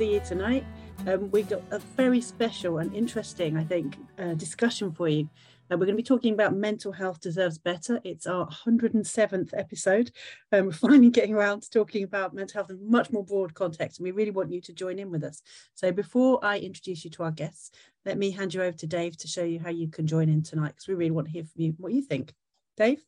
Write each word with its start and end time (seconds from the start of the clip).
see 0.00 0.14
you 0.14 0.20
tonight. 0.20 0.64
Um, 1.06 1.30
we've 1.30 1.46
got 1.46 1.60
a 1.72 1.78
very 1.78 2.22
special 2.22 2.78
and 2.78 2.94
interesting, 2.94 3.58
I 3.58 3.64
think, 3.64 3.98
uh, 4.18 4.32
discussion 4.32 4.92
for 4.92 5.08
you. 5.08 5.28
Uh, 5.70 5.76
we're 5.76 5.84
going 5.84 5.88
to 5.88 5.94
be 5.96 6.02
talking 6.02 6.32
about 6.32 6.54
mental 6.54 6.90
health 6.90 7.20
deserves 7.20 7.58
better. 7.58 8.00
It's 8.02 8.26
our 8.26 8.48
107th 8.48 9.50
episode. 9.52 10.10
Um, 10.52 10.64
we're 10.64 10.72
finally 10.88 11.10
getting 11.10 11.34
around 11.34 11.64
to 11.64 11.70
talking 11.70 12.02
about 12.02 12.32
mental 12.32 12.60
health 12.60 12.70
in 12.70 12.90
much 12.90 13.10
more 13.10 13.22
broad 13.22 13.52
context, 13.52 13.98
and 13.98 14.04
we 14.04 14.12
really 14.12 14.30
want 14.30 14.50
you 14.50 14.62
to 14.62 14.72
join 14.72 14.98
in 14.98 15.10
with 15.10 15.22
us. 15.22 15.42
So 15.74 15.92
before 15.92 16.42
I 16.42 16.60
introduce 16.60 17.04
you 17.04 17.10
to 17.10 17.24
our 17.24 17.30
guests, 17.30 17.70
let 18.06 18.16
me 18.16 18.30
hand 18.30 18.54
you 18.54 18.62
over 18.62 18.78
to 18.78 18.86
Dave 18.86 19.18
to 19.18 19.28
show 19.28 19.44
you 19.44 19.60
how 19.60 19.68
you 19.68 19.88
can 19.88 20.06
join 20.06 20.30
in 20.30 20.42
tonight, 20.42 20.68
because 20.68 20.88
we 20.88 20.94
really 20.94 21.10
want 21.10 21.26
to 21.26 21.32
hear 21.34 21.44
from 21.44 21.60
you 21.60 21.74
what 21.76 21.92
you 21.92 22.00
think. 22.00 22.32
Dave? 22.78 23.04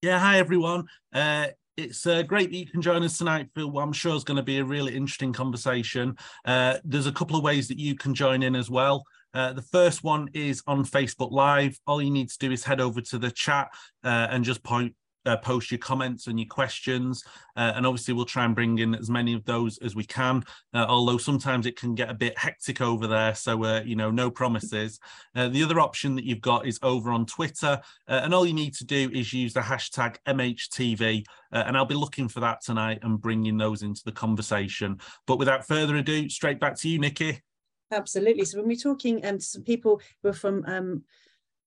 Yeah, 0.00 0.18
hi 0.18 0.38
everyone. 0.38 0.86
Uh, 1.12 1.48
it's 1.78 2.06
uh, 2.06 2.22
great 2.22 2.50
that 2.50 2.56
you 2.56 2.66
can 2.66 2.82
join 2.82 3.04
us 3.04 3.16
tonight 3.16 3.48
what 3.54 3.82
I'm 3.82 3.92
sure 3.92 4.16
is 4.16 4.24
going 4.24 4.36
to 4.36 4.42
be 4.42 4.58
a 4.58 4.64
really 4.64 4.96
interesting 4.96 5.32
conversation. 5.32 6.16
Uh, 6.44 6.78
there's 6.84 7.06
a 7.06 7.12
couple 7.12 7.36
of 7.36 7.44
ways 7.44 7.68
that 7.68 7.78
you 7.78 7.94
can 7.94 8.14
join 8.14 8.42
in 8.42 8.56
as 8.56 8.68
well. 8.68 9.04
Uh, 9.32 9.52
the 9.52 9.62
first 9.62 10.02
one 10.02 10.28
is 10.34 10.60
on 10.66 10.84
Facebook 10.84 11.30
Live. 11.30 11.78
All 11.86 12.02
you 12.02 12.10
need 12.10 12.30
to 12.30 12.38
do 12.38 12.50
is 12.50 12.64
head 12.64 12.80
over 12.80 13.00
to 13.02 13.18
the 13.18 13.30
chat 13.30 13.68
uh, 14.02 14.26
and 14.30 14.44
just 14.44 14.64
point 14.64 14.94
uh, 15.28 15.36
post 15.36 15.70
your 15.70 15.78
comments 15.78 16.26
and 16.26 16.38
your 16.38 16.48
questions. 16.48 17.24
Uh, 17.56 17.72
and 17.76 17.86
obviously, 17.86 18.14
we'll 18.14 18.24
try 18.24 18.44
and 18.44 18.54
bring 18.54 18.78
in 18.78 18.94
as 18.94 19.10
many 19.10 19.34
of 19.34 19.44
those 19.44 19.78
as 19.78 19.94
we 19.94 20.04
can, 20.04 20.42
uh, 20.74 20.86
although 20.88 21.18
sometimes 21.18 21.66
it 21.66 21.76
can 21.76 21.94
get 21.94 22.10
a 22.10 22.14
bit 22.14 22.36
hectic 22.38 22.80
over 22.80 23.06
there. 23.06 23.34
So, 23.34 23.62
uh, 23.64 23.82
you 23.84 23.94
know, 23.94 24.10
no 24.10 24.30
promises. 24.30 24.98
Uh, 25.34 25.48
the 25.48 25.62
other 25.62 25.80
option 25.80 26.14
that 26.16 26.24
you've 26.24 26.40
got 26.40 26.66
is 26.66 26.78
over 26.82 27.10
on 27.10 27.26
Twitter. 27.26 27.80
Uh, 28.08 28.20
and 28.22 28.34
all 28.34 28.46
you 28.46 28.54
need 28.54 28.74
to 28.74 28.84
do 28.84 29.10
is 29.12 29.32
use 29.32 29.52
the 29.52 29.60
hashtag 29.60 30.16
MHTV. 30.26 31.24
and 31.52 31.76
I'll 31.76 31.84
be 31.84 31.94
looking 31.94 32.28
for 32.28 32.40
that 32.40 32.62
tonight 32.62 33.00
and 33.02 33.20
bringing 33.20 33.56
those 33.56 33.82
into 33.82 34.02
the 34.04 34.12
conversation. 34.12 34.98
But 35.26 35.38
without 35.38 35.66
further 35.66 35.96
ado, 35.96 36.28
straight 36.28 36.60
back 36.60 36.76
to 36.76 36.88
you, 36.88 36.98
Nicky. 36.98 37.42
Absolutely. 37.90 38.44
So, 38.44 38.58
when 38.58 38.68
we're 38.68 38.76
talking 38.76 39.24
um, 39.24 39.38
to 39.38 39.44
some 39.44 39.62
people 39.62 40.00
who 40.22 40.28
are 40.28 40.34
from 40.34 40.64
um, 40.66 41.04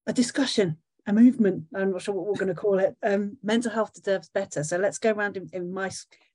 a 0.08 0.14
discussion 0.14 0.78
a 1.08 1.14
movement. 1.14 1.66
I'm 1.76 1.92
not 1.92 2.02
sure 2.02 2.14
what 2.14 2.28
we're 2.28 2.34
going 2.34 2.48
to 2.48 2.54
call 2.54 2.80
it. 2.80 2.96
Um, 3.04 3.38
mental 3.44 3.72
health 3.72 3.94
deserves 3.94 4.30
better. 4.30 4.64
So 4.64 4.78
let's 4.78 5.00
go 5.00 5.12
around 5.12 5.38
in, 5.38 5.50
in, 5.54 5.74
my 5.74 5.90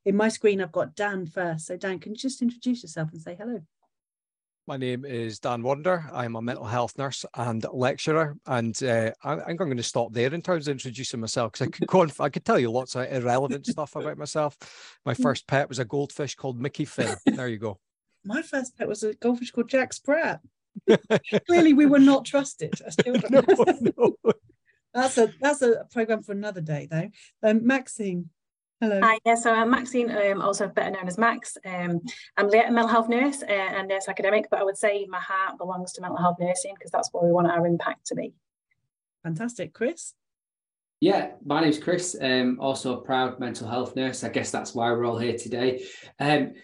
in 0.04 0.16
my 0.16 0.28
screen. 0.28 0.60
I've 0.60 0.72
got 0.72 0.96
Dan 0.96 1.26
first. 1.26 1.66
So 1.66 1.76
Dan, 1.76 1.98
can 1.98 2.12
you 2.12 2.18
just 2.18 2.42
introduce 2.42 2.82
yourself 2.82 3.12
and 3.12 3.22
say 3.22 3.36
hello? 3.38 3.62
My 4.68 4.76
name 4.76 5.04
is 5.04 5.38
Dan 5.38 5.62
Warrender. 5.62 6.12
I'm 6.12 6.34
a 6.34 6.42
mental 6.42 6.64
health 6.64 6.98
nurse 6.98 7.24
and 7.36 7.64
lecturer, 7.72 8.36
and 8.46 8.76
uh, 8.82 9.12
I, 9.22 9.34
I'm 9.34 9.54
going 9.54 9.76
to 9.76 9.82
stop 9.84 10.12
there 10.12 10.34
in 10.34 10.42
terms 10.42 10.66
of 10.66 10.72
introducing 10.72 11.20
myself 11.20 11.52
because 11.52 11.68
I 11.68 11.70
could 11.70 11.86
go 11.86 12.00
on, 12.00 12.10
I 12.18 12.28
could 12.30 12.44
tell 12.44 12.58
you 12.58 12.72
lots 12.72 12.96
of 12.96 13.06
irrelevant 13.08 13.64
stuff 13.68 13.94
about 13.94 14.18
myself. 14.18 14.56
My 15.04 15.14
hmm. 15.14 15.22
first 15.22 15.46
pet 15.46 15.68
was 15.68 15.78
a 15.78 15.84
goldfish 15.84 16.34
called 16.34 16.60
Mickey 16.60 16.84
Finn. 16.84 17.14
There 17.26 17.46
you 17.46 17.58
go. 17.58 17.78
My 18.24 18.42
first 18.42 18.76
pet 18.76 18.88
was 18.88 19.04
a 19.04 19.14
goldfish 19.14 19.52
called 19.52 19.68
Jack 19.68 19.92
Sprat. 19.92 20.40
Clearly, 21.46 21.72
we 21.72 21.86
were 21.86 22.00
not 22.00 22.24
trusted 22.24 22.74
as 22.84 22.96
children. 23.04 23.32
no, 23.32 23.86
no. 23.96 24.32
That's 24.96 25.18
a 25.18 25.30
that's 25.42 25.60
a 25.60 25.84
program 25.92 26.22
for 26.22 26.32
another 26.32 26.62
day, 26.62 26.88
though. 26.90 27.10
Um, 27.42 27.66
Maxine, 27.66 28.30
hello. 28.80 28.98
Hi, 29.02 29.18
yeah, 29.26 29.34
so 29.34 29.52
I'm 29.52 29.70
Maxine, 29.70 30.10
um, 30.10 30.40
also 30.40 30.68
better 30.68 30.90
known 30.90 31.06
as 31.06 31.18
Max. 31.18 31.58
Um, 31.66 32.00
I'm 32.38 32.48
a 32.48 32.70
mental 32.70 32.86
health 32.86 33.10
nurse 33.10 33.42
uh, 33.42 33.52
and 33.52 33.88
nurse 33.88 34.08
academic, 34.08 34.46
but 34.50 34.58
I 34.58 34.64
would 34.64 34.78
say 34.78 35.06
my 35.10 35.20
heart 35.20 35.58
belongs 35.58 35.92
to 35.92 36.00
mental 36.00 36.16
health 36.16 36.38
nursing 36.40 36.72
because 36.78 36.90
that's 36.90 37.10
where 37.12 37.22
we 37.22 37.30
want 37.30 37.46
our 37.46 37.66
impact 37.66 38.06
to 38.06 38.14
be. 38.14 38.32
Fantastic, 39.22 39.74
Chris. 39.74 40.14
Yeah, 41.00 41.32
my 41.44 41.60
name's 41.60 41.78
Chris. 41.78 42.16
Um, 42.18 42.56
also 42.58 42.98
a 42.98 43.02
proud 43.02 43.38
mental 43.38 43.68
health 43.68 43.96
nurse. 43.96 44.24
I 44.24 44.30
guess 44.30 44.50
that's 44.50 44.74
why 44.74 44.90
we're 44.92 45.04
all 45.04 45.18
here 45.18 45.36
today. 45.36 45.84
Um, 46.18 46.54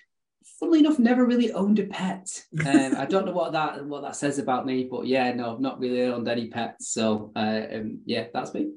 funnily 0.63 0.79
enough, 0.79 1.01
never 1.01 1.27
really 1.27 1.53
owned 1.53 1.81
a 1.81 1.87
pet. 1.87 2.45
Um, 2.65 2.95
I 2.97 3.05
don't 3.05 3.27
know 3.27 3.33
what 3.41 3.53
that 3.53 3.85
what 3.85 4.03
that 4.03 4.15
says 4.15 4.39
about 4.39 4.65
me, 4.65 4.85
but 4.85 5.07
yeah, 5.07 5.33
no, 5.33 5.53
I've 5.53 5.61
not 5.61 5.81
really 5.81 6.03
owned 6.03 6.29
any 6.29 6.47
pets. 6.49 6.89
So 6.89 7.33
uh, 7.35 7.63
um, 7.73 8.01
yeah, 8.07 8.27
that's 8.33 8.55
me. 8.55 8.71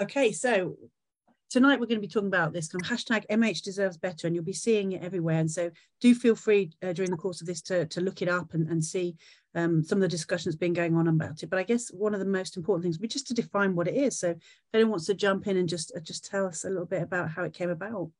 Okay, 0.00 0.32
so 0.32 0.76
tonight 1.50 1.78
we're 1.78 1.86
going 1.86 2.00
to 2.00 2.06
be 2.06 2.08
talking 2.08 2.28
about 2.28 2.54
this 2.54 2.68
kind 2.68 2.82
of 2.82 2.90
hashtag 2.90 3.26
MH 3.28 3.60
deserves 3.62 3.98
better, 3.98 4.26
and 4.26 4.34
you'll 4.34 4.44
be 4.44 4.54
seeing 4.54 4.92
it 4.92 5.02
everywhere. 5.02 5.38
And 5.38 5.50
so 5.50 5.70
do 6.00 6.14
feel 6.14 6.34
free 6.34 6.70
uh, 6.82 6.94
during 6.94 7.10
the 7.10 7.16
course 7.18 7.42
of 7.42 7.46
this 7.46 7.60
to, 7.62 7.84
to 7.86 8.00
look 8.00 8.22
it 8.22 8.28
up 8.28 8.54
and, 8.54 8.66
and 8.68 8.82
see 8.82 9.16
um, 9.54 9.84
some 9.84 9.98
of 9.98 10.02
the 10.02 10.08
discussions 10.08 10.56
been 10.56 10.72
going 10.72 10.96
on 10.96 11.08
about 11.08 11.42
it. 11.42 11.50
But 11.50 11.58
I 11.58 11.64
guess 11.64 11.88
one 11.92 12.14
of 12.14 12.20
the 12.20 12.26
most 12.26 12.56
important 12.56 12.84
things 12.84 12.96
would 12.96 13.02
be 13.02 13.08
just 13.08 13.26
to 13.26 13.34
define 13.34 13.74
what 13.74 13.88
it 13.88 13.96
is. 13.96 14.18
So 14.18 14.30
if 14.30 14.38
anyone 14.72 14.92
wants 14.92 15.06
to 15.06 15.14
jump 15.14 15.46
in 15.46 15.58
and 15.58 15.68
just 15.68 15.92
uh, 15.94 16.00
just 16.00 16.24
tell 16.24 16.46
us 16.46 16.64
a 16.64 16.70
little 16.70 16.86
bit 16.86 17.02
about 17.02 17.30
how 17.30 17.42
it 17.42 17.52
came 17.52 17.68
about. 17.68 18.10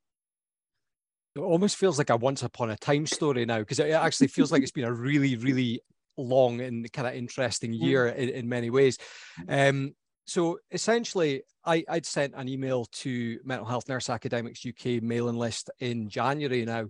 It 1.37 1.41
almost 1.41 1.77
feels 1.77 1.99
like 1.99 2.11
a 2.11 2.17
once 2.17 2.43
upon 2.43 2.71
a 2.71 2.77
time 2.77 3.07
story 3.07 3.47
now 3.47 3.61
because 3.61 3.79
it 3.79 3.91
actually 3.91 4.27
feels 4.29 4.51
like 4.51 4.63
it's 4.63 4.73
been 4.73 4.85
a 4.85 4.93
really, 4.93 5.37
really 5.37 5.81
long 6.17 6.61
and 6.61 6.93
kind 6.93 7.07
of 7.07 7.15
interesting 7.15 7.73
mm. 7.73 7.81
year 7.81 8.09
in, 8.09 8.29
in 8.31 8.49
many 8.49 8.71
ways. 8.71 8.99
Um, 9.49 9.95
so 10.27 10.59
essentially, 10.71 11.43
I, 11.65 11.85
would 11.89 12.07
sent 12.07 12.35
an 12.37 12.49
email 12.49 12.87
to 12.93 13.39
Mental 13.45 13.67
Health 13.67 13.89
Nurse 13.89 14.11
Academics 14.11 14.65
UK 14.67 15.03
mailing 15.03 15.37
list 15.37 15.71
in 15.79 16.09
January 16.09 16.65
now, 16.65 16.87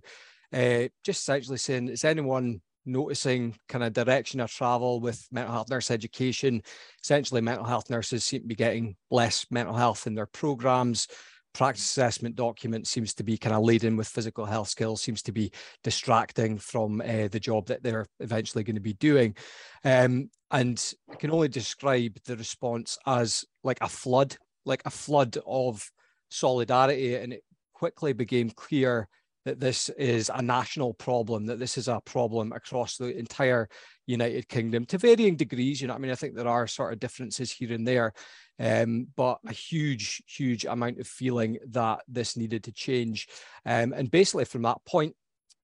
uh, 0.53 0.87
just 1.03 1.21
essentially 1.21 1.57
saying, 1.57 1.89
is 1.89 2.05
anyone 2.05 2.61
noticing 2.85 3.55
kind 3.67 3.83
of 3.83 3.93
direction 3.93 4.39
of 4.39 4.51
travel 4.51 4.99
with 4.99 5.27
mental 5.31 5.53
health 5.53 5.69
nurse 5.69 5.91
education? 5.91 6.61
Essentially, 7.03 7.41
mental 7.41 7.65
health 7.65 7.89
nurses 7.89 8.23
seem 8.23 8.41
to 8.41 8.47
be 8.47 8.55
getting 8.55 8.95
less 9.09 9.45
mental 9.49 9.75
health 9.75 10.07
in 10.07 10.15
their 10.15 10.27
programs 10.27 11.07
practice 11.53 11.85
assessment 11.85 12.35
document 12.35 12.87
seems 12.87 13.13
to 13.15 13.23
be 13.23 13.37
kind 13.37 13.55
of 13.55 13.63
laden 13.63 13.97
with 13.97 14.07
physical 14.07 14.45
health 14.45 14.69
skills, 14.69 15.01
seems 15.01 15.21
to 15.23 15.31
be 15.31 15.51
distracting 15.83 16.57
from 16.57 17.01
uh, 17.01 17.27
the 17.29 17.39
job 17.39 17.67
that 17.67 17.83
they're 17.83 18.07
eventually 18.19 18.63
going 18.63 18.75
to 18.75 18.81
be 18.81 18.93
doing. 18.93 19.35
Um, 19.83 20.29
and 20.51 20.93
I 21.11 21.15
can 21.15 21.31
only 21.31 21.47
describe 21.47 22.17
the 22.25 22.37
response 22.37 22.97
as 23.05 23.45
like 23.63 23.79
a 23.81 23.89
flood, 23.89 24.37
like 24.65 24.81
a 24.85 24.89
flood 24.89 25.37
of 25.45 25.89
solidarity. 26.29 27.15
And 27.15 27.33
it 27.33 27.43
quickly 27.73 28.13
became 28.13 28.49
clear 28.49 29.07
that 29.45 29.59
this 29.59 29.89
is 29.89 30.29
a 30.33 30.41
national 30.41 30.93
problem, 30.93 31.45
that 31.47 31.59
this 31.59 31.77
is 31.77 31.87
a 31.87 32.01
problem 32.05 32.51
across 32.51 32.97
the 32.97 33.17
entire 33.17 33.67
United 34.07 34.47
Kingdom 34.47 34.85
to 34.85 34.97
varying 34.97 35.35
degrees. 35.35 35.81
You 35.81 35.87
know, 35.87 35.95
I 35.95 35.97
mean, 35.97 36.11
I 36.11 36.15
think 36.15 36.35
there 36.35 36.47
are 36.47 36.67
sort 36.67 36.93
of 36.93 36.99
differences 36.99 37.51
here 37.51 37.73
and 37.73 37.87
there, 37.87 38.13
um, 38.59 39.07
but 39.15 39.39
a 39.47 39.53
huge, 39.53 40.21
huge 40.27 40.65
amount 40.65 40.99
of 40.99 41.07
feeling 41.07 41.57
that 41.69 42.01
this 42.07 42.37
needed 42.37 42.63
to 42.65 42.71
change. 42.71 43.27
Um, 43.65 43.93
and 43.93 44.11
basically, 44.11 44.45
from 44.45 44.63
that 44.63 44.83
point, 44.85 45.15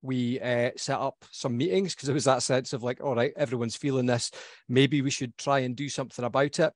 we 0.02 0.40
uh, 0.40 0.72
set 0.78 1.00
up 1.00 1.26
some 1.32 1.58
meetings 1.58 1.94
because 1.94 2.08
there 2.08 2.14
was 2.14 2.26
that 2.26 2.44
sense 2.44 2.74
of 2.74 2.84
like, 2.84 3.04
all 3.04 3.16
right, 3.16 3.34
everyone's 3.36 3.76
feeling 3.76 4.06
this. 4.06 4.32
Maybe 4.70 5.02
we 5.02 5.10
should 5.10 5.38
try 5.38 5.60
and 5.60 5.76
do 5.76 5.90
something 5.90 6.26
about 6.26 6.60
it. 6.60 6.74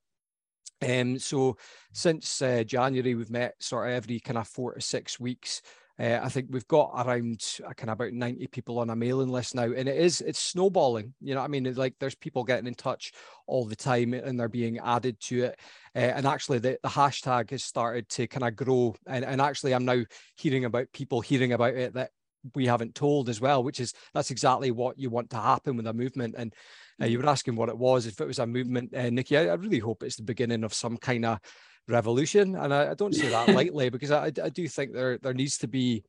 Um, 0.84 1.20
so 1.20 1.58
since 1.94 2.42
uh, 2.42 2.64
January, 2.64 3.14
we've 3.14 3.30
met 3.30 3.54
sort 3.60 3.88
of 3.88 3.94
every 3.94 4.20
kind 4.20 4.38
of 4.38 4.48
four 4.48 4.74
to 4.74 4.82
six 4.82 5.20
weeks. 5.20 5.62
Uh, 6.02 6.20
I 6.24 6.30
think 6.30 6.48
we've 6.50 6.68
got 6.68 6.92
around 6.96 7.44
kind 7.78 7.92
of 7.92 8.00
about 8.00 8.14
90 8.14 8.48
people 8.48 8.80
on 8.80 8.90
a 8.90 8.96
mailing 8.96 9.30
list 9.30 9.54
now, 9.54 9.66
and 9.66 9.88
it 9.88 9.98
is 9.98 10.22
it's 10.22 10.40
snowballing. 10.40 11.14
You 11.22 11.36
know, 11.36 11.42
I 11.42 11.48
mean, 11.48 11.68
it's 11.68 11.78
like 11.78 11.94
there's 12.00 12.16
people 12.16 12.44
getting 12.44 12.66
in 12.66 12.74
touch 12.74 13.12
all 13.46 13.66
the 13.66 13.76
time, 13.76 14.16
and 14.16 14.40
they're 14.40 14.50
being 14.50 14.80
added 14.80 15.20
to 15.22 15.44
it. 15.44 15.60
Uh, 15.96 16.00
and 16.00 16.26
actually, 16.26 16.58
the, 16.58 16.80
the 16.82 16.90
hashtag 16.90 17.52
has 17.52 17.64
started 17.64 18.10
to 18.10 18.26
kind 18.26 18.44
of 18.44 18.56
grow. 18.56 18.96
And, 19.06 19.24
and 19.24 19.40
actually, 19.40 19.76
I'm 19.76 19.86
now 19.86 20.02
hearing 20.38 20.66
about 20.66 20.92
people 20.92 21.22
hearing 21.22 21.54
about 21.54 21.76
it 21.76 21.94
that 21.94 22.10
we 22.56 22.66
haven't 22.66 22.96
told 22.96 23.30
as 23.30 23.40
well, 23.40 23.64
which 23.64 23.80
is 23.80 23.94
that's 24.16 24.32
exactly 24.32 24.72
what 24.72 24.98
you 24.98 25.12
want 25.12 25.30
to 25.30 25.38
happen 25.38 25.78
with 25.78 25.86
a 25.86 25.94
movement. 25.94 26.34
And 26.36 26.52
uh, 27.00 27.06
you 27.06 27.20
were 27.20 27.30
asking 27.30 27.56
what 27.56 27.70
it 27.70 27.78
was. 27.78 28.08
If 28.08 28.20
it 28.20 28.28
was 28.28 28.40
a 28.40 28.48
movement, 28.48 28.96
uh, 28.96 29.12
Nicky, 29.12 29.38
I, 29.38 29.50
I, 29.50 29.54
really 29.54 29.78
hope 29.78 30.02
it's 30.02 30.16
the 30.16 30.24
beginning 30.24 30.64
of 30.64 30.74
some 30.74 30.98
kind 30.98 31.26
of 31.26 31.40
revolution. 31.88 32.56
And 32.56 32.74
I, 32.74 32.92
I 32.92 32.94
don't 32.94 33.16
say 33.16 33.30
that 33.30 33.50
lightly 33.56 33.90
because 33.90 34.12
I, 34.12 34.26
I, 34.26 34.50
do 34.50 34.68
think 34.68 34.94
there 34.94 35.18
there 35.18 35.34
needs 35.34 35.58
to 35.60 35.68
be 35.68 36.04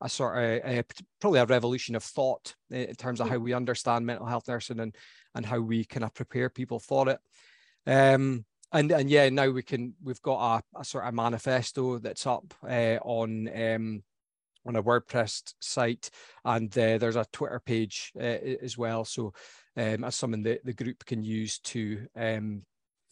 a 0.00 0.08
sort 0.08 0.36
of 0.36 0.42
a, 0.64 0.84
probably 1.20 1.40
a 1.40 1.46
revolution 1.46 1.94
of 1.94 2.04
thought 2.04 2.54
in 2.70 2.94
terms 2.94 3.20
of 3.20 3.28
how 3.28 3.38
we 3.38 3.52
understand 3.52 4.06
mental 4.06 4.26
health 4.26 4.48
nursing 4.48 4.80
and 4.80 4.94
and 5.34 5.44
how 5.44 5.58
we 5.58 5.84
kind 5.84 6.04
of 6.04 6.14
prepare 6.14 6.48
people 6.48 6.78
for 6.78 7.08
it. 7.08 7.18
Um, 7.86 8.44
and 8.72 8.92
and 8.92 9.10
yeah, 9.10 9.28
now 9.28 9.48
we 9.48 9.62
can 9.62 9.94
we've 10.02 10.22
got 10.22 10.62
a, 10.74 10.80
a 10.80 10.84
sort 10.84 11.04
of 11.04 11.14
manifesto 11.14 11.98
that's 11.98 12.26
up 12.26 12.54
uh, 12.68 12.98
on 13.02 13.48
um, 13.54 14.02
on 14.66 14.76
a 14.76 14.82
WordPress 14.82 15.54
site, 15.60 16.10
and 16.44 16.70
uh, 16.76 16.98
there's 16.98 17.16
a 17.16 17.26
Twitter 17.32 17.60
page 17.64 18.12
uh, 18.16 18.38
as 18.62 18.76
well. 18.76 19.04
So 19.04 19.32
um, 19.76 20.04
as 20.04 20.16
something 20.16 20.42
that 20.42 20.64
the 20.64 20.74
group 20.74 21.04
can 21.06 21.22
use 21.22 21.58
to 21.60 22.06
um, 22.14 22.62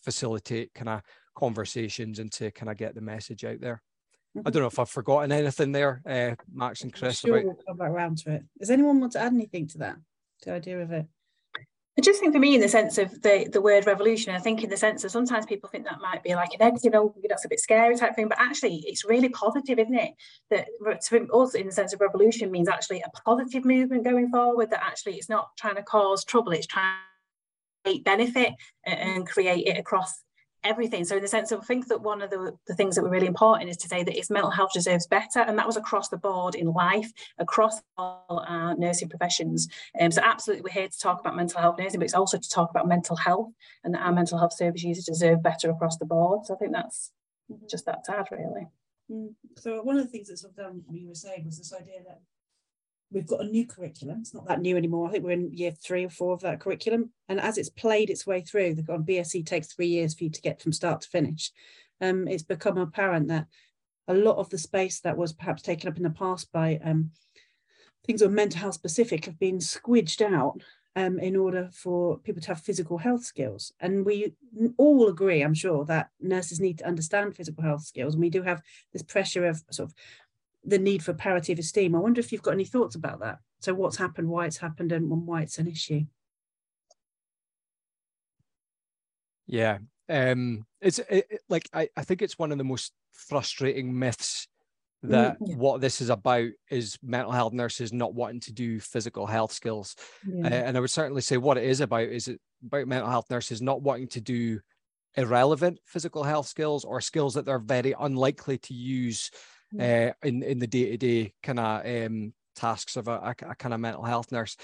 facilitate 0.04 0.74
kind 0.74 0.90
of 0.90 1.02
conversations 1.36 2.18
and 2.18 2.32
to 2.32 2.50
kind 2.50 2.70
of 2.70 2.76
get 2.76 2.94
the 2.94 3.00
message 3.00 3.44
out 3.44 3.60
there. 3.60 3.82
I 4.34 4.38
mm-hmm. 4.40 4.50
don't 4.50 4.62
know 4.62 4.68
if 4.68 4.78
I've 4.78 4.90
forgotten 4.90 5.30
anything 5.30 5.72
there, 5.72 6.02
uh, 6.04 6.34
Max 6.52 6.82
and 6.82 6.92
Chris. 6.92 7.20
Sure, 7.20 7.36
about... 7.36 7.44
we'll 7.44 7.64
come 7.66 7.76
back 7.76 7.90
around 7.90 8.18
to 8.18 8.32
it. 8.32 8.44
Does 8.58 8.70
anyone 8.70 9.00
want 9.00 9.12
to 9.12 9.20
add 9.20 9.32
anything 9.32 9.68
to 9.68 9.78
that? 9.78 9.96
The 10.42 10.52
idea 10.52 10.80
of 10.80 10.92
it? 10.92 11.06
I 11.98 12.02
just 12.02 12.20
think 12.20 12.34
for 12.34 12.38
me, 12.38 12.54
in 12.54 12.60
the 12.60 12.68
sense 12.68 12.98
of 12.98 13.22
the, 13.22 13.48
the 13.50 13.60
word 13.62 13.86
revolution, 13.86 14.34
I 14.34 14.38
think 14.38 14.62
in 14.62 14.68
the 14.68 14.76
sense 14.76 15.02
of 15.04 15.10
sometimes 15.10 15.46
people 15.46 15.70
think 15.70 15.86
that 15.86 15.98
might 16.02 16.22
be 16.22 16.34
like 16.34 16.50
a 16.52 16.58
negative, 16.58 16.92
oh, 16.94 17.14
that's 17.26 17.46
a 17.46 17.48
bit 17.48 17.58
scary 17.58 17.96
type 17.96 18.14
thing, 18.14 18.28
but 18.28 18.38
actually 18.38 18.84
it's 18.86 19.06
really 19.06 19.30
positive, 19.30 19.78
isn't 19.78 19.94
it? 19.94 20.12
That 20.50 20.68
also 21.32 21.58
in 21.58 21.64
the 21.64 21.72
sense 21.72 21.94
of 21.94 22.02
revolution 22.02 22.50
means 22.50 22.68
actually 22.68 23.00
a 23.00 23.10
positive 23.24 23.64
movement 23.64 24.04
going 24.04 24.28
forward, 24.28 24.68
that 24.70 24.84
actually 24.84 25.14
it's 25.14 25.30
not 25.30 25.48
trying 25.56 25.76
to 25.76 25.82
cause 25.82 26.22
trouble, 26.22 26.52
it's 26.52 26.66
trying 26.66 26.96
to 27.86 27.90
create 27.90 28.04
benefit 28.04 28.52
and 28.84 29.26
create 29.26 29.66
it 29.66 29.78
across 29.78 30.22
everything. 30.64 31.04
So 31.04 31.16
in 31.16 31.22
the 31.22 31.28
sense 31.28 31.52
of 31.52 31.60
I 31.60 31.64
think 31.64 31.88
that 31.88 32.00
one 32.00 32.22
of 32.22 32.30
the, 32.30 32.56
the 32.66 32.74
things 32.74 32.96
that 32.96 33.02
were 33.02 33.10
really 33.10 33.26
important 33.26 33.70
is 33.70 33.76
to 33.78 33.88
say 33.88 34.02
that 34.02 34.16
its 34.16 34.30
mental 34.30 34.50
health 34.50 34.72
deserves 34.72 35.06
better. 35.06 35.40
And 35.40 35.58
that 35.58 35.66
was 35.66 35.76
across 35.76 36.08
the 36.08 36.16
board 36.16 36.54
in 36.54 36.68
life, 36.72 37.12
across 37.38 37.80
all 37.96 38.44
our 38.46 38.76
nursing 38.76 39.08
professions. 39.08 39.68
Um, 40.00 40.10
so 40.10 40.22
absolutely 40.24 40.62
we're 40.62 40.80
here 40.80 40.88
to 40.88 40.98
talk 40.98 41.20
about 41.20 41.36
mental 41.36 41.60
health 41.60 41.78
nursing, 41.78 42.00
but 42.00 42.04
it's 42.06 42.14
also 42.14 42.38
to 42.38 42.50
talk 42.50 42.70
about 42.70 42.88
mental 42.88 43.16
health 43.16 43.52
and 43.84 43.94
that 43.94 44.02
our 44.02 44.12
mental 44.12 44.38
health 44.38 44.52
service 44.52 44.82
users 44.82 45.04
deserve 45.04 45.42
better 45.42 45.70
across 45.70 45.98
the 45.98 46.06
board. 46.06 46.46
So 46.46 46.54
I 46.54 46.58
think 46.58 46.72
that's 46.72 47.12
just 47.68 47.86
that 47.86 48.04
to 48.04 48.18
add 48.18 48.28
really. 48.30 48.66
Mm. 49.10 49.34
So 49.56 49.82
one 49.82 49.96
of 49.96 50.04
the 50.04 50.10
things 50.10 50.28
that 50.28 50.38
sort 50.38 50.54
of 50.58 50.66
um, 50.66 50.82
you 50.90 51.08
were 51.08 51.14
saying 51.14 51.44
was 51.44 51.58
this 51.58 51.72
idea 51.72 52.02
that 52.06 52.20
we've 53.10 53.26
got 53.26 53.44
a 53.44 53.48
new 53.48 53.66
curriculum. 53.66 54.18
It's 54.20 54.34
not 54.34 54.46
that 54.48 54.60
new 54.60 54.76
anymore. 54.76 55.08
I 55.08 55.12
think 55.12 55.24
we're 55.24 55.30
in 55.30 55.52
year 55.52 55.72
three 55.72 56.04
or 56.04 56.10
four 56.10 56.34
of 56.34 56.40
that 56.40 56.60
curriculum. 56.60 57.10
And 57.28 57.40
as 57.40 57.58
it's 57.58 57.70
played 57.70 58.10
its 58.10 58.26
way 58.26 58.40
through, 58.40 58.74
the 58.74 58.82
BSc 58.82 59.46
takes 59.46 59.72
three 59.72 59.86
years 59.86 60.14
for 60.14 60.24
you 60.24 60.30
to 60.30 60.40
get 60.40 60.60
from 60.60 60.72
start 60.72 61.02
to 61.02 61.08
finish. 61.08 61.52
Um, 62.00 62.28
it's 62.28 62.42
become 62.42 62.78
apparent 62.78 63.28
that 63.28 63.46
a 64.08 64.14
lot 64.14 64.36
of 64.36 64.50
the 64.50 64.58
space 64.58 65.00
that 65.00 65.16
was 65.16 65.32
perhaps 65.32 65.62
taken 65.62 65.88
up 65.88 65.96
in 65.96 66.02
the 66.02 66.10
past 66.10 66.52
by 66.52 66.78
um, 66.84 67.10
things 68.06 68.20
that 68.20 68.28
were 68.28 68.34
mental 68.34 68.60
health 68.60 68.74
specific 68.74 69.24
have 69.24 69.38
been 69.38 69.58
squidged 69.58 70.20
out 70.20 70.60
um, 70.94 71.18
in 71.18 71.36
order 71.36 71.68
for 71.72 72.18
people 72.18 72.40
to 72.40 72.48
have 72.48 72.60
physical 72.60 72.98
health 72.98 73.24
skills. 73.24 73.72
And 73.80 74.04
we 74.04 74.32
all 74.78 75.08
agree, 75.08 75.42
I'm 75.42 75.54
sure, 75.54 75.84
that 75.84 76.08
nurses 76.20 76.60
need 76.60 76.78
to 76.78 76.86
understand 76.86 77.36
physical 77.36 77.62
health 77.62 77.82
skills. 77.84 78.14
And 78.14 78.22
we 78.22 78.30
do 78.30 78.42
have 78.42 78.62
this 78.92 79.02
pressure 79.02 79.46
of 79.46 79.62
sort 79.70 79.90
of 79.90 79.94
the 80.66 80.78
need 80.78 81.02
for 81.02 81.14
parity 81.14 81.52
of 81.52 81.58
esteem. 81.58 81.94
I 81.94 82.00
wonder 82.00 82.20
if 82.20 82.32
you've 82.32 82.42
got 82.42 82.54
any 82.54 82.64
thoughts 82.64 82.96
about 82.96 83.20
that. 83.20 83.38
So 83.60 83.72
what's 83.72 83.96
happened, 83.96 84.28
why 84.28 84.46
it's 84.46 84.58
happened, 84.58 84.92
and 84.92 85.08
why 85.08 85.42
it's 85.42 85.58
an 85.58 85.68
issue. 85.68 86.02
Yeah, 89.46 89.78
um, 90.08 90.66
it's 90.80 90.98
it, 90.98 91.40
like 91.48 91.68
I, 91.72 91.88
I 91.96 92.02
think 92.02 92.20
it's 92.20 92.38
one 92.38 92.52
of 92.52 92.58
the 92.58 92.64
most 92.64 92.92
frustrating 93.12 93.96
myths 93.96 94.48
that 95.02 95.38
mm, 95.38 95.48
yeah. 95.48 95.56
what 95.56 95.80
this 95.80 96.00
is 96.00 96.10
about 96.10 96.48
is 96.68 96.98
mental 97.02 97.30
health 97.30 97.52
nurses 97.52 97.92
not 97.92 98.14
wanting 98.14 98.40
to 98.40 98.52
do 98.52 98.80
physical 98.80 99.26
health 99.26 99.52
skills. 99.52 99.94
Yeah. 100.26 100.46
Uh, 100.46 100.50
and 100.50 100.76
I 100.76 100.80
would 100.80 100.90
certainly 100.90 101.22
say 101.22 101.36
what 101.36 101.58
it 101.58 101.64
is 101.64 101.80
about 101.80 102.08
is 102.08 102.28
it 102.28 102.40
about 102.64 102.88
mental 102.88 103.10
health 103.10 103.30
nurses 103.30 103.62
not 103.62 103.82
wanting 103.82 104.08
to 104.08 104.20
do 104.20 104.58
irrelevant 105.16 105.78
physical 105.84 106.24
health 106.24 106.46
skills 106.46 106.84
or 106.84 107.00
skills 107.00 107.34
that 107.34 107.44
they're 107.44 107.58
very 107.58 107.94
unlikely 107.98 108.58
to 108.58 108.74
use 108.74 109.30
uh, 109.78 110.12
in 110.22 110.42
in 110.42 110.58
the 110.58 110.66
day 110.66 110.90
to 110.90 110.96
day 110.96 111.32
kind 111.42 111.60
of 111.60 111.86
um, 111.86 112.32
tasks 112.56 112.96
of 112.96 113.06
a, 113.06 113.12
a, 113.12 113.34
a, 113.50 113.54
kind 113.54 113.74
of 113.74 113.80
mental 113.80 114.02
health 114.02 114.32
nurse. 114.32 114.56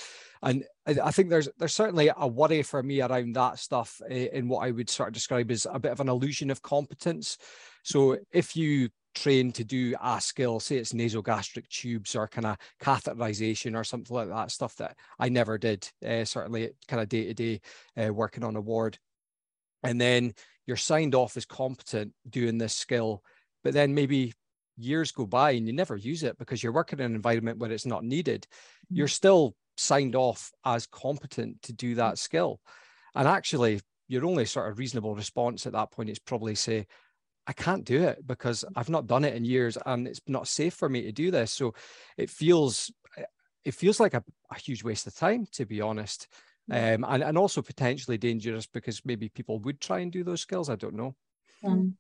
And 0.43 0.65
I, 0.87 1.13
think 1.13 1.29
there's 1.29 1.49
there's 1.59 1.75
certainly 1.75 2.11
a 2.17 2.27
worry 2.27 2.63
for 2.63 2.83
me 2.83 3.01
around 3.01 3.35
that 3.35 3.59
stuff 3.59 4.01
uh, 4.11 4.15
in 4.15 4.49
what 4.49 4.67
I 4.67 4.71
would 4.71 4.91
sort 4.91 5.11
of 5.11 5.15
describe 5.15 5.51
as 5.51 5.67
a 5.71 5.79
bit 5.79 5.93
of 5.93 6.01
an 6.01 6.09
illusion 6.09 6.51
of 6.51 6.63
competence. 6.63 7.39
So 7.85 8.19
if 8.33 8.57
you 8.57 8.89
train 9.15 9.53
to 9.53 9.65
do 9.65 9.95
a 10.03 10.21
skill, 10.21 10.59
say 10.59 10.77
it's 10.77 10.95
nasogastric 10.95 11.69
tubes 11.69 12.17
or 12.17 12.27
kind 12.27 12.47
of 12.47 12.57
catheterization 12.81 13.77
or 13.77 13.85
something 13.85 14.17
like 14.17 14.29
that, 14.29 14.51
stuff 14.51 14.75
that 14.77 14.97
I 15.19 15.29
never 15.29 15.59
did, 15.59 15.89
uh, 16.05 16.25
certainly 16.25 16.71
kind 16.89 17.03
of 17.03 17.09
day 17.09 17.33
to 17.33 17.35
day 17.35 18.11
working 18.11 18.43
on 18.43 18.57
a 18.57 18.61
ward. 18.61 18.99
And 19.83 20.01
then 20.01 20.35
you're 20.67 20.77
signed 20.77 21.15
off 21.15 21.37
as 21.37 21.45
competent 21.45 22.13
doing 22.29 22.57
this 22.57 22.75
skill, 22.75 23.23
but 23.63 23.75
then 23.75 23.95
maybe 23.95 24.33
years 24.77 25.13
go 25.13 25.27
by 25.27 25.53
and 25.53 25.67
you 25.67 25.73
never 25.73 25.97
use 25.97 26.23
it 26.23 26.39
because 26.39 26.63
you're 26.63 26.73
working 26.73 26.99
in 26.99 27.07
an 27.07 27.15
environment 27.15 27.59
where 27.59 27.71
it's 27.71 27.87
not 27.87 28.05
needed, 28.05 28.47
you're 28.91 29.07
mm. 29.07 29.13
still 29.13 29.55
signed 29.77 30.17
off 30.17 30.53
as 30.65 30.87
competent 30.87 31.63
to 31.63 31.73
do 31.73 31.95
that 31.97 32.15
mm. 32.15 32.19
skill. 32.19 32.61
And 33.15 33.29
actually, 33.29 33.81
your 34.09 34.25
only 34.25 34.45
sort 34.45 34.71
of 34.71 34.79
reasonable 34.79 35.15
response 35.15 35.67
at 35.67 35.73
that 35.73 35.91
point 35.91 36.11
is 36.11 36.19
probably 36.19 36.55
say, 36.55 36.87
I 37.47 37.53
can't 37.53 37.85
do 37.85 38.03
it 38.05 38.27
because 38.27 38.65
mm. 38.65 38.73
I've 38.77 38.91
not 38.91 39.07
done 39.07 39.25
it 39.25 39.35
in 39.35 39.45
years 39.45 39.77
and 39.85 40.07
it's 40.07 40.21
not 40.27 40.49
safe 40.49 40.75
for 40.75 40.89
me 40.89 41.03
to 41.03 41.13
do 41.13 41.31
this. 41.31 41.53
So 41.53 41.75
it 42.17 42.31
feels 42.31 42.93
eh, 43.17 43.25
it 43.65 43.75
feels 43.75 44.01
like 44.01 44.15
a, 44.15 44.25
a 44.51 44.59
huge 44.59 44.83
waste 44.83 45.07
of 45.07 45.15
time, 45.15 45.47
to 45.53 45.65
be 45.65 45.81
honest. 45.81 46.27
Um, 46.71 47.05
and, 47.09 47.23
and 47.23 47.37
also 47.37 47.61
potentially 47.61 48.19
dangerous 48.19 48.67
because 48.67 49.03
maybe 49.05 49.29
people 49.29 49.59
would 49.61 49.81
try 49.81 49.99
and 49.99 50.13
do 50.13 50.25
those 50.25 50.41
skills. 50.41 50.71
I 50.71 50.77
don't 50.77 50.95
know. 50.95 51.15
Mm. 51.65 51.95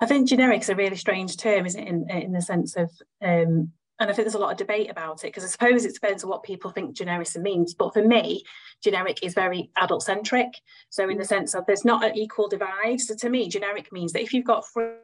I 0.00 0.06
think 0.06 0.28
generic 0.28 0.62
is 0.62 0.68
a 0.70 0.74
really 0.74 0.96
strange 0.96 1.36
term, 1.36 1.66
isn't 1.66 1.80
it, 1.80 1.88
in, 1.88 2.10
in 2.10 2.32
the 2.32 2.40
sense 2.40 2.76
of, 2.76 2.90
um, 3.22 3.72
and 3.98 4.08
I 4.08 4.12
think 4.14 4.24
there's 4.24 4.34
a 4.34 4.38
lot 4.38 4.52
of 4.52 4.56
debate 4.56 4.90
about 4.90 5.24
it 5.24 5.28
because 5.28 5.44
I 5.44 5.48
suppose 5.48 5.84
it 5.84 5.92
depends 5.92 6.24
on 6.24 6.30
what 6.30 6.42
people 6.42 6.70
think 6.70 6.96
genericity 6.96 7.42
means. 7.42 7.74
But 7.74 7.92
for 7.92 8.02
me, 8.02 8.42
generic 8.82 9.18
is 9.22 9.34
very 9.34 9.70
adult 9.76 10.02
centric. 10.02 10.54
So 10.88 11.10
in 11.10 11.18
the 11.18 11.24
sense 11.24 11.54
of 11.54 11.66
there's 11.66 11.84
not 11.84 12.02
an 12.02 12.16
equal 12.16 12.48
divide. 12.48 13.00
So 13.00 13.14
to 13.16 13.28
me, 13.28 13.48
generic 13.48 13.92
means 13.92 14.12
that 14.12 14.22
if 14.22 14.32
you've 14.32 14.46
got 14.46 14.64
three 14.72 14.94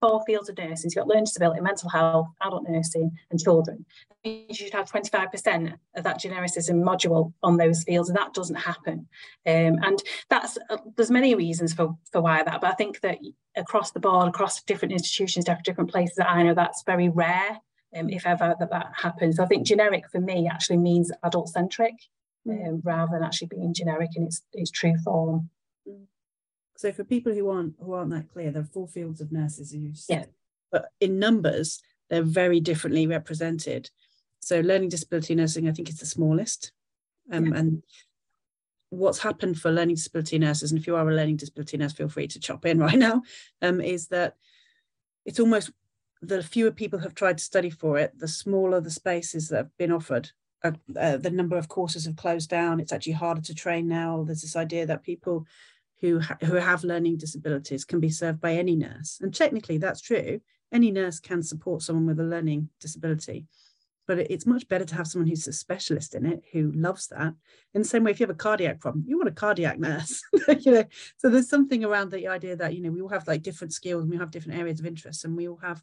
four 0.00 0.22
fields 0.24 0.48
of 0.48 0.58
nursing. 0.58 0.90
So 0.90 1.00
you've 1.00 1.06
got 1.06 1.08
learning 1.08 1.24
disability, 1.24 1.60
mental 1.60 1.88
health, 1.90 2.28
adult 2.42 2.68
nursing, 2.68 3.10
and 3.30 3.38
children. 3.38 3.84
You 4.24 4.52
should 4.52 4.72
have 4.72 4.90
25% 4.90 5.74
of 5.94 6.04
that 6.04 6.20
genericism 6.20 6.82
module 6.82 7.32
on 7.42 7.56
those 7.56 7.84
fields, 7.84 8.08
and 8.08 8.18
that 8.18 8.34
doesn't 8.34 8.56
happen. 8.56 9.08
Um, 9.46 9.78
and 9.82 10.02
that's 10.28 10.58
uh, 10.68 10.78
there's 10.96 11.10
many 11.10 11.34
reasons 11.34 11.72
for, 11.72 11.96
for 12.12 12.20
why 12.20 12.42
that, 12.42 12.60
but 12.60 12.70
I 12.70 12.74
think 12.74 13.00
that 13.00 13.18
across 13.56 13.92
the 13.92 14.00
board, 14.00 14.28
across 14.28 14.62
different 14.62 14.92
institutions, 14.92 15.46
different 15.64 15.90
places 15.90 16.16
that 16.16 16.30
I 16.30 16.42
know, 16.42 16.54
that's 16.54 16.82
very 16.84 17.08
rare, 17.08 17.58
um, 17.96 18.08
if 18.10 18.26
ever 18.26 18.54
that 18.58 18.70
that 18.70 18.92
happens. 18.94 19.36
So 19.36 19.44
I 19.44 19.46
think 19.46 19.66
generic 19.66 20.10
for 20.10 20.20
me 20.20 20.48
actually 20.48 20.78
means 20.78 21.10
adult 21.22 21.48
centric, 21.48 21.94
mm. 22.46 22.68
um, 22.68 22.82
rather 22.84 23.12
than 23.12 23.22
actually 23.22 23.48
being 23.48 23.74
generic 23.74 24.10
in 24.16 24.24
its 24.24 24.42
its 24.52 24.70
true 24.70 24.96
form. 25.04 25.50
So 26.80 26.92
for 26.92 27.04
people 27.04 27.34
who 27.34 27.50
aren't 27.50 27.74
who 27.78 27.92
aren't 27.92 28.08
that 28.12 28.32
clear, 28.32 28.50
there 28.50 28.62
are 28.62 28.72
four 28.72 28.88
fields 28.88 29.20
of 29.20 29.30
nurses, 29.30 29.74
you 29.74 29.90
said, 29.92 30.18
yeah. 30.18 30.24
but 30.72 30.86
in 30.98 31.18
numbers, 31.18 31.82
they're 32.08 32.22
very 32.22 32.58
differently 32.58 33.06
represented. 33.06 33.90
So 34.40 34.60
learning 34.60 34.88
disability 34.88 35.34
nursing, 35.34 35.68
I 35.68 35.72
think, 35.72 35.90
is 35.90 35.98
the 35.98 36.06
smallest. 36.06 36.72
Um, 37.30 37.48
yeah. 37.48 37.58
And 37.58 37.82
what's 38.88 39.18
happened 39.18 39.60
for 39.60 39.70
learning 39.70 39.96
disability 39.96 40.38
nurses, 40.38 40.72
and 40.72 40.80
if 40.80 40.86
you 40.86 40.96
are 40.96 41.06
a 41.06 41.14
learning 41.14 41.36
disability 41.36 41.76
nurse, 41.76 41.92
feel 41.92 42.08
free 42.08 42.28
to 42.28 42.40
chop 42.40 42.64
in 42.64 42.78
right 42.86 42.98
now, 42.98 43.24
um, 43.60 43.82
is 43.82 44.06
that 44.06 44.36
it's 45.26 45.38
almost 45.38 45.72
the 46.22 46.42
fewer 46.42 46.70
people 46.70 47.00
have 47.00 47.14
tried 47.14 47.36
to 47.36 47.44
study 47.44 47.68
for 47.68 47.98
it, 47.98 48.18
the 48.18 48.28
smaller 48.28 48.80
the 48.80 48.90
spaces 48.90 49.50
that 49.50 49.56
have 49.58 49.76
been 49.76 49.92
offered. 49.92 50.30
Uh, 50.64 50.72
uh, 50.98 51.18
the 51.18 51.30
number 51.30 51.58
of 51.58 51.68
courses 51.68 52.06
have 52.06 52.16
closed 52.16 52.48
down. 52.48 52.80
It's 52.80 52.92
actually 52.92 53.20
harder 53.20 53.42
to 53.42 53.54
train 53.54 53.86
now. 53.86 54.24
There's 54.26 54.40
this 54.40 54.56
idea 54.56 54.86
that 54.86 55.02
people 55.02 55.46
who, 56.00 56.20
ha- 56.20 56.38
who 56.42 56.54
have 56.54 56.84
learning 56.84 57.16
disabilities 57.16 57.84
can 57.84 58.00
be 58.00 58.10
served 58.10 58.40
by 58.40 58.54
any 58.54 58.76
nurse. 58.76 59.18
And 59.20 59.34
technically, 59.34 59.78
that's 59.78 60.00
true. 60.00 60.40
Any 60.72 60.90
nurse 60.90 61.20
can 61.20 61.42
support 61.42 61.82
someone 61.82 62.06
with 62.06 62.20
a 62.20 62.24
learning 62.24 62.68
disability. 62.80 63.46
But 64.06 64.18
it's 64.18 64.46
much 64.46 64.66
better 64.66 64.84
to 64.84 64.94
have 64.96 65.06
someone 65.06 65.28
who's 65.28 65.46
a 65.46 65.52
specialist 65.52 66.14
in 66.14 66.26
it, 66.26 66.42
who 66.52 66.72
loves 66.72 67.08
that. 67.08 67.34
In 67.74 67.82
the 67.82 67.88
same 67.88 68.02
way, 68.02 68.10
if 68.10 68.18
you 68.18 68.24
have 68.24 68.34
a 68.34 68.38
cardiac 68.38 68.80
problem, 68.80 69.04
you 69.06 69.16
want 69.16 69.28
a 69.28 69.32
cardiac 69.32 69.78
nurse. 69.78 70.22
you 70.60 70.72
know, 70.72 70.84
so 71.16 71.28
there's 71.28 71.48
something 71.48 71.84
around 71.84 72.10
the 72.10 72.26
idea 72.26 72.56
that 72.56 72.74
you 72.74 72.82
know 72.82 72.90
we 72.90 73.00
all 73.00 73.08
have 73.08 73.28
like 73.28 73.42
different 73.42 73.72
skills, 73.72 74.02
and 74.02 74.10
we 74.10 74.16
have 74.16 74.32
different 74.32 74.58
areas 74.58 74.80
of 74.80 74.86
interest, 74.86 75.24
and 75.24 75.36
we 75.36 75.48
all 75.48 75.60
have 75.62 75.82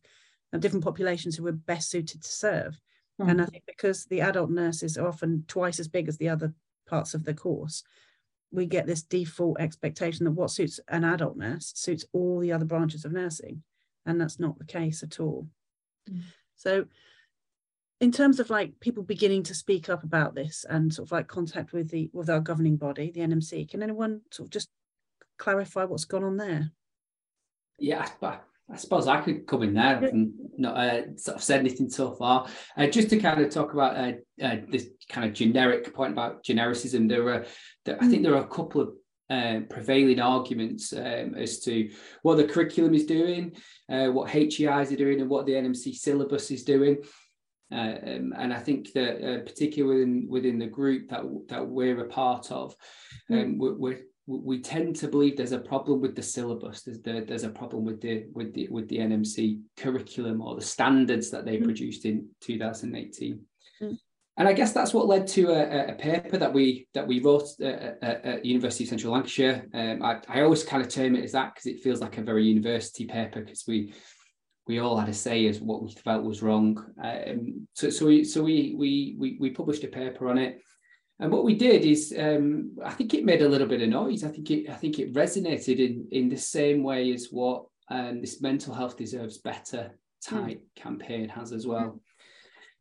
uh, 0.52 0.58
different 0.58 0.84
populations 0.84 1.38
who 1.38 1.48
are 1.48 1.54
best 1.54 1.90
suited 1.90 2.22
to 2.22 2.30
serve. 2.30 2.78
Mm-hmm. 3.22 3.30
And 3.30 3.42
I 3.42 3.46
think 3.46 3.64
because 3.66 4.06
the 4.06 4.22
adult 4.22 4.50
nurses 4.50 4.98
are 4.98 5.08
often 5.08 5.46
twice 5.48 5.80
as 5.80 5.88
big 5.88 6.10
as 6.10 6.18
the 6.18 6.30
other 6.30 6.54
parts 6.86 7.14
of 7.14 7.24
the 7.24 7.34
course, 7.34 7.84
we 8.52 8.66
get 8.66 8.86
this 8.86 9.04
default 9.04 9.60
expectation 9.60 10.26
that 10.26 10.32
what 10.32 10.52
suits 10.52 10.80
an 10.88 11.04
adult 11.04 11.38
nurse 11.38 11.72
suits 11.76 12.06
all 12.14 12.40
the 12.40 12.52
other 12.52 12.66
branches 12.66 13.06
of 13.06 13.12
nursing 13.12 13.64
and 14.06 14.20
that's 14.20 14.40
not 14.40 14.58
the 14.58 14.66
case 14.66 15.04
at 15.04 15.20
all 15.20 15.48
mm. 16.10 16.22
so 16.56 16.86
in 18.00 18.12
terms 18.12 18.40
of 18.40 18.50
like 18.50 18.80
people 18.80 19.04
beginning 19.04 19.44
to 19.44 19.56
speak 19.56 19.90
up 19.90 20.04
about 20.04 20.36
this 20.36 20.66
and 20.70 20.94
sort 20.94 21.08
of 21.08 21.12
like 21.12 21.28
contact 21.28 21.74
with 21.74 21.90
the 21.90 22.10
with 22.14 22.30
our 22.30 22.40
governing 22.40 22.78
body 22.78 23.12
the 23.12 23.22
nmc 23.22 23.70
can 23.70 23.84
anyone 23.84 24.22
sort 24.32 24.48
of 24.48 24.52
just 24.52 24.70
clarify 25.38 25.84
what's 25.84 26.06
gone 26.06 26.24
on 26.24 26.38
there 26.38 26.72
yeah 27.80 28.08
I 28.72 28.76
suppose 28.76 29.08
I 29.08 29.22
could 29.22 29.48
come 29.48 29.64
in 29.64 29.74
there 29.74 30.04
and 30.04 30.34
not 30.58 30.78
uh, 30.78 31.16
sort 31.16 31.38
of 31.38 31.44
said 31.44 31.62
anything 31.62 31.90
so 31.90 32.12
far. 32.16 32.48
Uh, 32.76 32.88
just 32.88 33.10
to 33.10 33.18
kind 33.18 33.42
of 33.42 33.50
talk 33.50 33.74
about 33.74 33.96
uh, 33.96 34.12
uh 34.44 34.58
this 34.70 34.90
kind 35.10 35.28
of 35.28 35.34
generic 35.34 35.94
point 35.94 36.12
about 36.12 36.44
genericism, 36.44 37.08
there 37.08 37.28
are, 37.30 37.46
there, 37.86 37.98
I 38.02 38.08
think 38.08 38.24
there 38.24 38.36
are 38.36 38.44
a 38.44 38.48
couple 38.48 38.82
of 38.82 38.90
uh, 39.30 39.62
prevailing 39.70 40.20
arguments 40.20 40.94
um, 40.94 41.36
as 41.36 41.60
to 41.60 41.90
what 42.24 42.36
the 42.36 42.48
curriculum 42.48 42.94
is 42.94 43.06
doing, 43.06 43.56
uh, 43.90 44.08
what 44.08 44.30
HEIs 44.30 44.92
are 44.92 44.98
doing, 44.98 45.22
and 45.22 45.30
what 45.30 45.46
the 45.46 45.54
NMC 45.54 45.96
syllabus 45.96 46.52
is 46.52 46.64
doing. 46.64 46.98
um, 47.72 48.34
and 48.38 48.54
I 48.54 48.60
think 48.60 48.92
that 48.94 49.16
uh, 49.22 49.44
particularly 49.44 50.00
within, 50.00 50.28
within 50.30 50.60
the 50.60 50.68
group 50.68 51.10
that 51.10 51.24
that 51.50 51.68
we're 51.68 52.06
a 52.06 52.08
part 52.08 52.52
of, 52.52 52.76
hmm. 53.30 53.38
um, 53.38 53.58
we're, 53.58 53.76
we're 53.76 54.00
we 54.28 54.62
tend 54.62 54.98
to 54.98 55.08
believe 55.08 55.38
there's 55.38 55.54
a 55.54 55.60
problem 55.60 56.02
with 56.02 56.16
the 56.16 56.22
syllabus. 56.22 56.84
There's 56.84 57.02
the, 57.02 57.24
there's 57.26 57.46
a 57.46 57.50
problem 57.50 57.86
with 57.86 58.02
the 58.02 58.26
with 58.34 58.54
the 58.54 58.68
with 58.70 58.90
the 58.90 58.98
NMC 58.98 59.62
curriculum 59.78 60.42
or 60.42 60.56
the 60.56 60.62
standards 60.62 61.32
that 61.32 61.46
they 61.46 61.58
mm. 61.58 61.64
produced 61.64 62.04
in 62.04 62.28
2018. 62.42 63.40
Mm. 63.82 63.98
And 64.40 64.48
I 64.48 64.54
guess 64.54 64.74
that's 64.74 64.94
what 64.94 65.08
led 65.08 65.28
to 65.30 65.48
a, 65.50 65.94
a 65.94 65.96
paper 65.96 66.38
that 66.38 66.54
we 66.54 66.88
that 66.94 67.08
we 67.08 67.22
wrote 67.22 67.48
at, 67.62 68.04
at 68.04 68.46
University 68.46 68.84
of 68.84 68.90
Central 68.90 69.14
Lancashire. 69.14 69.66
Um, 69.74 70.04
I, 70.04 70.20
I 70.28 70.42
always 70.42 70.64
kind 70.64 70.84
of 70.84 70.90
term 70.90 71.16
it 71.16 71.24
as 71.24 71.32
that 71.32 71.56
because 71.56 71.66
it 71.66 71.82
feels 71.82 72.02
like 72.02 72.18
a 72.18 72.22
very 72.22 72.46
university 72.46 73.06
paper 73.06 73.40
because 73.42 73.64
we 73.66 73.94
we 74.68 74.80
all 74.80 74.98
had 74.98 75.08
a 75.08 75.14
say 75.14 75.48
as 75.48 75.62
what 75.62 75.82
we 75.82 75.92
felt 75.92 76.26
was 76.26 76.44
wrong. 76.44 76.86
Um, 77.02 77.68
so 77.74 77.90
so 77.90 78.06
we 78.06 78.26
so 78.26 78.44
we 78.44 78.76
we 78.78 79.16
we 79.18 79.38
we 79.40 79.50
published 79.52 79.86
a 79.86 79.88
paper 79.88 80.28
on 80.28 80.38
it. 80.38 80.62
And 81.20 81.32
what 81.32 81.44
we 81.44 81.56
did 81.56 81.84
is, 81.84 82.14
um, 82.18 82.78
I 82.84 82.92
think 82.92 83.14
it 83.14 83.26
made 83.26 83.42
a 83.42 83.50
little 83.50 83.68
bit 83.68 83.82
of 83.82 83.90
noise. 83.90 84.24
I 84.24 84.30
think 84.30 84.52
it, 84.52 84.70
I 84.70 84.76
think 84.76 85.00
it 85.00 85.14
resonated 85.14 85.80
in 85.80 86.08
in 86.12 86.30
the 86.30 86.38
same 86.38 86.84
way 86.84 87.12
as 87.12 87.30
what 87.32 87.66
um, 87.90 88.22
this 88.22 88.42
mental 88.42 88.74
health 88.74 88.98
deserves 88.98 89.40
better 89.40 89.98
type 90.24 90.60
mm. 90.60 90.76
campaign 90.76 91.30
has 91.30 91.52
as 91.52 91.66
well. 91.66 92.00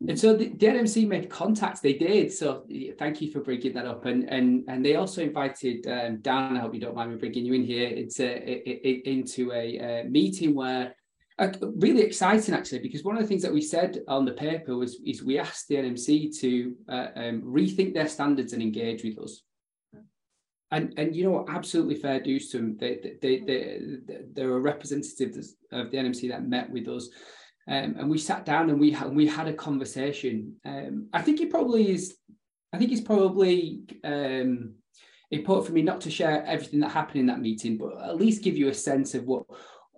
Mm. 0.02 0.10
And 0.10 0.20
so 0.20 0.36
the, 0.36 0.48
the, 0.48 0.66
NMC 0.66 1.08
made 1.08 1.30
contact. 1.30 1.82
They 1.82 1.94
did. 1.94 2.30
So 2.30 2.66
thank 2.98 3.22
you 3.22 3.30
for 3.30 3.40
bringing 3.40 3.72
that 3.72 3.86
up. 3.86 4.04
And 4.04 4.24
and 4.28 4.64
and 4.68 4.84
they 4.84 4.96
also 4.96 5.22
invited 5.22 5.86
um, 5.86 6.18
Dan. 6.20 6.56
I 6.56 6.60
hope 6.60 6.74
you 6.74 6.80
don't 6.80 6.94
mind 6.94 7.12
me 7.12 7.16
bringing 7.16 7.46
you 7.46 7.54
in 7.54 7.64
here. 7.64 7.88
It's 7.88 8.20
a, 8.20 9.08
into 9.08 9.52
a, 9.52 9.78
a 9.78 10.04
meeting 10.04 10.54
where 10.54 10.94
uh, 11.38 11.52
really 11.76 12.02
exciting 12.02 12.54
actually 12.54 12.78
because 12.78 13.04
one 13.04 13.16
of 13.16 13.22
the 13.22 13.28
things 13.28 13.42
that 13.42 13.52
we 13.52 13.60
said 13.60 14.00
on 14.08 14.24
the 14.24 14.32
paper 14.32 14.76
was 14.76 14.98
is 15.04 15.22
we 15.22 15.38
asked 15.38 15.68
the 15.68 15.76
NMC 15.76 16.38
to 16.40 16.74
uh, 16.88 17.08
um, 17.14 17.42
rethink 17.42 17.92
their 17.92 18.08
standards 18.08 18.52
and 18.52 18.62
engage 18.62 19.04
with 19.04 19.18
us. 19.18 19.42
And, 20.72 20.94
and 20.96 21.14
you 21.14 21.24
know 21.24 21.46
absolutely 21.48 21.94
fair 21.94 22.20
dues 22.20 22.50
to 22.50 22.58
them. 22.58 22.76
They, 22.78 22.98
they, 23.22 23.38
they, 23.38 23.38
they, 23.46 24.18
there 24.32 24.48
were 24.48 24.60
representatives 24.60 25.54
of 25.70 25.90
the 25.90 25.96
NMC 25.96 26.28
that 26.30 26.48
met 26.48 26.70
with 26.70 26.88
us 26.88 27.08
um, 27.68 27.96
and 27.98 28.08
we 28.08 28.18
sat 28.18 28.44
down 28.44 28.70
and 28.70 28.78
we, 28.78 28.92
ha- 28.92 29.08
we 29.08 29.26
had 29.26 29.48
a 29.48 29.52
conversation. 29.52 30.54
Um, 30.64 31.08
I 31.12 31.22
think 31.22 31.40
it 31.40 31.50
probably 31.50 31.90
is, 31.90 32.16
I 32.72 32.78
think 32.78 32.92
it's 32.92 33.00
probably 33.00 33.80
um, 34.04 34.74
important 35.32 35.66
for 35.66 35.72
me 35.72 35.82
not 35.82 36.00
to 36.02 36.10
share 36.10 36.44
everything 36.46 36.80
that 36.80 36.92
happened 36.92 37.20
in 37.20 37.26
that 37.26 37.40
meeting, 37.40 37.76
but 37.76 38.00
at 38.00 38.16
least 38.16 38.44
give 38.44 38.56
you 38.56 38.68
a 38.68 38.74
sense 38.74 39.14
of 39.14 39.24
what 39.24 39.46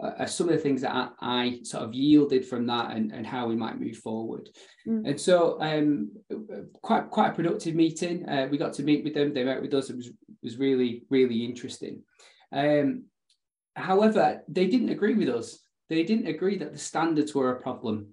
uh, 0.00 0.26
some 0.26 0.48
of 0.48 0.54
the 0.54 0.60
things 0.60 0.82
that 0.82 0.94
I, 0.94 1.08
I, 1.20 1.58
sort 1.64 1.82
of 1.82 1.94
yielded 1.94 2.46
from 2.46 2.66
that 2.66 2.92
and, 2.96 3.12
and 3.12 3.26
how 3.26 3.48
we 3.48 3.56
might 3.56 3.80
move 3.80 3.96
forward. 3.96 4.48
Mm. 4.86 5.10
And 5.10 5.20
so 5.20 5.60
um, 5.60 6.12
quite 6.82 7.10
quite 7.10 7.30
a 7.30 7.34
productive 7.34 7.74
meeting. 7.74 8.28
Uh, 8.28 8.46
we 8.50 8.58
got 8.58 8.72
to 8.74 8.84
meet 8.84 9.02
with 9.02 9.14
them. 9.14 9.34
They 9.34 9.44
met 9.44 9.62
with 9.62 9.74
us. 9.74 9.90
It 9.90 9.96
was 9.96 10.10
was 10.42 10.56
really 10.56 11.04
really 11.10 11.44
interesting. 11.44 12.02
Um, 12.52 13.04
however, 13.74 14.42
they 14.48 14.66
didn't 14.66 14.90
agree 14.90 15.14
with 15.14 15.28
us. 15.28 15.58
They 15.88 16.04
didn't 16.04 16.28
agree 16.28 16.58
that 16.58 16.72
the 16.72 16.78
standards 16.78 17.34
were 17.34 17.52
a 17.52 17.60
problem. 17.60 18.08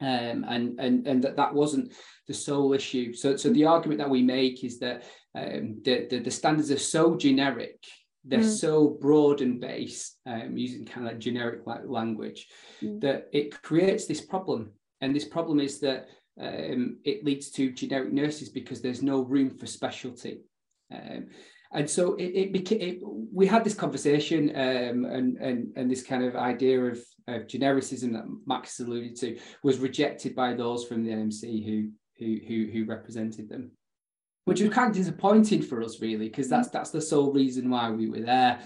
Um, 0.00 0.44
and 0.48 0.80
and 0.80 1.06
and 1.06 1.22
that 1.22 1.36
that 1.36 1.54
wasn't 1.54 1.92
the 2.26 2.34
sole 2.34 2.72
issue. 2.72 3.12
So 3.12 3.36
so 3.36 3.50
the 3.50 3.66
argument 3.66 3.98
that 3.98 4.10
we 4.10 4.22
make 4.22 4.64
is 4.64 4.78
that 4.78 5.04
um, 5.34 5.80
the, 5.84 6.06
the, 6.10 6.18
the 6.20 6.30
standards 6.30 6.70
are 6.70 6.78
so 6.78 7.16
generic 7.16 7.78
they're 8.24 8.40
mm. 8.40 8.58
so 8.58 8.88
broad 9.00 9.40
and 9.40 9.60
base, 9.60 10.16
um, 10.26 10.56
using 10.56 10.84
kind 10.84 11.06
of 11.06 11.12
like 11.12 11.20
generic 11.20 11.62
language, 11.84 12.48
mm. 12.82 13.00
that 13.00 13.28
it 13.32 13.62
creates 13.62 14.06
this 14.06 14.20
problem. 14.20 14.70
And 15.00 15.14
this 15.14 15.26
problem 15.26 15.58
is 15.58 15.80
that 15.80 16.06
um, 16.40 16.98
it 17.04 17.24
leads 17.24 17.50
to 17.52 17.72
generic 17.72 18.12
nurses 18.12 18.48
because 18.48 18.80
there's 18.80 19.02
no 19.02 19.20
room 19.20 19.50
for 19.50 19.66
specialty. 19.66 20.40
Um, 20.92 21.26
and 21.72 21.88
so 21.88 22.14
it, 22.16 22.24
it 22.24 22.52
became 22.52 22.80
it, 22.80 22.98
we 23.02 23.46
had 23.46 23.64
this 23.64 23.74
conversation 23.74 24.50
um, 24.50 25.04
and, 25.06 25.36
and 25.38 25.72
and 25.74 25.90
this 25.90 26.02
kind 26.02 26.22
of 26.22 26.36
idea 26.36 26.80
of, 26.80 26.98
of 27.28 27.46
genericism 27.46 28.12
that 28.12 28.24
Max 28.46 28.78
alluded 28.80 29.16
to 29.16 29.38
was 29.62 29.78
rejected 29.78 30.34
by 30.34 30.52
those 30.52 30.84
from 30.84 31.02
the 31.02 31.10
NMC 31.10 31.64
who 31.64 31.90
who 32.18 32.38
who, 32.46 32.70
who 32.72 32.84
represented 32.84 33.48
them 33.48 33.70
which 34.44 34.60
was 34.60 34.70
kind 34.70 34.90
of 34.90 34.96
disappointing 34.96 35.62
for 35.62 35.82
us 35.82 36.00
really 36.00 36.28
because 36.28 36.48
that's 36.48 36.68
that's 36.68 36.90
the 36.90 37.00
sole 37.00 37.32
reason 37.32 37.70
why 37.70 37.90
we 37.90 38.08
were 38.08 38.20
there. 38.20 38.60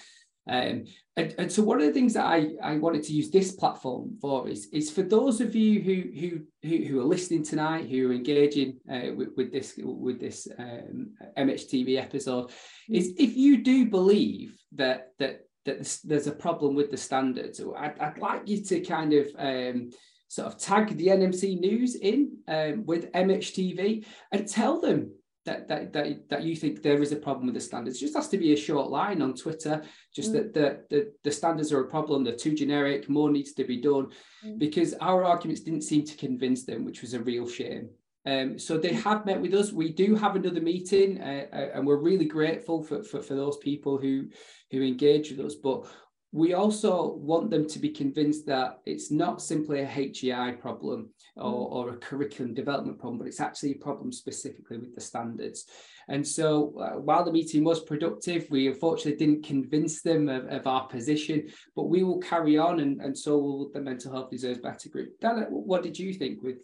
Um, 0.48 0.84
and, 1.16 1.34
and 1.38 1.50
so 1.50 1.62
one 1.64 1.80
of 1.80 1.86
the 1.86 1.92
things 1.92 2.14
that 2.14 2.24
I, 2.24 2.50
I 2.62 2.76
wanted 2.76 3.02
to 3.04 3.12
use 3.12 3.30
this 3.30 3.52
platform 3.52 4.16
for 4.20 4.48
is, 4.48 4.68
is 4.72 4.90
for 4.90 5.02
those 5.02 5.40
of 5.40 5.56
you 5.56 5.80
who 5.80 6.44
who 6.68 6.84
who, 6.84 7.00
are 7.00 7.04
listening 7.04 7.42
tonight, 7.42 7.88
who 7.88 8.10
are 8.10 8.12
engaging 8.12 8.78
uh, 8.90 9.12
with, 9.16 9.30
with, 9.36 9.52
this 9.52 9.74
with 9.78 10.20
this 10.20 10.46
um, 10.58 11.14
MHTV 11.36 12.00
episode, 12.00 12.50
is 12.88 13.14
if 13.18 13.36
you 13.36 13.62
do 13.64 13.86
believe 13.86 14.56
that 14.72 15.08
that 15.18 15.40
that 15.64 15.98
there's 16.04 16.28
a 16.28 16.32
problem 16.32 16.76
with 16.76 16.92
the 16.92 16.96
standards, 16.96 17.60
I'd, 17.76 17.98
I'd 17.98 18.18
like 18.18 18.46
you 18.46 18.62
to 18.66 18.80
kind 18.80 19.14
of 19.14 19.28
um, 19.36 19.90
sort 20.28 20.46
of 20.46 20.58
tag 20.58 20.96
the 20.96 21.08
NMC 21.08 21.58
News 21.58 21.96
in 21.96 22.36
um, 22.46 22.84
with 22.86 23.10
MHTV 23.12 24.04
and 24.30 24.48
tell 24.48 24.80
them 24.80 25.10
that, 25.46 25.66
that, 25.68 25.92
that, 25.94 26.28
that 26.28 26.42
you 26.42 26.54
think 26.54 26.82
there 26.82 27.02
is 27.02 27.12
a 27.12 27.16
problem 27.16 27.46
with 27.46 27.54
the 27.54 27.60
standards. 27.60 27.96
It 27.96 28.06
just 28.06 28.16
has 28.16 28.28
to 28.28 28.38
be 28.38 28.52
a 28.52 28.56
short 28.56 28.90
line 28.90 29.22
on 29.22 29.34
Twitter, 29.34 29.82
just 30.14 30.30
mm. 30.30 30.34
that 30.34 30.54
the, 30.54 30.66
the, 30.90 31.12
the 31.24 31.30
standards 31.30 31.72
are 31.72 31.80
a 31.80 31.88
problem, 31.88 32.22
they're 32.22 32.36
too 32.36 32.54
generic, 32.54 33.08
more 33.08 33.30
needs 33.30 33.52
to 33.54 33.64
be 33.64 33.80
done, 33.80 34.08
mm. 34.44 34.58
because 34.58 34.92
our 35.00 35.24
arguments 35.24 35.62
didn't 35.62 35.82
seem 35.90 36.04
to 36.04 36.16
convince 36.16 36.64
them, 36.64 36.84
which 36.84 37.00
was 37.02 37.14
a 37.14 37.20
real 37.20 37.48
shame. 37.48 37.88
Um, 38.26 38.58
so 38.58 38.76
they 38.76 38.92
have 38.92 39.24
met 39.24 39.40
with 39.40 39.54
us. 39.54 39.72
We 39.72 39.92
do 39.92 40.16
have 40.16 40.34
another 40.34 40.60
meeting, 40.60 41.20
uh, 41.20 41.46
uh, 41.52 41.68
and 41.74 41.86
we're 41.86 42.02
really 42.10 42.24
grateful 42.24 42.82
for, 42.82 43.04
for, 43.04 43.22
for 43.22 43.34
those 43.34 43.56
people 43.58 43.98
who 43.98 44.28
who 44.72 44.82
engage 44.82 45.30
with 45.30 45.46
us. 45.46 45.54
But 45.54 45.86
we 46.32 46.54
also 46.54 47.14
want 47.14 47.50
them 47.50 47.66
to 47.66 47.78
be 47.78 47.88
convinced 47.88 48.46
that 48.46 48.80
it's 48.84 49.10
not 49.10 49.40
simply 49.40 49.80
a 49.80 49.86
HEI 49.86 50.52
problem 50.60 51.10
or, 51.36 51.52
mm. 51.52 51.72
or, 51.72 51.90
a 51.90 51.96
curriculum 51.96 52.52
development 52.52 52.98
problem, 52.98 53.18
but 53.18 53.28
it's 53.28 53.40
actually 53.40 53.72
a 53.72 53.76
problem 53.76 54.12
specifically 54.12 54.78
with 54.78 54.94
the 54.94 55.00
standards. 55.00 55.66
And 56.08 56.26
so 56.26 56.78
uh, 56.78 56.98
while 56.98 57.24
the 57.24 57.32
meeting 57.32 57.64
was 57.64 57.80
productive, 57.80 58.46
we 58.50 58.68
unfortunately 58.68 59.24
didn't 59.24 59.46
convince 59.46 60.02
them 60.02 60.28
of, 60.28 60.46
of, 60.46 60.66
our 60.66 60.86
position, 60.88 61.48
but 61.74 61.84
we 61.84 62.02
will 62.02 62.18
carry 62.18 62.58
on 62.58 62.80
and, 62.80 63.00
and 63.00 63.16
so 63.16 63.38
will 63.38 63.70
the 63.72 63.80
Mental 63.80 64.12
Health 64.12 64.30
Deserves 64.30 64.60
Better 64.60 64.88
group. 64.88 65.18
Dan, 65.20 65.46
what 65.50 65.82
did 65.82 65.98
you 65.98 66.12
think 66.12 66.42
with, 66.42 66.58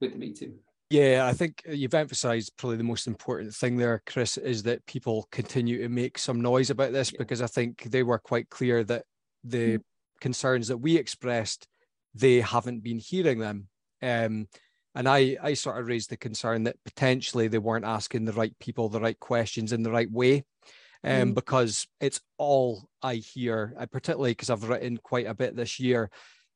with 0.00 0.12
the 0.12 0.18
meeting? 0.18 0.54
Yeah, 0.90 1.24
I 1.24 1.34
think 1.34 1.62
you've 1.68 1.94
emphasized 1.94 2.56
probably 2.56 2.76
the 2.76 2.82
most 2.82 3.06
important 3.06 3.54
thing 3.54 3.76
there, 3.76 4.02
Chris, 4.06 4.36
is 4.36 4.64
that 4.64 4.84
people 4.86 5.28
continue 5.30 5.78
to 5.82 5.88
make 5.88 6.18
some 6.18 6.40
noise 6.40 6.68
about 6.68 6.92
this 6.92 7.12
yeah. 7.12 7.18
because 7.18 7.40
I 7.40 7.46
think 7.46 7.84
they 7.84 8.02
were 8.02 8.18
quite 8.18 8.50
clear 8.50 8.82
that 8.84 9.04
the 9.44 9.78
mm. 9.78 9.82
concerns 10.20 10.66
that 10.66 10.78
we 10.78 10.96
expressed, 10.96 11.68
they 12.12 12.40
haven't 12.40 12.82
been 12.82 12.98
hearing 12.98 13.38
them. 13.38 13.68
Um, 14.02 14.48
and 14.96 15.08
I, 15.08 15.36
I 15.40 15.54
sort 15.54 15.78
of 15.78 15.86
raised 15.86 16.10
the 16.10 16.16
concern 16.16 16.64
that 16.64 16.82
potentially 16.84 17.46
they 17.46 17.58
weren't 17.58 17.84
asking 17.84 18.24
the 18.24 18.32
right 18.32 18.58
people 18.58 18.88
the 18.88 19.00
right 19.00 19.18
questions 19.20 19.72
in 19.72 19.84
the 19.84 19.92
right 19.92 20.10
way. 20.10 20.44
Um, 21.04 21.30
mm. 21.30 21.34
because 21.34 21.86
it's 22.00 22.20
all 22.36 22.88
I 23.00 23.14
hear, 23.14 23.74
I 23.78 23.86
particularly 23.86 24.32
because 24.32 24.50
I've 24.50 24.68
written 24.68 24.98
quite 24.98 25.26
a 25.26 25.34
bit 25.34 25.54
this 25.54 25.78
year. 25.78 26.10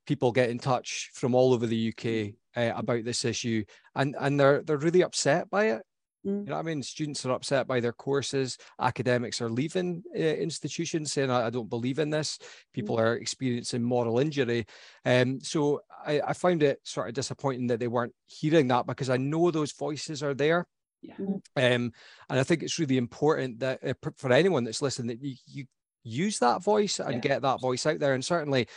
People 0.06 0.32
get 0.32 0.50
in 0.50 0.58
touch 0.58 1.10
from 1.14 1.36
all 1.36 1.54
over 1.54 1.66
the 1.66 1.94
UK 1.96 2.34
uh, 2.56 2.73
about 2.75 3.04
this 3.04 3.25
issue, 3.25 3.64
and 3.94 4.14
and 4.18 4.38
they're 4.38 4.62
they're 4.62 4.78
really 4.78 5.02
upset 5.02 5.50
by 5.50 5.66
it. 5.66 5.82
Mm. 6.26 6.44
You 6.44 6.50
know 6.50 6.56
what 6.56 6.61
I 6.61 6.62
mean? 6.62 6.82
Students 6.82 7.25
are 7.26 7.32
upset 7.32 7.66
by 7.66 7.80
their 7.80 7.92
courses. 7.92 8.58
Academics 8.80 9.40
are 9.40 9.50
leaving 9.50 10.02
uh, 10.14 10.18
institutions 10.18 11.12
saying, 11.12 11.30
I, 11.30 11.46
I, 11.46 11.50
don't 11.50 11.68
believe 11.68 11.99
in 11.99 12.11
this. 12.11 12.38
People 12.73 12.96
mm. 12.96 13.00
are 13.00 13.14
experiencing 13.16 13.82
moral 13.82 14.18
injury. 14.18 14.66
Um, 15.04 15.40
so 15.40 15.82
I, 16.04 16.20
I 16.28 16.32
found 16.32 16.62
it 16.62 16.80
sort 16.82 17.08
of 17.08 17.14
disappointing 17.14 17.66
that 17.68 17.78
they 17.78 17.88
weren't 17.88 18.14
hearing 18.26 18.68
that 18.68 18.87
because 18.87 19.11
I 19.11 19.18
know 19.18 19.50
those 19.50 19.73
voices 19.73 20.23
are 20.23 20.34
there. 20.34 20.66
Yeah. 21.02 21.14
Mm. 21.18 21.34
Um, 21.56 21.92
and 22.30 22.40
I 22.40 22.42
think 22.42 22.62
it's 22.62 22.78
really 22.78 22.96
important 22.96 23.61
that 23.61 23.84
uh, 23.84 24.11
for 24.16 24.32
anyone 24.32 24.64
that's 24.64 24.82
listening, 24.82 25.08
that 25.08 25.23
you, 25.23 25.37
you 25.46 25.64
use 26.04 26.38
that 26.38 26.62
voice 26.62 27.00
and 27.00 27.14
yeah. 27.14 27.20
get 27.20 27.42
that 27.42 27.61
voice 27.61 27.84
out 27.87 27.99
there. 27.99 28.14
And 28.14 28.25
certainly, 28.25 28.68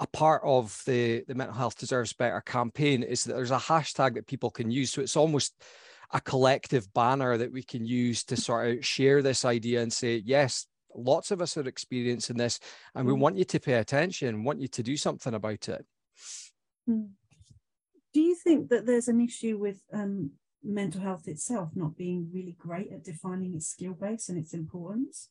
a 0.00 0.06
part 0.08 0.42
of 0.44 0.82
the 0.86 1.24
the 1.28 1.34
mental 1.34 1.56
health 1.56 1.78
deserves 1.78 2.12
better 2.12 2.40
campaign 2.40 3.02
is 3.02 3.24
that 3.24 3.34
there's 3.34 3.50
a 3.50 3.56
hashtag 3.56 4.14
that 4.14 4.26
people 4.26 4.50
can 4.50 4.70
use 4.70 4.90
so 4.90 5.00
it's 5.00 5.16
almost 5.16 5.54
a 6.14 6.20
collective 6.20 6.92
banner 6.94 7.36
that 7.36 7.52
we 7.52 7.62
can 7.62 7.84
use 7.84 8.24
to 8.24 8.36
sort 8.36 8.68
of 8.68 8.84
share 8.84 9.20
this 9.20 9.44
idea 9.44 9.82
and 9.82 9.92
say, 9.92 10.22
yes, 10.24 10.66
lots 10.94 11.32
of 11.32 11.42
us 11.42 11.56
are 11.56 11.68
experiencing 11.68 12.36
this, 12.36 12.60
and 12.94 13.06
we 13.06 13.12
mm. 13.12 13.18
want 13.18 13.36
you 13.36 13.44
to 13.44 13.60
pay 13.60 13.74
attention, 13.74 14.44
want 14.44 14.60
you 14.60 14.68
to 14.68 14.82
do 14.82 14.96
something 14.96 15.34
about 15.34 15.68
it. 15.68 15.84
Mm. 16.88 17.10
Do 18.12 18.20
you 18.20 18.36
think 18.36 18.68
that 18.68 18.86
there's 18.86 19.08
an 19.08 19.20
issue 19.20 19.58
with 19.58 19.80
um, 19.92 20.30
mental 20.62 21.00
health 21.00 21.26
itself 21.26 21.70
not 21.74 21.96
being 21.96 22.30
really 22.32 22.56
great 22.56 22.92
at 22.92 23.02
defining 23.02 23.56
its 23.56 23.66
skill 23.66 23.94
base 23.94 24.28
and 24.28 24.38
its 24.38 24.54
importance? 24.54 25.30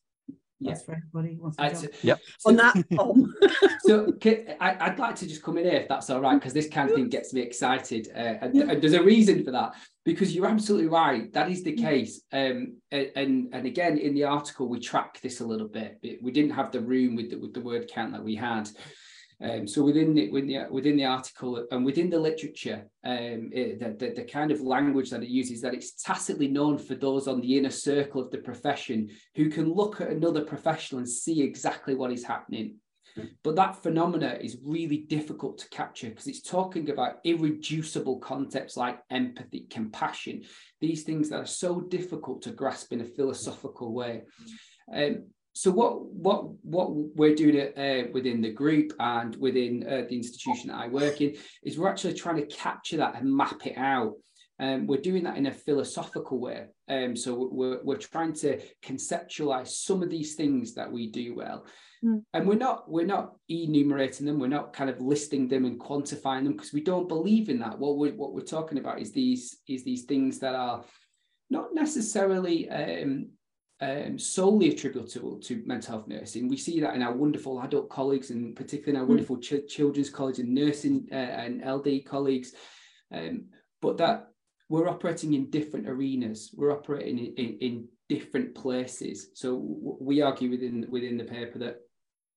That's 0.60 0.82
for 0.84 0.92
everybody. 0.92 1.34
who 1.34 1.42
wants 1.42 1.56
to 1.56 1.62
I- 1.64 1.72
jump. 1.72 1.86
Yep. 2.02 2.20
On 2.46 2.56
that, 2.56 2.74
Tom. 2.96 3.34
so 3.80 4.12
ca- 4.22 4.56
I, 4.60 4.88
would 4.90 4.98
like 4.98 5.16
to 5.16 5.26
just 5.26 5.42
come 5.42 5.58
in 5.58 5.64
here 5.64 5.74
if 5.80 5.88
that's 5.88 6.08
all 6.10 6.20
right, 6.20 6.34
because 6.34 6.52
this 6.52 6.68
kind 6.68 6.88
of 6.88 6.94
thing 6.96 7.08
gets 7.08 7.32
me 7.34 7.40
excited. 7.42 8.08
Uh, 8.14 8.18
and, 8.40 8.56
and 8.56 8.82
there's 8.82 8.94
a 8.94 9.02
reason 9.02 9.44
for 9.44 9.50
that, 9.50 9.74
because 10.04 10.34
you're 10.34 10.46
absolutely 10.46 10.88
right. 10.88 11.32
That 11.32 11.50
is 11.50 11.62
the 11.62 11.72
case. 11.72 12.22
Um, 12.32 12.76
and 12.92 13.48
and 13.52 13.66
again, 13.66 13.98
in 13.98 14.14
the 14.14 14.24
article, 14.24 14.68
we 14.68 14.80
track 14.80 15.20
this 15.20 15.40
a 15.40 15.46
little 15.46 15.68
bit. 15.68 15.98
It- 16.02 16.22
We 16.22 16.30
didn't 16.30 16.52
have 16.52 16.70
the 16.72 16.80
room 16.80 17.16
with 17.16 17.30
the, 17.30 17.36
with 17.36 17.52
the 17.54 17.60
word 17.60 17.88
count 17.92 18.12
that 18.12 18.24
we 18.24 18.34
had. 18.36 18.68
Um, 19.44 19.68
so 19.68 19.82
within 19.82 20.14
the, 20.14 20.30
within 20.30 20.48
the 20.48 20.66
within 20.70 20.96
the 20.96 21.04
article 21.04 21.66
and 21.70 21.84
within 21.84 22.08
the 22.08 22.18
literature, 22.18 22.86
um, 23.04 23.50
it, 23.52 23.78
the, 23.78 24.06
the, 24.06 24.14
the 24.14 24.24
kind 24.24 24.50
of 24.50 24.62
language 24.62 25.10
that 25.10 25.22
it 25.22 25.28
uses 25.28 25.60
that 25.60 25.74
it's 25.74 26.02
tacitly 26.02 26.48
known 26.48 26.78
for 26.78 26.94
those 26.94 27.28
on 27.28 27.42
the 27.42 27.58
inner 27.58 27.70
circle 27.70 28.22
of 28.22 28.30
the 28.30 28.38
profession 28.38 29.10
who 29.36 29.50
can 29.50 29.70
look 29.70 30.00
at 30.00 30.08
another 30.08 30.42
professional 30.42 31.00
and 31.00 31.08
see 31.08 31.42
exactly 31.42 31.94
what 31.94 32.10
is 32.10 32.24
happening. 32.24 32.76
But 33.42 33.56
that 33.56 33.82
phenomena 33.82 34.38
is 34.40 34.56
really 34.64 34.98
difficult 34.98 35.58
to 35.58 35.68
capture 35.68 36.08
because 36.08 36.26
it's 36.26 36.42
talking 36.42 36.88
about 36.90 37.18
irreducible 37.24 38.18
concepts 38.20 38.76
like 38.76 38.98
empathy, 39.10 39.66
compassion, 39.70 40.42
these 40.80 41.02
things 41.04 41.28
that 41.28 41.40
are 41.40 41.46
so 41.46 41.80
difficult 41.80 42.42
to 42.42 42.50
grasp 42.50 42.92
in 42.92 43.02
a 43.02 43.04
philosophical 43.04 43.92
way. 43.92 44.22
Um, 44.92 45.26
so 45.54 45.70
what 45.70 46.04
what 46.06 46.50
what 46.64 46.92
we're 46.92 47.34
doing 47.34 47.56
uh, 47.78 48.08
within 48.12 48.42
the 48.42 48.52
group 48.52 48.92
and 48.98 49.36
within 49.36 49.84
uh, 49.86 50.02
the 50.08 50.16
institution 50.16 50.68
that 50.68 50.80
I 50.80 50.88
work 50.88 51.20
in 51.20 51.36
is 51.62 51.78
we're 51.78 51.88
actually 51.88 52.14
trying 52.14 52.36
to 52.36 52.46
capture 52.46 52.96
that 52.98 53.14
and 53.14 53.34
map 53.34 53.64
it 53.64 53.78
out. 53.78 54.14
Um, 54.58 54.86
we're 54.86 55.00
doing 55.00 55.24
that 55.24 55.36
in 55.36 55.46
a 55.46 55.52
philosophical 55.52 56.40
way. 56.40 56.66
Um, 56.88 57.16
so 57.16 57.48
we're, 57.50 57.82
we're 57.82 57.96
trying 57.96 58.34
to 58.34 58.60
conceptualize 58.84 59.68
some 59.68 60.02
of 60.02 60.10
these 60.10 60.34
things 60.34 60.74
that 60.74 60.90
we 60.90 61.10
do 61.10 61.34
well. 61.34 61.66
Mm. 62.04 62.22
And 62.32 62.48
we're 62.48 62.54
not 62.56 62.90
we're 62.90 63.06
not 63.06 63.34
enumerating 63.48 64.26
them. 64.26 64.40
We're 64.40 64.48
not 64.48 64.72
kind 64.72 64.90
of 64.90 65.00
listing 65.00 65.46
them 65.46 65.66
and 65.66 65.78
quantifying 65.78 66.42
them 66.44 66.54
because 66.54 66.72
we 66.72 66.82
don't 66.82 67.08
believe 67.08 67.48
in 67.48 67.60
that. 67.60 67.78
What 67.78 67.96
we're 67.96 68.14
what 68.14 68.34
we're 68.34 68.40
talking 68.40 68.78
about 68.78 69.00
is 69.00 69.12
these 69.12 69.56
is 69.68 69.84
these 69.84 70.02
things 70.02 70.40
that 70.40 70.56
are 70.56 70.84
not 71.48 71.74
necessarily 71.74 72.68
um, 72.70 73.28
um, 73.84 74.18
solely 74.18 74.70
attributable 74.70 75.38
to 75.40 75.62
mental 75.66 75.92
health 75.92 76.08
nursing. 76.08 76.48
We 76.48 76.56
see 76.56 76.80
that 76.80 76.94
in 76.94 77.02
our 77.02 77.14
wonderful 77.14 77.60
adult 77.60 77.88
colleagues, 77.90 78.30
and 78.30 78.56
particularly 78.56 78.92
in 78.96 79.00
our 79.00 79.06
Mm. 79.06 79.10
wonderful 79.10 79.38
ch- 79.38 79.68
children's 79.68 80.10
college 80.10 80.38
and 80.38 80.54
nursing 80.54 81.06
uh, 81.12 81.14
and 81.42 81.62
LD 81.62 82.04
colleagues. 82.06 82.54
Um, 83.12 83.34
but 83.82 83.98
that 83.98 84.28
we're 84.70 84.88
operating 84.88 85.34
in 85.34 85.50
different 85.50 85.88
arenas. 85.88 86.50
We're 86.56 86.72
operating 86.72 87.18
in, 87.18 87.34
in, 87.34 87.58
in 87.60 87.88
different 88.08 88.54
places. 88.54 89.28
So 89.34 89.48
w- 89.58 89.98
we 90.00 90.22
argue 90.22 90.50
within 90.50 90.86
within 90.88 91.16
the 91.18 91.24
paper 91.24 91.58
that 91.58 91.76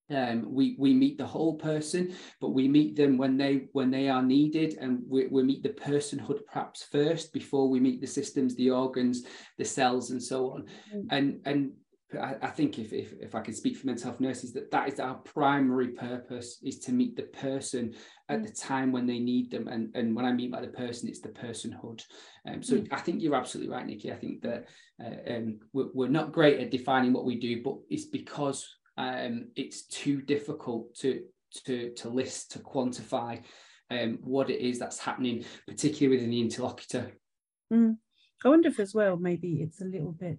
um, 0.10 0.46
we 0.48 0.76
we 0.80 0.94
meet 0.94 1.18
the 1.18 1.26
whole 1.26 1.56
person, 1.56 2.16
but 2.40 2.50
we 2.50 2.68
meet 2.68 2.96
them 2.96 3.18
when 3.18 3.38
they 3.38 3.68
when 3.74 3.92
they 3.92 4.08
are 4.10 4.22
needed, 4.22 4.78
and 4.80 5.02
we, 5.08 5.28
we 5.28 5.44
meet 5.44 5.64
the 5.64 5.70
personhood 5.70 6.46
perhaps 6.46 6.84
first 6.84 7.34
before 7.34 7.70
we 7.70 7.80
meet 7.80 8.00
the 8.00 8.08
systems, 8.08 8.56
the 8.56 8.70
organs, 8.70 9.24
the 9.58 9.66
cells, 9.66 10.12
and 10.12 10.24
so 10.24 10.52
on. 10.52 10.66
Mm. 10.96 11.08
And 11.12 11.42
and 11.46 11.72
I, 12.14 12.36
I 12.42 12.48
think 12.48 12.80
if, 12.80 12.94
if 12.94 13.14
if 13.20 13.36
I 13.36 13.42
can 13.42 13.54
speak 13.54 13.76
for 13.76 13.88
mental 13.88 14.06
health 14.06 14.22
nurses, 14.22 14.54
that 14.54 14.72
that 14.72 14.88
is 14.88 15.00
our 15.00 15.16
primary 15.16 15.90
purpose 15.90 16.60
is 16.64 16.80
to 16.80 16.94
meet 16.94 17.18
the 17.18 17.24
person 17.24 17.94
at 18.30 18.44
the 18.44 18.52
time 18.52 18.94
when 18.94 19.06
they 19.06 19.20
need 19.20 19.52
them. 19.52 19.68
And 19.68 19.94
and 19.94 20.16
when 20.16 20.24
I 20.24 20.32
mean 20.32 20.52
by 20.52 20.62
the 20.62 20.68
person, 20.68 21.10
it's 21.10 21.20
the 21.20 21.30
personhood. 21.30 22.02
Um, 22.48 22.64
so 22.64 22.82
I 22.92 23.02
think 23.02 23.22
you're 23.22 23.36
absolutely 23.36 23.74
right, 23.74 23.86
Nicky. 23.86 24.12
I 24.12 24.16
think 24.16 24.42
that 24.44 24.68
uh, 25.04 25.34
um, 25.34 25.60
we're, 25.74 25.90
we're 25.94 26.08
not 26.08 26.32
great 26.32 26.62
at 26.62 26.72
defining 26.72 27.12
what 27.12 27.26
we 27.26 27.38
do, 27.38 27.62
but 27.62 27.76
it's 27.90 28.06
because 28.06 28.77
um, 28.98 29.48
it's 29.56 29.84
too 29.84 30.22
difficult 30.22 30.96
to 30.96 31.24
to 31.66 31.92
to 31.92 32.10
list 32.10 32.51
to 32.51 32.60
quantify 32.60 33.42
um, 33.89 34.20
what 34.22 34.50
it 34.50 34.60
is 34.60 34.80
that's 34.80 35.00
happening, 35.00 35.46
particularly 35.68 36.18
within 36.18 36.30
the 36.32 36.42
interlocutor. 36.42 37.12
Mm. 37.72 37.98
I 38.44 38.50
wonder 38.50 38.69
if 38.69 38.80
as 38.80 38.93
well 38.93 39.17
maybe 39.17 39.62
it's 39.62 39.82
a 39.82 39.86
little 39.86 40.12
bit 40.12 40.38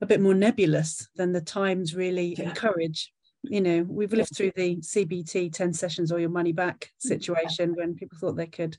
a 0.00 0.06
bit 0.06 0.20
more 0.20 0.34
nebulous 0.34 1.08
than 1.16 1.32
the 1.32 1.40
times 1.42 1.94
really 1.94 2.34
Yeah. 2.38 2.48
encourage. 2.48 3.12
You 3.42 3.60
know, 3.60 3.82
we've 3.82 4.12
lived 4.12 4.34
through 4.36 4.52
the 4.56 4.76
CBT 4.76 5.50
10 5.52 5.72
sessions 5.72 6.10
or 6.12 6.18
your 6.18 6.30
money 6.30 6.52
back 6.52 6.90
situation 6.98 7.74
when 7.74 7.94
people 7.94 8.18
thought 8.18 8.36
they 8.36 8.46
could 8.46 8.76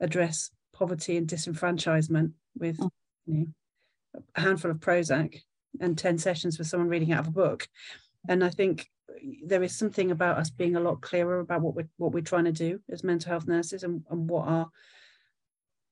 address 0.00 0.50
poverty 0.72 1.16
and 1.16 1.26
disenfranchisement 1.28 2.32
with 2.56 2.78
Mm. 2.78 2.90
you 3.26 3.34
know, 3.34 4.22
a 4.34 4.40
handful 4.40 4.70
of 4.70 4.78
Prozac 4.78 5.40
and 5.80 5.96
10 5.96 6.18
sessions 6.18 6.58
with 6.58 6.66
someone 6.66 6.88
reading 6.88 7.12
out 7.12 7.20
of 7.20 7.28
a 7.28 7.32
book. 7.32 7.68
And 8.28 8.44
I 8.44 8.50
think 8.50 8.88
there 9.44 9.62
is 9.62 9.76
something 9.76 10.10
about 10.10 10.38
us 10.38 10.50
being 10.50 10.76
a 10.76 10.80
lot 10.80 11.00
clearer 11.00 11.40
about 11.40 11.62
what 11.62 11.74
we're 11.74 11.88
what 11.96 12.12
we're 12.12 12.20
trying 12.22 12.44
to 12.44 12.52
do 12.52 12.80
as 12.90 13.02
mental 13.02 13.30
health 13.30 13.46
nurses 13.46 13.82
and, 13.82 14.04
and 14.10 14.28
what 14.28 14.46
our 14.46 14.70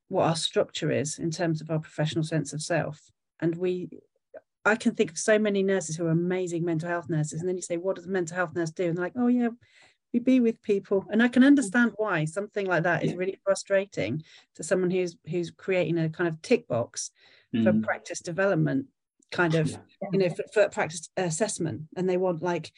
what 0.09 0.25
our 0.25 0.37
structure 0.37 0.91
is 0.91 1.19
in 1.19 1.31
terms 1.31 1.61
of 1.61 1.71
our 1.71 1.79
professional 1.79 2.25
sense 2.25 2.53
of 2.53 2.63
self. 2.63 3.11
And 3.41 3.57
we 3.57 3.89
I 4.65 4.75
can 4.75 4.95
think 4.95 5.13
of 5.13 5.19
so 5.19 5.39
many 5.39 5.63
nurses 5.63 5.97
who 5.97 6.07
are 6.07 6.11
amazing 6.11 6.65
mental 6.65 6.89
health 6.89 7.09
nurses. 7.09 7.41
And 7.41 7.49
then 7.49 7.57
you 7.57 7.63
say, 7.63 7.77
what 7.77 7.97
does 7.97 8.07
a 8.07 8.11
mental 8.11 8.37
health 8.37 8.55
nurse 8.55 8.71
do? 8.71 8.87
And 8.87 8.97
they're 8.97 9.05
like, 9.05 9.13
oh 9.17 9.29
yeah, 9.29 9.51
we 10.13 10.19
be 10.19 10.41
with 10.41 10.63
people. 10.63 11.05
And 11.11 11.23
I 11.23 11.29
can 11.29 11.45
understand 11.45 11.93
why 11.97 12.25
something 12.25 12.67
like 12.67 12.83
that 12.83 13.05
is 13.05 13.15
really 13.15 13.39
frustrating 13.45 14.25
to 14.57 14.63
someone 14.63 14.91
who's 14.91 15.17
who's 15.29 15.51
creating 15.51 15.99
a 15.99 16.09
kind 16.09 16.29
of 16.29 16.41
tick 16.43 16.69
box 16.69 17.11
for 17.63 17.73
Mm. 17.73 17.85
practice 17.85 18.21
development 18.21 18.87
kind 19.33 19.55
of 19.55 19.71
Yeah. 19.71 19.79
you 20.13 20.19
know 20.19 20.29
for, 20.31 20.45
for 20.53 20.69
practice 20.69 21.09
assessment 21.17 21.83
and 21.97 22.09
they 22.09 22.17
want 22.17 22.43
like 22.43 22.71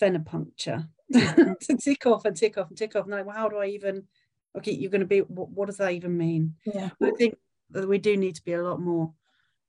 venipuncture 0.00 0.88
to 1.12 1.76
tick 1.80 2.06
off 2.06 2.24
and 2.24 2.36
tick 2.36 2.58
off 2.58 2.68
and 2.68 2.76
tick 2.78 2.96
off 2.96 3.04
and 3.04 3.12
like 3.12 3.26
well 3.26 3.36
how 3.36 3.48
do 3.48 3.56
i 3.58 3.66
even 3.66 4.04
okay 4.56 4.72
you're 4.72 4.90
going 4.90 5.00
to 5.00 5.06
be 5.06 5.20
what, 5.20 5.48
what 5.50 5.66
does 5.66 5.76
that 5.76 5.92
even 5.92 6.16
mean 6.16 6.54
Yeah. 6.64 6.90
i 7.02 7.10
think 7.12 7.36
that 7.70 7.88
we 7.88 7.98
do 7.98 8.16
need 8.16 8.34
to 8.36 8.44
be 8.44 8.52
a 8.54 8.62
lot 8.62 8.80
more 8.80 9.12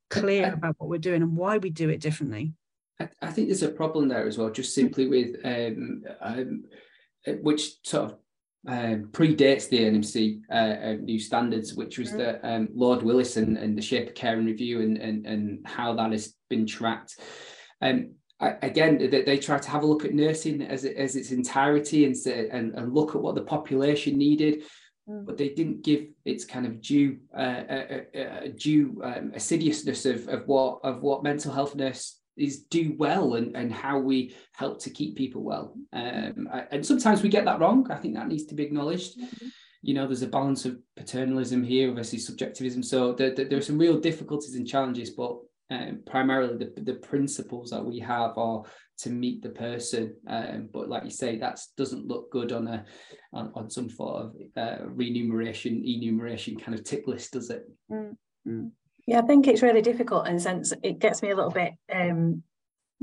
clear 0.09 0.45
I- 0.45 0.49
about 0.49 0.75
what 0.79 0.89
we're 0.89 0.97
doing 0.99 1.21
and 1.21 1.35
why 1.37 1.57
we 1.57 1.69
do 1.69 1.89
it 1.89 1.99
differently 2.01 2.53
I, 2.99 3.09
I 3.21 3.31
think 3.31 3.47
there's 3.47 3.63
a 3.63 3.69
problem 3.69 4.07
there 4.07 4.27
as 4.27 4.37
well, 4.37 4.51
just 4.51 4.75
simply 4.75 5.07
with 5.07 5.37
um, 5.43 6.03
um, 6.21 6.63
uh, 7.27 7.31
which 7.41 7.83
sort 7.83 8.11
of 8.11 8.17
um, 8.67 9.09
predates 9.11 9.67
the 9.69 9.79
NMC 9.79 10.41
uh, 10.49 10.53
uh, 10.53 10.93
new 11.01 11.19
standards, 11.19 11.73
which 11.73 11.97
was 11.97 12.11
Mm. 12.11 12.17
the 12.17 12.47
um, 12.47 12.69
Lord 12.73 13.03
Willis 13.03 13.37
and, 13.37 13.57
and 13.57 13.77
the 13.77 13.81
Shape 13.81 14.07
of 14.09 14.15
Caring 14.15 14.45
Review 14.45 14.81
and, 14.81 14.97
and, 14.97 15.25
and 15.25 15.67
how 15.67 15.93
that 15.95 16.11
has 16.11 16.33
been 16.49 16.65
tracked. 16.65 17.19
Um, 17.81 18.13
I, 18.39 18.55
again, 18.61 18.97
they, 18.97 19.23
they 19.23 19.37
try 19.37 19.57
to 19.59 19.69
have 19.69 19.83
a 19.83 19.85
look 19.85 20.05
at 20.05 20.13
nursing 20.13 20.61
as, 20.61 20.85
it- 20.85 20.95
as 20.97 21.15
its 21.15 21.31
entirety 21.31 22.05
and, 22.05 22.15
say, 22.17 22.49
and, 22.49 22.73
and 22.75 22.93
look 22.93 23.15
at 23.15 23.21
what 23.21 23.35
the 23.35 23.41
population 23.43 24.17
needed 24.17 24.63
Mm. 25.09 25.25
but 25.25 25.37
they 25.37 25.49
didn't 25.49 25.83
give 25.83 26.05
its 26.23 26.45
kind 26.45 26.65
of 26.65 26.79
due 26.79 27.17
uh, 27.37 27.63
uh, 27.69 27.97
uh, 28.17 28.47
due 28.57 29.01
um, 29.03 29.33
assiduousness 29.35 30.05
of, 30.05 30.29
of 30.29 30.47
what 30.47 30.79
of 30.85 31.01
what 31.03 31.23
mental 31.23 31.51
health 31.51 31.75
nurse 31.75 32.21
is 32.37 32.63
do 32.63 32.95
well 32.97 33.35
and, 33.35 33.55
and 33.55 33.71
how 33.71 33.99
we 33.99 34.35
help 34.53 34.81
to 34.83 34.89
keep 34.89 35.15
people 35.15 35.43
well. 35.43 35.75
Um, 35.93 36.47
I- 36.51 36.67
and 36.71 36.85
sometimes 36.85 37.21
we 37.21 37.29
get 37.29 37.45
that 37.45 37.59
wrong. 37.59 37.89
I 37.91 37.95
think 37.95 38.15
that 38.15 38.27
needs 38.27 38.45
to 38.45 38.55
be 38.55 38.63
acknowledged. 38.63 39.19
You 39.81 39.93
know, 39.93 40.07
there's 40.07 40.21
a 40.21 40.27
balance 40.27 40.65
of 40.65 40.77
paternalism 40.95 41.63
here 41.63 41.91
versus 41.93 42.25
subjectivism. 42.25 42.81
So 42.83 43.13
there, 43.13 43.35
there, 43.35 43.45
there 43.45 43.57
are 43.59 43.61
some 43.61 43.77
real 43.77 43.99
difficulties 43.99 44.55
and 44.55 44.67
challenges, 44.67 45.09
but 45.11 45.37
um, 45.69 46.01
primarily 46.05 46.57
the, 46.57 46.81
the 46.81 46.95
principles 46.95 47.69
that 47.71 47.83
we 47.83 47.99
have 47.99 48.37
are 48.37 48.63
to 48.99 49.09
meet 49.09 49.41
the 49.41 49.49
person. 49.49 50.15
Um, 50.27 50.69
but 50.71 50.87
like 50.87 51.03
you 51.03 51.09
say, 51.09 51.37
that 51.39 51.59
doesn't 51.77 52.07
look 52.07 52.31
good 52.31 52.51
on 52.51 52.67
a 52.67 52.85
on, 53.33 53.51
on 53.55 53.69
some 53.69 53.89
sort 53.89 54.21
of 54.23 54.35
uh, 54.55 54.85
remuneration, 54.85 55.83
enumeration 55.85 56.57
kind 56.57 56.77
of 56.77 56.83
tick 56.85 57.07
list, 57.07 57.33
does 57.33 57.49
it? 57.49 57.63
Yeah, 59.05 59.19
I 59.19 59.23
think 59.23 59.47
it's 59.47 59.61
really 59.61 59.81
difficult 59.81 60.27
in 60.27 60.35
the 60.35 60.41
sense 60.41 60.73
it 60.81 60.99
gets 60.99 61.21
me 61.21 61.31
a 61.31 61.35
little 61.35 61.51
bit 61.51 61.73
um 61.93 62.43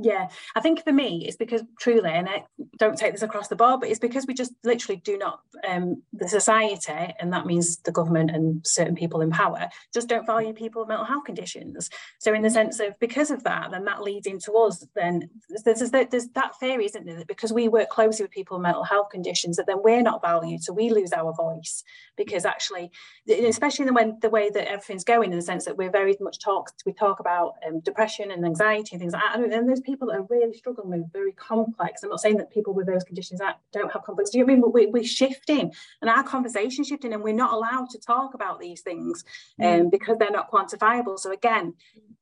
yeah, 0.03 0.29
I 0.57 0.61
think 0.61 0.83
for 0.83 0.93
me 0.93 1.27
it's 1.27 1.37
because 1.37 1.63
truly, 1.79 2.09
and 2.09 2.27
I 2.27 2.45
don't 2.79 2.97
take 2.97 3.13
this 3.13 3.21
across 3.21 3.49
the 3.49 3.57
board, 3.57 3.81
but 3.81 3.91
it's 3.91 3.99
because 3.99 4.27
we 4.27 4.33
just 4.33 4.55
literally 4.65 4.99
do 5.05 5.19
not 5.19 5.41
um 5.69 6.03
the 6.15 6.27
society, 6.27 7.15
and 7.21 7.35
that 7.35 7.45
means 7.45 7.79
the 7.79 7.93
government 7.93 8.31
and 8.31 8.67
certain 8.67 8.95
people 8.95 9.21
in 9.21 9.31
power, 9.31 9.69
just 9.93 10.09
don't 10.09 10.25
value 10.25 10.55
people 10.55 10.81
with 10.81 10.89
mental 10.89 11.05
health 11.05 11.25
conditions. 11.25 11.91
So 12.19 12.33
in 12.33 12.41
the 12.41 12.49
sense 12.49 12.81
of 12.81 12.99
because 12.99 13.31
of 13.31 13.45
that, 13.45 13.73
then 13.73 13.85
that 13.85 14.03
leads 14.03 14.27
into 14.27 14.53
us, 14.55 14.87
then 14.95 15.29
there's, 15.65 15.91
there's, 15.91 16.09
there's 16.09 16.29
that 16.29 16.59
theory, 16.59 16.87
isn't 16.87 17.05
there, 17.05 17.17
that 17.17 17.29
because 17.29 17.53
we 17.53 17.69
work 17.69 17.91
closely 17.91 18.25
with 18.25 18.31
people 18.33 18.57
with 18.57 18.63
mental 18.63 18.85
health 18.85 19.11
conditions, 19.11 19.57
that 19.57 19.67
then 19.67 19.83
we're 19.83 20.03
not 20.03 20.23
valued, 20.23 20.63
so 20.63 20.73
we 20.73 20.89
lose 20.89 21.13
our 21.13 21.35
voice 21.35 21.85
because 22.21 22.45
actually 22.45 22.91
especially 23.27 23.87
the, 23.87 23.95
when, 23.95 24.19
the 24.21 24.29
way 24.29 24.51
that 24.51 24.69
everything's 24.71 25.05
going 25.05 25.33
in 25.33 25.39
the 25.39 25.43
sense 25.43 25.65
that 25.65 25.77
we're 25.77 25.91
very 25.91 26.15
much 26.21 26.39
talk 26.39 26.71
we 26.85 26.93
talk 26.93 27.19
about 27.19 27.55
um, 27.67 27.81
depression 27.81 28.31
and 28.31 28.45
anxiety 28.45 28.91
and 28.93 29.01
things 29.01 29.15
like 29.15 29.23
that. 29.23 29.43
And 29.43 29.67
there's 29.67 29.81
people 29.81 30.09
that 30.09 30.19
are 30.19 30.27
really 30.29 30.53
struggling 30.53 30.91
with 30.91 31.13
very 31.13 31.33
complex 31.33 32.03
i'm 32.03 32.11
not 32.11 32.21
saying 32.21 32.37
that 32.37 32.51
people 32.51 32.75
with 32.75 32.87
those 32.87 33.05
conditions 33.05 33.41
that 33.41 33.59
don't 33.73 33.91
have 33.91 34.03
complex 34.03 34.29
do 34.31 34.39
you 34.39 34.45
know 34.45 34.53
I 34.53 34.57
mean? 34.57 34.73
We, 34.73 34.87
we're 34.87 35.03
shifting 35.03 35.73
and 36.03 36.11
our 36.11 36.23
conversation 36.23 36.85
shifting 36.85 37.15
and 37.15 37.23
we're 37.23 37.33
not 37.33 37.55
allowed 37.55 37.89
to 37.91 37.99
talk 37.99 38.35
about 38.35 38.61
these 38.61 38.83
things 38.83 39.25
um, 39.63 39.89
because 39.89 40.19
they're 40.19 40.31
not 40.31 40.51
quantifiable. 40.51 41.19
So 41.19 41.33
again 41.33 41.75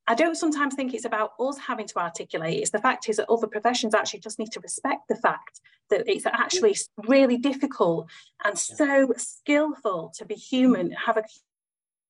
I 0.07 0.15
don't 0.15 0.37
sometimes 0.37 0.75
think 0.75 0.95
it's 0.95 1.05
about 1.05 1.33
us 1.39 1.59
having 1.59 1.87
to 1.89 1.99
articulate. 1.99 2.61
It's 2.61 2.71
the 2.71 2.79
fact 2.79 3.11
is 3.11 3.17
that 3.19 3.29
other 3.29 3.47
professions 3.47 3.95
actually 3.95 4.21
just 4.21 4.39
need 4.39 4.53
to 4.53 4.61
respect 4.61 5.03
the 5.09 5.17
fact 5.17 5.61
that 5.90 6.09
it's 6.09 6.27
actually 6.27 6.77
really 7.07 7.38
difficult 7.38 8.09
and 8.44 8.59
so 8.59 9.12
skillful 9.16 10.12
to 10.16 10.24
be 10.24 10.35
human, 10.35 10.92
have 10.92 11.16
a 11.16 11.22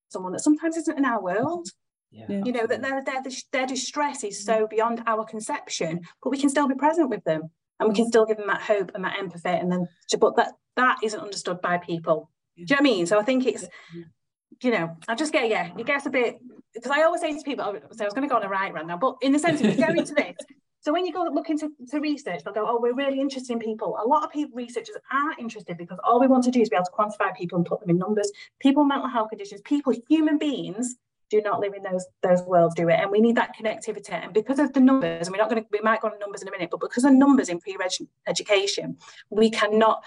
someone 0.09 0.31
that 0.33 0.41
sometimes 0.41 0.77
isn't 0.77 0.97
in 0.97 1.05
our 1.05 1.21
world. 1.21 1.69
Yeah. 2.11 2.25
You 2.43 2.51
know 2.51 2.65
that 2.65 2.81
their, 2.81 3.03
their 3.03 3.21
their 3.51 3.67
distress 3.67 4.23
is 4.23 4.43
so 4.43 4.65
mm. 4.65 4.69
beyond 4.69 5.03
our 5.05 5.23
conception, 5.25 6.01
but 6.23 6.31
we 6.31 6.39
can 6.39 6.49
still 6.49 6.67
be 6.67 6.73
present 6.73 7.09
with 7.09 7.23
them, 7.23 7.51
and 7.79 7.87
we 7.87 7.95
can 7.95 8.05
mm. 8.05 8.09
still 8.09 8.25
give 8.25 8.37
them 8.37 8.47
that 8.47 8.61
hope 8.61 8.91
and 8.95 9.03
that 9.03 9.19
empathy. 9.19 9.49
And 9.49 9.71
then, 9.71 9.87
but 10.19 10.35
that 10.35 10.53
that 10.75 10.97
isn't 11.03 11.19
understood 11.19 11.61
by 11.61 11.77
people. 11.77 12.31
Do 12.57 12.63
you 12.63 12.65
know 12.65 12.73
what 12.75 12.79
I 12.79 12.83
mean? 12.83 13.05
So 13.05 13.19
I 13.19 13.23
think 13.23 13.45
it's, 13.45 13.67
you 14.63 14.71
know, 14.71 14.97
I 15.07 15.15
just 15.15 15.31
get 15.31 15.49
yeah, 15.49 15.69
it 15.77 15.85
gets 15.85 16.07
a 16.07 16.09
bit 16.09 16.39
because 16.73 16.91
I 16.91 17.03
always 17.03 17.21
say 17.21 17.31
to 17.31 17.43
people, 17.43 17.65
oh, 17.65 17.79
so 17.91 18.03
I 18.03 18.05
was 18.05 18.13
going 18.13 18.27
to 18.27 18.31
go 18.31 18.37
on 18.37 18.43
a 18.43 18.49
right 18.49 18.73
run 18.73 18.87
now, 18.87 18.97
but 18.97 19.17
in 19.21 19.31
the 19.31 19.39
sense 19.39 19.61
of 19.61 19.77
going 19.77 19.97
into 19.97 20.15
this. 20.15 20.35
So 20.81 20.93
when 20.93 21.05
you 21.05 21.11
go 21.11 21.23
look 21.23 21.49
into 21.49 21.71
to 21.89 21.99
research, 21.99 22.43
they'll 22.43 22.53
go, 22.53 22.65
oh, 22.67 22.79
we're 22.81 22.95
really 22.95 23.19
interested 23.19 23.53
in 23.53 23.59
people. 23.59 23.97
A 24.03 24.07
lot 24.07 24.23
of 24.23 24.31
people, 24.31 24.55
researchers 24.55 24.95
are 25.11 25.31
interested 25.37 25.77
because 25.77 25.99
all 26.03 26.19
we 26.19 26.27
want 26.27 26.43
to 26.45 26.51
do 26.51 26.61
is 26.61 26.69
be 26.69 26.75
able 26.75 26.85
to 26.85 26.91
quantify 26.91 27.35
people 27.35 27.57
and 27.57 27.65
put 27.65 27.81
them 27.81 27.89
in 27.89 27.97
numbers. 27.97 28.31
People, 28.59 28.85
mental 28.85 29.09
health 29.09 29.29
conditions, 29.29 29.61
people, 29.61 29.93
human 30.07 30.37
beings 30.37 30.95
do 31.29 31.41
not 31.41 31.59
live 31.59 31.73
in 31.73 31.83
those 31.83 32.05
those 32.23 32.41
worlds, 32.43 32.75
do 32.75 32.89
it? 32.89 32.99
And 32.99 33.11
we 33.11 33.19
need 33.19 33.35
that 33.35 33.55
connectivity. 33.55 34.13
And 34.13 34.33
because 34.33 34.57
of 34.57 34.73
the 34.73 34.79
numbers, 34.79 35.27
and 35.27 35.35
we're 35.35 35.41
not 35.41 35.49
going 35.49 35.61
to, 35.61 35.67
we 35.71 35.79
might 35.81 36.01
go 36.01 36.07
on 36.07 36.17
numbers 36.19 36.41
in 36.41 36.47
a 36.47 36.51
minute, 36.51 36.69
but 36.71 36.79
because 36.79 37.05
of 37.05 37.13
numbers 37.13 37.49
in 37.49 37.59
pre-reg 37.59 37.91
education, 38.27 38.97
we 39.29 39.49
cannot 39.51 40.03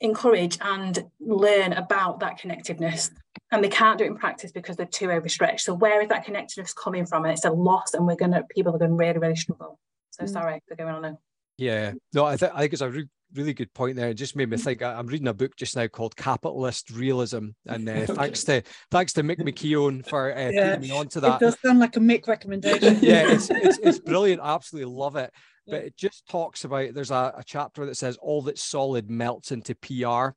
encourage 0.00 0.58
and 0.60 1.04
learn 1.20 1.72
about 1.74 2.20
that 2.20 2.38
connectiveness 2.40 3.10
and 3.52 3.62
they 3.62 3.68
can't 3.68 3.98
do 3.98 4.04
it 4.04 4.08
in 4.08 4.16
practice 4.16 4.52
because 4.52 4.76
they're 4.76 4.86
too 4.86 5.10
overstretched. 5.10 5.60
So 5.60 5.74
where 5.74 6.00
is 6.00 6.08
that 6.08 6.26
connectiveness 6.26 6.74
coming 6.74 7.06
from? 7.06 7.24
And 7.24 7.32
it's 7.32 7.44
a 7.44 7.50
loss 7.50 7.94
and 7.94 8.06
we're 8.06 8.16
going 8.16 8.32
to 8.32 8.44
people 8.50 8.74
are 8.74 8.78
going 8.78 8.92
to 8.92 8.96
really 8.96 9.18
really 9.18 9.36
struggle. 9.36 9.78
So 10.10 10.24
mm. 10.24 10.28
sorry 10.28 10.62
for 10.68 10.76
going 10.76 10.94
on 10.94 11.02
now 11.02 11.18
yeah. 11.60 11.92
No 12.14 12.24
i, 12.24 12.36
th- 12.36 12.52
I 12.54 12.60
think 12.60 12.72
it's 12.72 12.82
a 12.82 12.90
re- 12.90 13.08
really 13.34 13.52
good 13.52 13.72
point 13.74 13.96
there. 13.96 14.08
It 14.08 14.14
just 14.14 14.34
made 14.34 14.50
me 14.50 14.56
mm. 14.56 14.60
think 14.60 14.82
i'm 14.82 15.06
reading 15.06 15.28
a 15.28 15.34
book 15.34 15.54
just 15.56 15.76
now 15.76 15.86
called 15.86 16.16
capitalist 16.16 16.90
realism. 16.90 17.48
And 17.66 17.88
uh, 17.88 17.92
okay. 17.92 18.14
thanks 18.14 18.44
to 18.44 18.62
thanks 18.90 19.12
to 19.12 19.22
mick 19.22 19.38
mckeown 19.38 20.06
for 20.06 20.36
uh, 20.36 20.50
yeah. 20.50 20.74
putting 20.74 20.88
me 20.88 20.96
onto 20.96 21.20
that. 21.20 21.40
it 21.40 21.44
does 21.44 21.60
sound 21.60 21.78
like 21.78 21.96
a 21.96 22.00
mick 22.00 22.26
recommendation. 22.26 22.98
Yeah 23.02 23.30
it's, 23.30 23.50
it's, 23.50 23.78
it's 23.78 23.98
brilliant. 23.98 24.40
I 24.40 24.54
absolutely 24.54 24.92
love 24.92 25.16
it 25.16 25.32
but 25.70 25.84
it 25.84 25.96
just 25.96 26.26
talks 26.28 26.64
about 26.64 26.94
there's 26.94 27.10
a, 27.10 27.34
a 27.36 27.44
chapter 27.44 27.86
that 27.86 27.96
says 27.96 28.16
all 28.20 28.42
that's 28.42 28.62
solid 28.62 29.10
melts 29.10 29.52
into 29.52 29.74
PR. 29.74 30.34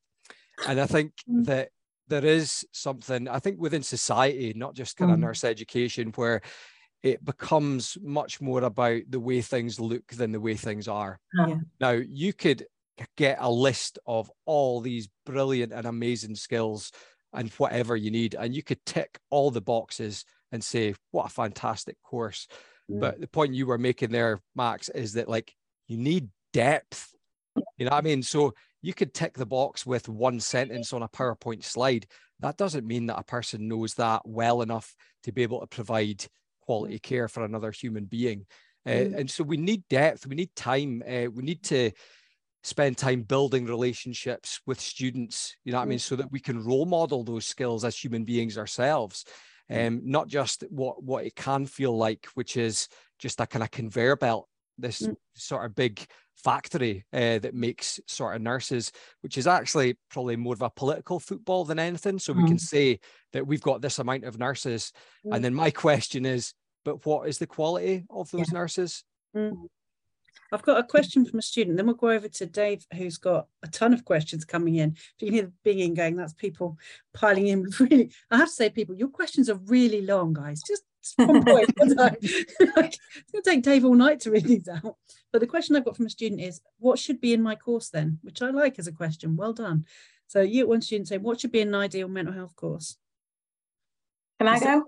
And 0.68 0.80
I 0.80 0.86
think 0.86 1.14
mm. 1.30 1.46
that 1.46 1.70
there 2.08 2.26
is 2.26 2.66
something, 2.72 3.28
I 3.28 3.40
think 3.40 3.60
within 3.60 3.84
society, 3.84 4.54
not 4.56 4.76
just 4.76 4.98
kind 4.98 5.12
of 5.12 5.18
mm. 5.18 5.22
nurse 5.22 5.44
education, 5.44 6.12
where 6.16 6.42
it 7.02 7.24
becomes 7.24 7.98
much 8.02 8.40
more 8.40 8.64
about 8.64 9.02
the 9.10 9.20
way 9.20 9.42
things 9.42 9.80
look 9.80 10.08
than 10.08 10.32
the 10.32 10.40
way 10.40 10.56
things 10.56 10.88
are. 10.88 11.20
Yeah. 11.38 11.56
Now, 11.80 11.92
you 11.92 12.34
could 12.34 12.66
get 13.18 13.38
a 13.40 13.52
list 13.52 14.00
of 14.06 14.32
all 14.46 14.80
these 14.80 15.10
brilliant 15.26 15.74
and 15.74 15.86
amazing 15.86 16.36
skills 16.36 16.92
and 17.34 17.50
whatever 17.52 17.96
you 17.96 18.12
need, 18.12 18.36
and 18.36 18.56
you 18.56 18.64
could 18.64 18.86
tick 18.86 19.20
all 19.30 19.52
the 19.52 19.62
boxes 19.62 20.24
and 20.52 20.64
say, 20.64 20.94
What 21.12 21.26
a 21.26 21.30
fantastic 21.30 21.98
course. 22.04 22.48
Mm. 22.92 23.00
But 23.00 23.22
the 23.22 23.28
point 23.28 23.54
you 23.54 23.66
were 23.66 23.78
making 23.78 24.12
there, 24.12 24.40
Max, 24.56 24.90
is 24.90 25.14
that 25.14 25.30
like 25.30 25.54
you 25.88 25.98
need 25.98 26.30
depth. 26.52 27.10
You 27.78 27.86
know 27.86 27.92
what 27.92 27.98
I 27.98 28.02
mean? 28.02 28.24
So 28.24 28.54
you 28.82 28.94
could 28.94 29.14
tick 29.14 29.34
the 29.34 29.46
box 29.46 29.86
with 29.86 30.10
one 30.10 30.40
sentence 30.40 30.94
on 30.94 31.04
a 31.04 31.10
PowerPoint 31.10 31.64
slide. 31.64 32.06
That 32.40 32.58
doesn't 32.58 32.86
mean 32.86 33.08
that 33.08 33.20
a 33.20 33.24
person 33.24 33.68
knows 33.68 33.94
that 33.96 34.22
well 34.26 34.62
enough 34.62 34.96
to 35.24 35.32
be 35.32 35.44
able 35.44 35.62
to 35.62 35.68
provide 35.68 36.26
quality 36.62 37.00
care 37.00 37.28
for 37.28 37.44
another 37.46 37.72
human 37.72 38.06
being. 38.06 38.46
Uh, 38.86 38.90
mm. 38.90 39.18
and 39.18 39.32
so 39.32 39.44
we 39.44 39.58
need 39.58 39.84
depth, 39.90 40.28
we 40.28 40.36
need 40.36 40.54
time, 40.56 41.02
uh, 41.08 41.26
we 41.34 41.44
need 41.44 41.64
to 41.64 41.92
spend 42.64 42.98
time 42.98 43.22
building 43.22 43.66
relationships 43.66 44.60
with 44.66 44.80
students, 44.80 45.56
you 45.64 45.72
know 45.72 45.78
what 45.78 45.86
I 45.86 45.88
mean, 45.88 46.00
mm. 46.00 46.02
so 46.02 46.16
that 46.18 46.32
we 46.32 46.40
can 46.40 46.64
role 46.64 46.86
model 46.86 47.24
those 47.24 47.46
skills 47.46 47.86
as 47.86 47.96
human 47.96 48.26
beings 48.26 48.58
ourselves. 48.58 49.26
Mm. 49.72 49.88
um, 49.88 50.02
not 50.04 50.28
just 50.28 50.64
what 50.70 51.04
what 51.04 51.26
it 51.26 51.36
can 51.36 51.66
feel 51.66 51.96
like, 51.96 52.28
which 52.34 52.58
is 52.58 52.88
just 53.20 53.40
a 53.40 53.48
kind 53.48 53.64
of 53.64 53.72
conveyor 53.72 54.16
belt, 54.18 54.48
this 54.78 55.02
mm. 55.02 55.16
sort 55.36 55.66
of 55.66 55.76
big 55.76 56.06
factory 56.36 57.06
uh, 57.14 57.40
that 57.40 57.54
makes 57.54 58.00
sort 58.08 58.36
of 58.36 58.42
nurses, 58.42 58.92
which 59.22 59.38
is 59.38 59.48
actually 59.48 59.98
probably 60.10 60.36
more 60.36 60.54
of 60.54 60.62
a 60.62 60.70
political 60.70 61.20
football 61.20 61.64
than 61.64 61.80
anything. 61.80 62.20
So 62.20 62.34
we 62.34 62.44
can 62.44 62.58
mm. 62.58 62.62
say 62.62 63.00
that 63.32 63.48
we've 63.48 63.62
got 63.62 63.82
this 63.82 64.00
amount 64.00 64.26
of 64.26 64.40
nurses, 64.40 64.92
mm. 65.26 65.36
and 65.36 65.44
then 65.44 65.54
my 65.54 65.72
question 65.72 66.26
is, 66.26 66.54
but 66.84 67.06
what 67.06 67.30
is 67.30 67.38
the 67.38 67.48
quality 67.48 68.04
of 68.10 68.30
those 68.32 68.52
yeah. 68.52 68.60
nurses? 68.60 69.04
I've 70.54 70.62
got 70.62 70.78
a 70.78 70.84
question 70.84 71.26
from 71.26 71.40
a 71.40 71.42
student. 71.42 71.78
Then 71.78 71.88
we'll 71.88 71.96
go 71.96 72.12
over 72.12 72.28
to 72.28 72.46
Dave, 72.46 72.86
who's 72.96 73.18
got 73.18 73.48
a 73.64 73.68
ton 73.68 73.92
of 73.92 74.06
questions 74.06 74.46
coming 74.46 74.76
in. 74.76 74.92
If 74.92 75.14
you 75.20 75.28
can 75.28 75.34
hear 75.34 75.52
the 75.64 75.70
binging 75.70 75.96
going, 75.96 76.16
that's 76.16 76.34
people 76.34 76.78
piling 77.14 77.48
in. 77.48 77.68
Really, 77.80 78.12
I 78.30 78.38
have 78.38 78.50
to 78.50 78.54
say, 78.54 78.70
people, 78.70 78.96
your 78.96 79.08
questions 79.08 79.50
are 79.50 79.60
really 79.66 80.06
long, 80.06 80.34
guys. 80.34 80.62
Just 80.62 80.84
one 81.16 81.44
point 81.46 81.70
it's 81.78 81.96
going 81.96 82.92
to 82.92 83.42
take 83.44 83.64
Dave 83.64 83.84
all 83.84 83.96
night 83.96 84.20
to 84.22 84.32
read 84.32 84.46
these 84.46 84.68
out. 84.70 84.96
But 85.32 85.40
the 85.40 85.48
question 85.48 85.76
I've 85.76 85.86
got 85.86 85.98
from 85.98 86.06
a 86.06 86.10
student 86.10 86.40
is, 86.40 86.62
what 86.78 87.00
should 87.00 87.20
be 87.20 87.34
in 87.34 87.42
my 87.42 87.56
course 87.56 87.90
then? 87.90 88.20
Which 88.22 88.44
I 88.44 88.52
like 88.52 88.78
as 88.78 88.88
a 88.88 88.92
question. 88.92 89.36
Well 89.36 89.54
done. 89.54 89.86
So 90.28 90.42
you 90.42 90.68
one 90.68 90.82
student 90.82 91.08
saying, 91.08 91.24
what 91.24 91.40
should 91.40 91.52
be 91.52 91.62
an 91.62 91.74
ideal 91.74 92.08
mental 92.08 92.34
health 92.34 92.56
course? 92.56 92.98
Can 94.40 94.48
I 94.48 94.60
go? 94.60 94.84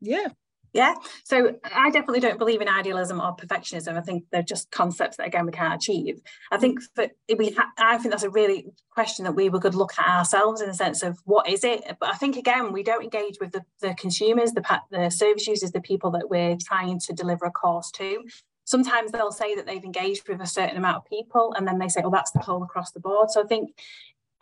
Yeah. 0.00 0.28
Yeah. 0.72 0.94
So 1.24 1.56
I 1.64 1.90
definitely 1.90 2.20
don't 2.20 2.38
believe 2.38 2.62
in 2.62 2.68
idealism 2.68 3.20
or 3.20 3.36
perfectionism. 3.36 3.96
I 3.96 4.00
think 4.00 4.24
they're 4.32 4.42
just 4.42 4.70
concepts 4.70 5.18
that 5.18 5.26
again 5.26 5.44
we 5.44 5.52
can't 5.52 5.74
achieve. 5.74 6.20
I 6.50 6.56
think 6.56 6.80
that 6.96 7.12
we 7.36 7.50
ha- 7.50 7.72
I 7.78 7.98
think 7.98 8.10
that's 8.10 8.22
a 8.22 8.30
really 8.30 8.66
question 8.90 9.24
that 9.24 9.32
we 9.32 9.50
would 9.50 9.74
look 9.74 9.92
at 9.98 10.08
ourselves 10.08 10.62
in 10.62 10.68
the 10.68 10.74
sense 10.74 11.02
of 11.02 11.18
what 11.24 11.48
is 11.48 11.62
it? 11.62 11.84
But 12.00 12.08
I 12.08 12.14
think 12.14 12.36
again 12.36 12.72
we 12.72 12.82
don't 12.82 13.02
engage 13.02 13.36
with 13.38 13.52
the, 13.52 13.62
the 13.80 13.94
consumers, 13.94 14.52
the 14.52 14.62
the 14.90 15.10
service 15.10 15.46
users, 15.46 15.72
the 15.72 15.80
people 15.80 16.10
that 16.12 16.30
we're 16.30 16.56
trying 16.56 16.98
to 17.00 17.12
deliver 17.12 17.44
a 17.44 17.50
course 17.50 17.90
to. 17.92 18.24
Sometimes 18.64 19.12
they'll 19.12 19.32
say 19.32 19.54
that 19.56 19.66
they've 19.66 19.84
engaged 19.84 20.28
with 20.28 20.40
a 20.40 20.46
certain 20.46 20.76
amount 20.76 20.98
of 20.98 21.04
people, 21.04 21.52
and 21.54 21.66
then 21.66 21.78
they 21.78 21.88
say, 21.88 22.00
oh, 22.04 22.10
that's 22.10 22.30
the 22.30 22.38
whole 22.38 22.62
across 22.62 22.92
the 22.92 23.00
board." 23.00 23.30
So 23.30 23.42
I 23.42 23.46
think 23.46 23.76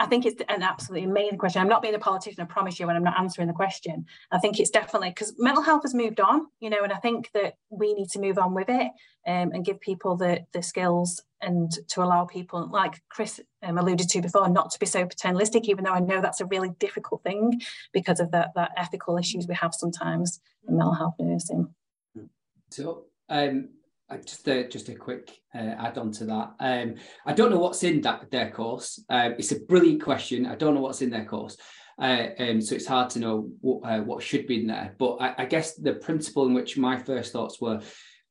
I 0.01 0.07
think 0.07 0.25
it's 0.25 0.43
an 0.49 0.63
absolutely 0.63 1.09
amazing 1.09 1.37
question. 1.37 1.61
I'm 1.61 1.69
not 1.69 1.83
being 1.83 1.95
a 1.95 1.99
politician, 1.99 2.41
I 2.41 2.47
promise 2.47 2.81
you, 2.81 2.87
when 2.87 2.97
I'm 2.97 3.05
not 3.05 3.21
answering 3.21 3.49
the 3.49 3.55
question. 3.55 4.07
I 4.33 4.39
think 4.39 4.59
it's 4.59 4.71
definitely 4.71 5.11
because 5.11 5.35
mental 5.39 5.63
health 5.63 5.83
has 5.83 5.95
moved 5.95 6.21
on, 6.21 6.47
you 6.59 6.71
know, 6.71 6.83
and 6.83 6.93
I 6.93 6.97
think 6.97 7.31
that 7.35 7.57
we 7.69 7.93
need 7.93 8.09
to 8.11 8.19
move 8.19 8.39
on 8.39 8.55
with 8.55 8.71
it 8.71 8.91
um, 9.27 9.53
and 9.53 9.63
give 9.63 9.79
people 9.79 10.17
the 10.17 10.47
the 10.55 10.63
skills 10.63 11.23
and 11.43 11.71
to 11.89 12.03
allow 12.03 12.25
people, 12.25 12.67
like 12.71 12.95
Chris 13.11 13.41
um, 13.63 13.77
alluded 13.77 14.09
to 14.09 14.23
before, 14.23 14.49
not 14.49 14.71
to 14.71 14.79
be 14.79 14.87
so 14.87 15.05
paternalistic, 15.05 15.69
even 15.69 15.85
though 15.85 15.93
I 15.93 16.01
know 16.01 16.23
that's 16.23 16.41
a 16.41 16.47
really 16.47 16.71
difficult 16.79 17.23
thing 17.23 17.61
because 17.93 18.21
of 18.21 18.31
that 18.31 18.53
ethical 18.79 19.19
issues 19.19 19.47
we 19.47 19.55
have 19.55 19.75
sometimes 19.75 20.41
in 20.67 20.79
mental 20.79 20.95
health 20.95 21.15
nursing. 21.19 21.75
So 22.71 23.05
um, 23.29 23.69
just 24.18 24.49
a 24.49 24.68
just 24.68 24.88
a 24.88 24.94
quick 24.94 25.31
uh, 25.55 25.75
add 25.79 25.99
on 25.99 26.12
to 26.12 26.25
that. 26.27 26.51
Um, 26.61 26.94
I 27.27 27.33
don't 27.33 27.51
know 27.51 27.59
what's 27.59 27.83
in 27.83 28.01
that 28.03 28.31
their 28.31 28.51
course. 28.51 29.03
Uh, 29.09 29.31
it's 29.38 29.53
a 29.53 29.61
brilliant 29.61 30.03
question. 30.03 30.46
I 30.46 30.57
don't 30.57 30.75
know 30.75 30.81
what's 30.81 31.03
in 31.03 31.11
their 31.11 31.25
course, 31.25 31.57
uh, 32.01 32.29
um, 32.38 32.61
so 32.61 32.75
it's 32.75 32.87
hard 32.87 33.11
to 33.11 33.18
know 33.18 33.51
what 33.61 33.81
uh, 33.88 34.01
what 34.01 34.23
should 34.23 34.46
be 34.46 34.61
in 34.61 34.66
there. 34.66 34.94
But 34.99 35.16
I, 35.20 35.35
I, 35.38 35.44
guess 35.44 35.75
the 35.75 35.94
principle 35.94 36.46
in 36.46 36.55
which 36.55 36.79
my 36.79 36.96
first 36.96 37.33
thoughts 37.33 37.61
were 37.61 37.81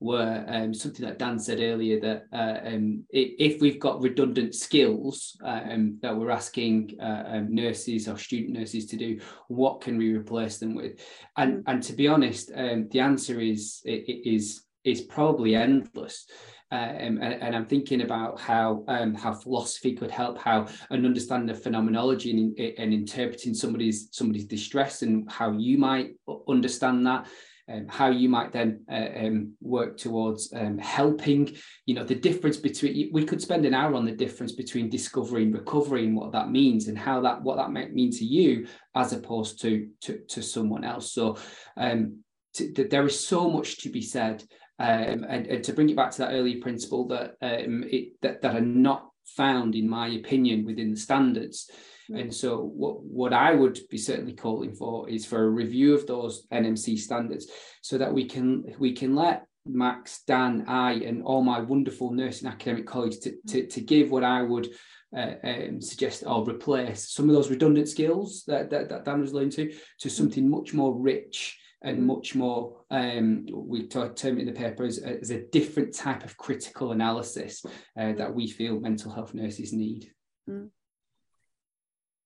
were 0.01 0.45
um, 0.47 0.73
something 0.73 1.05
that 1.05 1.19
Dan 1.19 1.37
said 1.37 1.59
earlier 1.59 1.99
that 1.99 2.23
uh, 2.31 2.67
um, 2.67 3.03
if 3.09 3.59
we've 3.61 3.79
got 3.81 4.01
redundant 4.01 4.55
skills 4.55 5.37
um, 5.43 5.97
that 6.01 6.15
we're 6.15 6.31
asking 6.31 6.97
uh, 7.01 7.41
nurses 7.49 8.07
or 8.07 8.17
student 8.17 8.57
nurses 8.57 8.85
to 8.87 8.95
do, 8.95 9.19
what 9.49 9.81
can 9.81 9.97
we 9.97 10.13
replace 10.13 10.57
them 10.57 10.73
with? 10.73 10.99
And 11.37 11.63
and 11.67 11.83
to 11.83 11.93
be 11.93 12.07
honest, 12.07 12.47
the 12.47 12.99
answer 12.99 13.39
is 13.39 13.81
is 13.85 14.63
is 14.83 15.01
probably 15.01 15.55
endless. 15.55 16.25
Um, 16.71 17.17
and, 17.21 17.33
and, 17.41 17.55
I'm 17.55 17.65
thinking 17.65 18.01
about 18.01 18.39
how 18.39 18.83
um, 18.87 19.15
how 19.15 19.33
philosophy 19.33 19.95
could 19.95 20.11
help, 20.11 20.37
how 20.37 20.67
an 20.91 21.03
understanding 21.03 21.49
of 21.49 21.63
phenomenology 21.63 22.29
and, 22.29 22.59
and 22.77 22.93
interpreting 22.93 23.55
somebody's 23.55 24.09
somebody's 24.11 24.45
distress 24.45 25.01
and 25.01 25.29
how 25.31 25.51
you 25.51 25.79
might 25.79 26.11
understand 26.47 27.07
that, 27.07 27.25
um, 27.69 27.87
how 27.87 28.09
you 28.09 28.29
might 28.29 28.51
then 28.51 28.83
uh, 28.91 29.07
um, 29.15 29.53
work 29.61 29.97
towards 29.97 30.53
um, 30.53 30.77
helping. 30.77 31.55
You 31.87 31.95
know, 31.95 32.03
the 32.03 32.13
difference 32.13 32.57
between 32.57 33.09
we 33.13 33.25
could 33.25 33.41
spend 33.41 33.65
an 33.65 33.73
hour 33.73 33.95
on 33.95 34.05
the 34.05 34.11
difference 34.11 34.51
between 34.51 34.89
discovery 34.89 35.43
and 35.43 35.53
recovery 35.55 36.05
and 36.05 36.15
what 36.15 36.31
that 36.33 36.51
means 36.51 36.87
and 36.87 36.99
how 36.99 37.21
that 37.21 37.41
what 37.41 37.57
that 37.57 37.71
might 37.71 37.95
mean 37.95 38.11
to 38.11 38.25
you 38.25 38.67
as 38.95 39.11
opposed 39.11 39.59
to 39.61 39.89
to, 40.01 40.19
to 40.29 40.43
someone 40.43 40.83
else. 40.83 41.13
So 41.13 41.37
um, 41.77 42.23
to, 42.53 42.87
there 42.89 43.05
is 43.05 43.25
so 43.25 43.49
much 43.49 43.77
to 43.79 43.89
be 43.89 44.01
said 44.01 44.43
um, 44.79 45.25
and, 45.27 45.47
and, 45.47 45.63
to 45.63 45.73
bring 45.73 45.89
it 45.89 45.95
back 45.95 46.11
to 46.11 46.19
that 46.19 46.31
earlier 46.31 46.61
principle 46.61 47.07
that, 47.09 47.35
um, 47.41 47.83
it, 47.89 48.13
that, 48.21 48.41
that 48.41 48.55
are 48.55 48.61
not 48.61 49.09
found, 49.25 49.75
in 49.75 49.89
my 49.89 50.07
opinion, 50.07 50.65
within 50.65 50.91
the 50.91 50.99
standards. 50.99 51.69
And 52.09 52.33
so 52.33 52.63
what, 52.63 53.03
what 53.03 53.33
I 53.33 53.53
would 53.53 53.79
be 53.89 53.97
certainly 53.97 54.33
calling 54.33 54.73
for 54.73 55.07
is 55.09 55.25
for 55.25 55.43
a 55.43 55.49
review 55.49 55.93
of 55.93 56.07
those 56.07 56.47
NMC 56.51 56.97
standards 56.97 57.47
so 57.81 57.99
that 57.99 58.11
we 58.11 58.25
can 58.25 58.63
we 58.79 58.93
can 58.93 59.15
let 59.15 59.45
Max, 59.65 60.23
Dan, 60.25 60.65
I, 60.67 60.93
and 60.93 61.23
all 61.23 61.43
my 61.43 61.59
wonderful 61.59 62.11
nursing 62.11 62.47
academic 62.47 62.87
colleagues 62.87 63.19
to, 63.19 63.35
to, 63.49 63.67
to 63.67 63.81
give 63.81 64.09
what 64.09 64.23
I 64.23 64.41
would 64.41 64.69
uh, 65.15 65.33
um, 65.43 65.81
suggest 65.81 66.23
or 66.25 66.47
replace 66.47 67.11
some 67.11 67.29
of 67.29 67.35
those 67.35 67.49
redundant 67.49 67.89
skills 67.89 68.43
that, 68.47 68.69
that, 68.69 68.89
that 68.89 69.05
Dan 69.05 69.21
was 69.21 69.31
alluding 69.31 69.51
to 69.51 69.73
to 69.99 70.09
something 70.09 70.49
much 70.49 70.73
more 70.73 70.95
rich 70.95 71.59
and 71.81 72.05
much 72.05 72.35
more 72.35 72.77
um, 72.91 73.45
we 73.53 73.87
term 73.87 74.11
it 74.37 74.39
in 74.39 74.45
the 74.45 74.51
paper 74.51 74.83
as, 74.83 74.97
as, 74.97 75.29
a 75.31 75.45
different 75.47 75.95
type 75.95 76.23
of 76.23 76.35
critical 76.35 76.91
analysis 76.91 77.63
uh, 77.97 78.13
that 78.13 78.33
we 78.33 78.49
feel 78.49 78.79
mental 78.79 79.11
health 79.11 79.33
nurses 79.33 79.71
need. 79.71 80.11
Mm. 80.49 80.69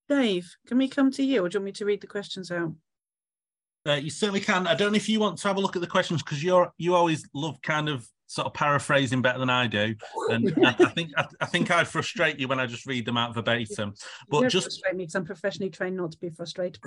Dave, 0.09 0.55
can 0.67 0.77
we 0.77 0.87
come 0.87 1.11
to 1.11 1.23
you 1.23 1.45
or 1.45 1.49
do 1.49 1.55
you 1.55 1.59
want 1.59 1.65
me 1.65 1.71
to 1.73 1.85
read 1.85 2.01
the 2.01 2.07
questions 2.07 2.51
out? 2.51 2.73
Uh, 3.87 3.93
you 3.93 4.09
certainly 4.09 4.39
can. 4.39 4.65
I 4.65 4.75
don't 4.75 4.91
know 4.91 4.97
if 4.97 5.09
you 5.09 5.19
want 5.19 5.37
to 5.37 5.47
have 5.47 5.57
a 5.57 5.59
look 5.59 5.75
at 5.75 5.81
the 5.81 5.87
questions 5.87 6.23
because 6.23 6.43
you're 6.43 6.71
you 6.77 6.95
always 6.95 7.27
love 7.33 7.61
kind 7.61 7.89
of 7.89 8.07
sort 8.27 8.47
of 8.47 8.53
paraphrasing 8.53 9.21
better 9.21 9.39
than 9.39 9.49
I 9.49 9.67
do, 9.67 9.95
and 10.29 10.53
I, 10.65 10.75
I 10.79 10.89
think 10.89 11.11
I, 11.17 11.25
I, 11.41 11.45
think 11.45 11.71
I 11.71 11.83
frustrate 11.83 12.39
you 12.39 12.47
when 12.47 12.59
I 12.59 12.65
just 12.65 12.85
read 12.85 13.05
them 13.05 13.17
out 13.17 13.33
verbatim. 13.33 13.93
But 14.29 14.49
just 14.49 14.65
frustrate 14.65 14.95
me 14.95 15.03
because 15.03 15.15
I'm 15.15 15.25
professionally 15.25 15.69
trained 15.69 15.97
not 15.97 16.11
to 16.13 16.17
be 16.17 16.29
frustrated. 16.29 16.79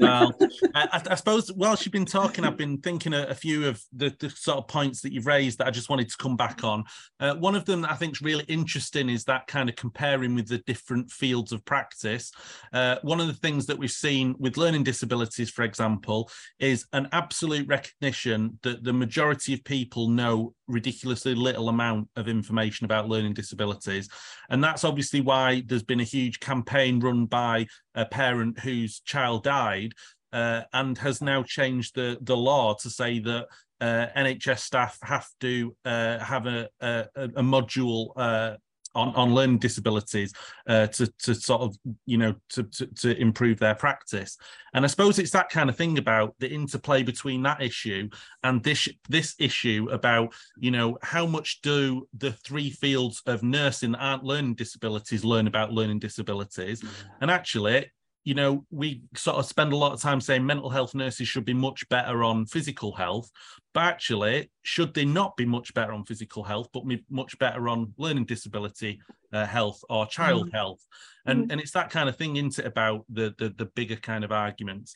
well, 0.00 0.32
I, 0.74 1.02
I, 1.10 1.14
suppose 1.14 1.52
whilst 1.52 1.84
you've 1.84 1.92
been 1.92 2.06
talking, 2.06 2.44
I've 2.44 2.56
been 2.56 2.78
thinking 2.78 3.12
a, 3.12 3.24
a 3.24 3.34
few 3.34 3.66
of 3.66 3.82
the, 3.92 4.14
the, 4.18 4.30
sort 4.30 4.58
of 4.58 4.68
points 4.68 5.00
that 5.02 5.12
you've 5.12 5.26
raised 5.26 5.58
that 5.58 5.66
I 5.66 5.70
just 5.70 5.90
wanted 5.90 6.08
to 6.08 6.16
come 6.16 6.36
back 6.36 6.64
on. 6.64 6.84
Uh, 7.20 7.34
one 7.34 7.54
of 7.54 7.64
them 7.64 7.82
that 7.82 7.90
I 7.90 7.94
think 7.94 8.14
is 8.14 8.22
really 8.22 8.44
interesting 8.48 9.08
is 9.08 9.24
that 9.24 9.46
kind 9.46 9.68
of 9.68 9.76
comparing 9.76 10.34
with 10.34 10.48
the 10.48 10.58
different 10.58 11.10
fields 11.10 11.52
of 11.52 11.64
practice. 11.64 12.32
Uh, 12.72 12.96
one 13.02 13.20
of 13.20 13.26
the 13.26 13.34
things 13.34 13.66
that 13.66 13.78
we've 13.78 13.90
seen 13.90 14.34
with 14.38 14.56
learning 14.56 14.84
disabilities, 14.84 15.50
for 15.50 15.62
example, 15.62 16.30
is 16.58 16.86
an 16.92 17.08
absolute 17.12 17.66
recognition 17.68 18.58
that 18.62 18.84
the 18.84 18.92
majority 18.92 19.54
of 19.54 19.64
people 19.64 20.08
know 20.08 20.54
ridiculously 20.68 21.34
little 21.34 21.68
amount 21.68 22.08
of 22.16 22.28
information 22.28 22.84
about 22.84 23.08
learning 23.08 23.34
disabilities. 23.34 24.08
And 24.50 24.62
that's 24.62 24.84
obviously 24.84 25.20
why 25.20 25.62
there's 25.66 25.82
been 25.82 26.00
a 26.00 26.04
huge 26.04 26.40
campaign 26.40 27.00
run 27.00 27.26
by 27.26 27.66
a 27.94 28.04
parent 28.04 28.60
whose 28.60 29.00
child 29.00 29.44
died 29.44 29.92
uh, 30.32 30.62
and 30.72 30.96
has 30.98 31.20
now 31.22 31.42
changed 31.42 31.94
the, 31.94 32.18
the 32.22 32.36
law 32.36 32.74
to 32.74 32.90
say 32.90 33.18
that 33.20 33.46
uh, 33.80 34.06
NHS 34.16 34.60
staff 34.60 34.98
have 35.02 35.28
to 35.40 35.74
uh, 35.84 36.18
have 36.18 36.46
a, 36.46 36.68
a, 36.80 37.06
a 37.16 37.42
module 37.42 38.10
uh, 38.16 38.56
on, 38.94 39.14
on 39.14 39.34
learning 39.34 39.58
disabilities 39.58 40.32
uh, 40.66 40.86
to 40.88 41.06
to 41.18 41.34
sort 41.34 41.62
of 41.62 41.76
you 42.06 42.18
know 42.18 42.34
to, 42.50 42.62
to, 42.64 42.86
to 42.86 43.20
improve 43.20 43.58
their 43.58 43.74
practice 43.74 44.36
and 44.74 44.84
i 44.84 44.88
suppose 44.88 45.18
it's 45.18 45.30
that 45.30 45.48
kind 45.48 45.68
of 45.68 45.76
thing 45.76 45.98
about 45.98 46.34
the 46.38 46.48
interplay 46.48 47.02
between 47.02 47.42
that 47.42 47.62
issue 47.62 48.08
and 48.42 48.62
this 48.62 48.88
this 49.08 49.34
issue 49.38 49.88
about 49.90 50.32
you 50.58 50.70
know 50.70 50.98
how 51.02 51.26
much 51.26 51.60
do 51.62 52.06
the 52.16 52.32
three 52.32 52.70
fields 52.70 53.22
of 53.26 53.42
nursing 53.42 53.92
that 53.92 54.00
aren't 54.00 54.24
learning 54.24 54.54
disabilities 54.54 55.24
learn 55.24 55.46
about 55.46 55.72
learning 55.72 55.98
disabilities 55.98 56.80
mm-hmm. 56.80 57.08
and 57.20 57.30
actually 57.30 57.90
you 58.28 58.34
know, 58.34 58.62
we 58.70 59.00
sort 59.16 59.38
of 59.38 59.46
spend 59.46 59.72
a 59.72 59.76
lot 59.76 59.94
of 59.94 60.02
time 60.02 60.20
saying 60.20 60.44
mental 60.44 60.68
health 60.68 60.94
nurses 60.94 61.26
should 61.26 61.46
be 61.46 61.54
much 61.54 61.88
better 61.88 62.22
on 62.22 62.44
physical 62.44 62.92
health, 62.92 63.30
but 63.72 63.84
actually, 63.84 64.50
should 64.64 64.92
they 64.92 65.06
not 65.06 65.34
be 65.38 65.46
much 65.46 65.72
better 65.72 65.94
on 65.94 66.04
physical 66.04 66.42
health, 66.42 66.68
but 66.74 66.86
be 66.86 67.02
much 67.08 67.38
better 67.38 67.70
on 67.70 67.94
learning 67.96 68.26
disability 68.26 69.00
uh, 69.32 69.46
health 69.46 69.82
or 69.88 70.04
child 70.04 70.50
mm. 70.50 70.52
health? 70.52 70.84
And 71.24 71.46
mm. 71.48 71.52
and 71.52 71.58
it's 71.58 71.72
that 71.72 71.88
kind 71.88 72.06
of 72.06 72.16
thing, 72.16 72.36
isn't 72.36 72.58
it, 72.58 72.66
about 72.66 73.06
the, 73.08 73.34
the 73.38 73.48
the 73.56 73.70
bigger 73.74 73.96
kind 73.96 74.24
of 74.24 74.30
arguments 74.30 74.94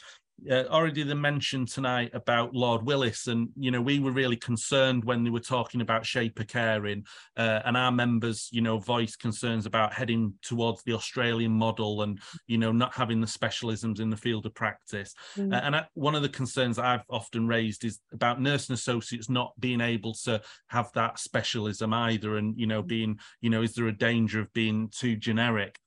uh, 0.51 0.65
already 0.69 1.03
the 1.03 1.15
mention 1.15 1.67
tonight 1.67 2.11
about 2.15 2.55
Lord 2.55 2.85
Willis, 2.85 3.27
and 3.27 3.49
you 3.57 3.71
know 3.71 3.81
we 3.81 3.99
were 4.01 4.11
really 4.11 4.37
concerned 4.37 5.05
when 5.05 5.25
they 5.25 5.31
were 5.31 5.41
talking 5.41 5.81
about 5.81 6.07
Shape 6.07 6.39
of 6.41 6.49
Caring, 6.49 7.05
uh, 7.37 7.61
and 7.65 7.77
our 7.77 7.93
members, 7.93 8.49
you 8.53 8.61
know, 8.61 8.79
voiced 8.79 9.21
concerns 9.21 9.67
about 9.67 9.93
heading 9.93 10.35
towards 10.43 10.83
the 10.83 10.93
Australian 10.93 11.53
model, 11.53 12.03
and 12.03 12.21
you 12.47 12.59
know 12.59 12.73
not 12.73 12.95
having 12.95 13.21
the 13.21 13.27
specialisms 13.27 14.01
in 14.01 14.11
the 14.11 14.17
field 14.17 14.47
of 14.47 14.55
practice. 14.55 15.15
Mm. 15.37 15.53
Uh, 15.53 15.61
and 15.65 15.77
I, 15.77 15.87
one 15.95 16.15
of 16.15 16.23
the 16.23 16.29
concerns 16.29 16.79
I've 16.79 17.05
often 17.09 17.47
raised 17.47 17.85
is 17.85 18.01
about 18.13 18.41
nursing 18.41 18.75
associates 18.75 19.29
not 19.29 19.53
being 19.61 19.81
able 19.81 20.15
to 20.25 20.41
have 20.69 20.93
that 20.95 21.19
specialism 21.19 21.93
either, 21.93 22.37
and 22.37 22.59
you 22.59 22.67
know 22.67 22.83
mm. 22.83 22.89
being, 22.89 23.19
you 23.41 23.51
know, 23.51 23.63
is 23.63 23.75
there 23.75 23.89
a 23.89 23.93
danger 23.97 24.41
of 24.41 24.53
being 24.53 24.89
too 24.89 25.17
generic? 25.17 25.79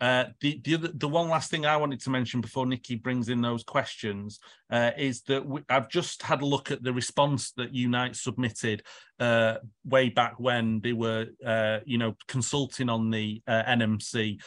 Uh, 0.00 0.26
the 0.40 0.60
the 0.64 0.74
other, 0.74 0.90
the 0.94 1.08
one 1.08 1.28
last 1.28 1.50
thing 1.50 1.66
I 1.66 1.76
wanted 1.76 2.00
to 2.00 2.10
mention 2.10 2.40
before 2.40 2.66
Nicky 2.66 2.94
brings 2.94 3.28
in 3.28 3.40
those 3.40 3.64
questions 3.64 4.38
uh, 4.70 4.92
is 4.96 5.22
that 5.22 5.44
we, 5.44 5.62
I've 5.68 5.88
just 5.88 6.22
had 6.22 6.40
a 6.40 6.46
look 6.46 6.70
at 6.70 6.82
the 6.82 6.92
response 6.92 7.50
that 7.52 7.74
Unite 7.74 8.14
submitted 8.14 8.84
uh, 9.18 9.56
way 9.84 10.08
back 10.08 10.38
when 10.38 10.80
they 10.80 10.92
were, 10.92 11.26
uh, 11.44 11.78
you 11.84 11.98
know, 11.98 12.14
consulting 12.28 12.88
on 12.88 13.10
the 13.10 13.42
uh, 13.46 13.62
NMC 13.64 14.40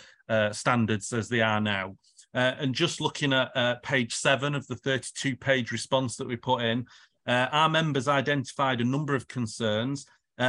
standards 0.54 1.12
as 1.12 1.28
they 1.28 1.42
are 1.42 1.60
now. 1.60 1.94
and 2.34 2.74
just 2.74 3.02
looking 3.02 3.34
at 3.34 3.84
page 3.84 4.16
seven 4.16 4.56
of 4.56 4.66
the 4.68 4.78
32 4.78 5.36
page 5.36 5.74
response 5.74 6.16
that 6.16 6.28
we 6.28 6.38
put 6.38 6.62
in, 6.62 6.86
our 7.28 7.68
members 7.68 8.08
identified 8.08 8.80
a 8.80 8.86
number 8.86 9.14
of 9.14 9.28
concerns 9.28 10.06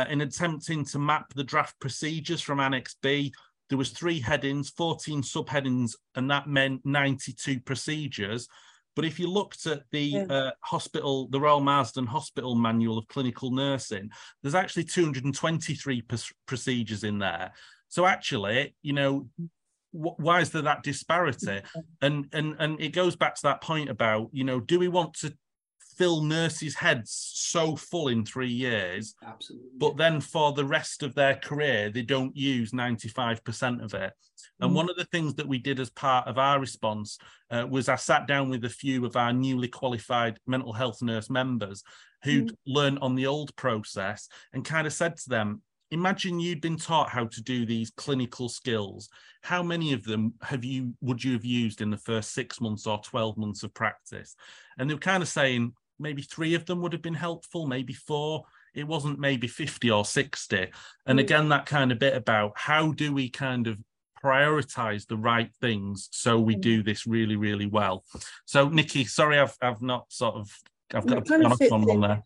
in 0.08 0.20
attempting 0.20 0.84
to 0.84 1.00
map 1.00 1.34
the 1.34 1.42
draft 1.42 1.74
procedures 1.80 2.40
from 2.40 2.60
Annex 2.60 2.94
B 3.02 3.32
there 3.72 3.78
was 3.78 3.90
three 3.90 4.20
headings, 4.20 4.68
14 4.68 5.22
subheadings, 5.22 5.94
and 6.14 6.30
that 6.30 6.46
meant 6.46 6.84
92 6.84 7.58
procedures. 7.60 8.46
But 8.94 9.06
if 9.06 9.18
you 9.18 9.26
looked 9.26 9.64
at 9.64 9.84
the 9.92 10.02
yeah. 10.02 10.24
uh, 10.24 10.50
hospital, 10.60 11.26
the 11.28 11.40
Royal 11.40 11.62
Marsden 11.62 12.06
Hospital 12.06 12.54
Manual 12.54 12.98
of 12.98 13.08
Clinical 13.08 13.50
Nursing, 13.50 14.10
there's 14.42 14.54
actually 14.54 14.84
223 14.84 16.02
procedures 16.46 17.02
in 17.02 17.18
there. 17.18 17.52
So 17.88 18.04
actually, 18.04 18.74
you 18.82 18.92
know, 18.92 19.30
why 19.92 20.42
is 20.42 20.50
there 20.50 20.60
that 20.60 20.82
disparity? 20.82 21.62
And 22.02 22.26
and 22.34 22.56
and 22.58 22.78
it 22.78 22.92
goes 22.92 23.16
back 23.16 23.36
to 23.36 23.42
that 23.44 23.62
point 23.62 23.88
about, 23.88 24.28
you 24.32 24.44
know, 24.44 24.60
do 24.60 24.78
we 24.78 24.88
want 24.88 25.14
to 25.20 25.34
fill 25.96 26.22
nurses' 26.22 26.74
heads 26.74 27.12
so 27.34 27.76
full 27.76 28.08
in 28.08 28.24
three 28.24 28.50
years. 28.50 29.14
Absolutely. 29.24 29.68
But 29.76 29.96
then 29.96 30.20
for 30.20 30.52
the 30.52 30.64
rest 30.64 31.02
of 31.02 31.14
their 31.14 31.36
career, 31.36 31.90
they 31.90 32.02
don't 32.02 32.36
use 32.36 32.72
95% 32.72 33.82
of 33.82 33.94
it. 33.94 34.12
And 34.60 34.70
mm. 34.70 34.74
one 34.74 34.90
of 34.90 34.96
the 34.96 35.04
things 35.06 35.34
that 35.34 35.48
we 35.48 35.58
did 35.58 35.80
as 35.80 35.90
part 35.90 36.26
of 36.26 36.38
our 36.38 36.60
response 36.60 37.18
uh, 37.50 37.66
was 37.68 37.88
I 37.88 37.96
sat 37.96 38.26
down 38.26 38.50
with 38.50 38.64
a 38.64 38.70
few 38.70 39.04
of 39.04 39.16
our 39.16 39.32
newly 39.32 39.68
qualified 39.68 40.38
mental 40.46 40.72
health 40.72 41.02
nurse 41.02 41.30
members 41.30 41.82
who'd 42.24 42.48
mm. 42.48 42.56
learned 42.66 42.98
on 43.00 43.14
the 43.14 43.26
old 43.26 43.54
process 43.56 44.28
and 44.52 44.64
kind 44.64 44.86
of 44.86 44.92
said 44.92 45.16
to 45.16 45.28
them, 45.28 45.62
imagine 45.92 46.40
you'd 46.40 46.62
been 46.62 46.78
taught 46.78 47.10
how 47.10 47.26
to 47.26 47.42
do 47.42 47.66
these 47.66 47.90
clinical 47.90 48.48
skills 48.48 49.10
how 49.42 49.62
many 49.62 49.92
of 49.92 50.02
them 50.04 50.32
have 50.40 50.64
you 50.64 50.94
would 51.00 51.22
you 51.22 51.34
have 51.34 51.44
used 51.44 51.80
in 51.80 51.90
the 51.90 51.96
first 51.98 52.32
six 52.32 52.60
months 52.60 52.86
or 52.86 52.98
12 53.00 53.36
months 53.36 53.62
of 53.62 53.72
practice 53.74 54.34
and 54.78 54.88
they 54.88 54.94
were 54.94 55.00
kind 55.00 55.22
of 55.22 55.28
saying 55.28 55.72
maybe 56.02 56.22
three 56.22 56.54
of 56.54 56.66
them 56.66 56.82
would 56.82 56.92
have 56.92 57.02
been 57.02 57.14
helpful, 57.14 57.66
maybe 57.66 57.92
four. 57.92 58.44
It 58.74 58.86
wasn't 58.86 59.18
maybe 59.18 59.46
50 59.46 59.90
or 59.90 60.04
60. 60.04 60.68
And 61.06 61.18
mm. 61.18 61.22
again, 61.22 61.48
that 61.50 61.66
kind 61.66 61.92
of 61.92 61.98
bit 61.98 62.14
about 62.14 62.52
how 62.56 62.92
do 62.92 63.12
we 63.12 63.28
kind 63.28 63.66
of 63.66 63.78
prioritize 64.22 65.06
the 65.06 65.16
right 65.16 65.50
things 65.60 66.08
so 66.12 66.38
we 66.38 66.54
do 66.54 66.82
mm. 66.82 66.84
this 66.84 67.06
really, 67.06 67.36
really 67.36 67.66
well. 67.66 68.04
So, 68.44 68.68
Nicky, 68.68 69.04
sorry, 69.04 69.38
I've 69.38 69.56
I've 69.60 69.82
not 69.82 70.12
sort 70.12 70.34
of 70.34 70.50
I've 70.94 71.06
got 71.06 71.30
a 71.30 71.70
on 71.72 71.84
one 71.84 72.00
there. 72.00 72.22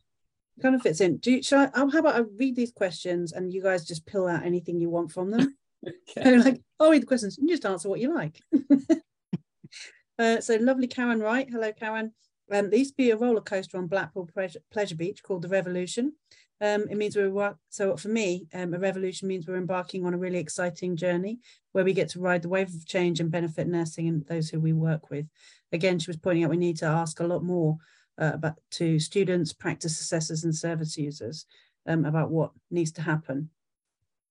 Kind 0.63 0.75
of 0.75 0.83
fits 0.83 1.01
in. 1.01 1.19
Do 1.19 1.33
you, 1.33 1.43
shall 1.43 1.61
I, 1.61 1.71
oh, 1.75 1.91
how 1.91 1.99
about 1.99 2.17
I 2.17 2.21
read 2.39 2.57
these 2.57 2.73
questions 2.73 3.33
and 3.33 3.53
you 3.53 3.63
guys 3.63 3.85
just 3.85 4.07
pill 4.07 4.27
out 4.27 4.45
anything 4.45 4.81
you 4.81 4.89
want 4.89 5.13
from 5.13 5.31
them? 5.31 5.57
okay. 6.17 6.39
like, 6.39 6.63
I'll 6.81 6.91
read 6.91 7.03
the 7.03 7.07
questions 7.07 7.39
and 7.39 7.49
just 7.49 7.67
answer 7.67 7.89
what 7.89 8.01
you 8.01 8.15
like. 8.15 8.41
uh, 10.19 10.41
so 10.41 10.57
lovely 10.57 10.87
Karen 10.87 11.21
Wright. 11.21 11.49
Hello, 11.51 11.73
Karen. 11.73 12.13
Um, 12.53 12.71
there 12.71 12.79
used 12.79 12.93
to 12.93 12.97
be 12.97 13.11
a 13.11 13.17
roller 13.17 13.41
coaster 13.41 13.77
on 13.79 13.87
Blackpool 13.87 14.29
Pleasure 14.73 14.95
Beach 14.95 15.23
called 15.23 15.43
the 15.43 15.49
Revolution. 15.49 16.13
Um, 16.61 16.87
it 16.89 16.97
means 16.97 17.17
we're 17.17 17.55
so 17.69 17.97
for 17.97 18.09
me, 18.09 18.47
um, 18.55 18.73
a 18.73 18.79
revolution 18.79 19.29
means 19.29 19.47
we're 19.47 19.57
embarking 19.57 20.07
on 20.07 20.15
a 20.15 20.19
really 20.19 20.39
exciting 20.39 20.97
journey 20.97 21.39
where 21.73 21.85
we 21.85 21.93
get 21.93 22.09
to 22.11 22.21
ride 22.21 22.41
the 22.41 22.49
wave 22.49 22.69
of 22.69 22.87
change 22.87 23.21
and 23.21 23.31
benefit 23.31 23.67
nursing 23.67 24.09
and 24.09 24.27
those 24.27 24.49
who 24.49 24.59
we 24.59 24.73
work 24.73 25.11
with. 25.11 25.27
Again, 25.73 25.99
she 25.99 26.09
was 26.09 26.17
pointing 26.17 26.45
out 26.45 26.51
we 26.51 26.57
need 26.57 26.79
to 26.79 26.87
ask 26.87 27.21
a 27.21 27.27
lot 27.27 27.43
more 27.43 27.77
uh, 28.19 28.33
about 28.35 28.55
to 28.73 28.99
students, 28.99 29.53
practice 29.53 30.01
assessors, 30.01 30.45
and 30.45 30.55
service 30.55 30.97
users 30.97 31.45
um, 31.87 32.07
about 32.07 32.31
what 32.31 32.53
needs 32.71 32.93
to 32.93 33.03
happen. 33.03 33.51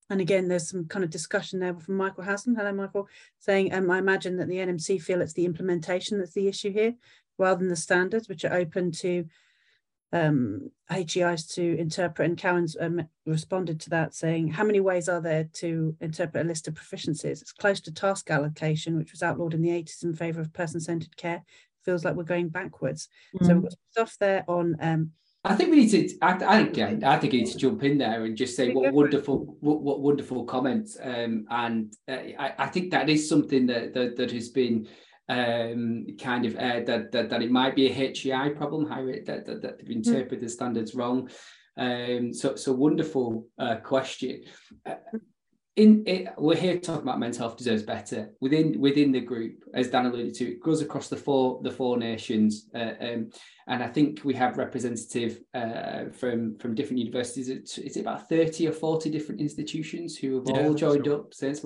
And 0.09 0.21
again, 0.21 0.47
there's 0.47 0.69
some 0.69 0.85
kind 0.85 1.03
of 1.03 1.09
discussion 1.09 1.59
there 1.59 1.75
from 1.75 1.97
Michael 1.97 2.23
Hassan. 2.23 2.55
Hello, 2.55 2.71
Michael, 2.71 3.07
saying, 3.39 3.73
um, 3.73 3.89
I 3.89 3.97
imagine 3.97 4.37
that 4.37 4.47
the 4.47 4.57
NMC 4.57 5.01
feel 5.01 5.21
it's 5.21 5.33
the 5.33 5.45
implementation 5.45 6.19
that's 6.19 6.33
the 6.33 6.47
issue 6.47 6.71
here 6.71 6.95
rather 7.37 7.59
than 7.59 7.69
the 7.69 7.75
standards, 7.75 8.27
which 8.29 8.45
are 8.45 8.53
open 8.53 8.91
to 8.91 9.25
um, 10.15 10.71
HEIs 10.89 11.47
to 11.55 11.77
interpret, 11.77 12.27
and 12.29 12.37
Karen's 12.37 12.77
um, 12.79 13.07
responded 13.25 13.79
to 13.81 13.89
that 13.89 14.13
saying, 14.13 14.49
How 14.49 14.63
many 14.63 14.79
ways 14.79 15.09
are 15.09 15.21
there 15.21 15.45
to 15.53 15.95
interpret 15.99 16.45
a 16.45 16.47
list 16.47 16.67
of 16.67 16.75
proficiencies? 16.75 17.41
It's 17.41 17.51
close 17.51 17.81
to 17.81 17.93
task 17.93 18.29
allocation, 18.31 18.97
which 18.97 19.11
was 19.11 19.23
outlawed 19.23 19.53
in 19.53 19.61
the 19.61 19.69
80s 19.69 20.03
in 20.03 20.13
favour 20.13 20.41
of 20.41 20.53
person 20.53 20.79
centred 20.79 21.15
care. 21.17 21.43
Feels 21.83 22.05
like 22.05 22.15
we're 22.15 22.23
going 22.23 22.49
backwards. 22.49 23.09
Mm. 23.35 23.45
So 23.45 23.53
we've 23.53 23.63
got 23.63 23.73
stuff 23.91 24.17
there 24.19 24.45
on. 24.47 24.77
Um, 24.79 25.11
I 25.43 25.53
think 25.53 25.69
we 25.69 25.77
need 25.77 25.89
to. 25.89 26.17
I, 26.21 26.33
I 26.33 26.63
think. 26.63 26.77
Yeah, 26.77 27.11
I 27.11 27.19
think 27.19 27.33
we 27.33 27.39
need 27.41 27.51
to 27.51 27.57
jump 27.57 27.83
in 27.83 27.97
there 27.97 28.25
and 28.25 28.37
just 28.37 28.55
say 28.55 28.71
what 28.71 28.93
wonderful, 28.93 29.57
what, 29.59 29.81
what 29.81 29.99
wonderful 29.99 30.45
comments. 30.45 30.97
Um, 31.01 31.45
and 31.49 31.93
uh, 32.07 32.13
I, 32.39 32.53
I 32.57 32.67
think 32.67 32.91
that 32.91 33.09
is 33.09 33.27
something 33.27 33.67
that 33.67 33.93
that, 33.93 34.15
that 34.15 34.31
has 34.31 34.49
been 34.49 34.87
um, 35.29 36.05
kind 36.19 36.45
of 36.45 36.55
uh, 36.55 36.81
that, 36.85 37.11
that 37.11 37.29
that 37.29 37.41
it 37.41 37.51
might 37.51 37.75
be 37.75 37.87
a 37.87 37.93
HEI 37.93 38.49
problem, 38.49 38.87
how 38.87 39.05
it, 39.07 39.25
that, 39.25 39.45
that, 39.45 39.61
that 39.61 39.77
they've 39.77 39.87
hmm. 39.87 39.93
interpreted 39.93 40.41
the 40.41 40.49
standards 40.49 40.95
wrong. 40.95 41.29
Um, 41.77 42.33
so 42.33 42.55
so 42.55 42.73
wonderful 42.73 43.47
uh, 43.59 43.77
question. 43.77 44.43
Uh, 44.85 44.95
in 45.75 46.03
it, 46.07 46.29
we're 46.37 46.55
here 46.55 46.79
talking 46.79 47.01
about 47.01 47.19
mental 47.19 47.39
health 47.39 47.57
deserves 47.57 47.83
better 47.83 48.29
within 48.39 48.79
within 48.79 49.11
the 49.11 49.19
group, 49.19 49.63
as 49.73 49.89
Dan 49.89 50.05
alluded 50.05 50.33
to. 50.35 50.53
It 50.53 50.63
goes 50.63 50.81
across 50.81 51.09
the 51.09 51.17
four 51.17 51.59
the 51.63 51.71
four 51.71 51.97
nations, 51.97 52.69
uh, 52.73 52.93
um, 53.01 53.29
and 53.67 53.83
I 53.83 53.87
think 53.87 54.21
we 54.23 54.33
have 54.35 54.57
representative 54.57 55.41
uh, 55.53 56.05
from 56.13 56.57
from 56.59 56.75
different 56.75 56.99
universities. 56.99 57.49
Is 57.49 57.97
it 57.97 58.01
about 58.01 58.29
thirty 58.29 58.67
or 58.67 58.71
forty 58.71 59.09
different 59.09 59.41
institutions 59.41 60.17
who 60.17 60.35
have 60.35 60.45
yeah, 60.47 60.65
all 60.65 60.73
joined 60.73 61.09
up? 61.09 61.33
Since 61.33 61.65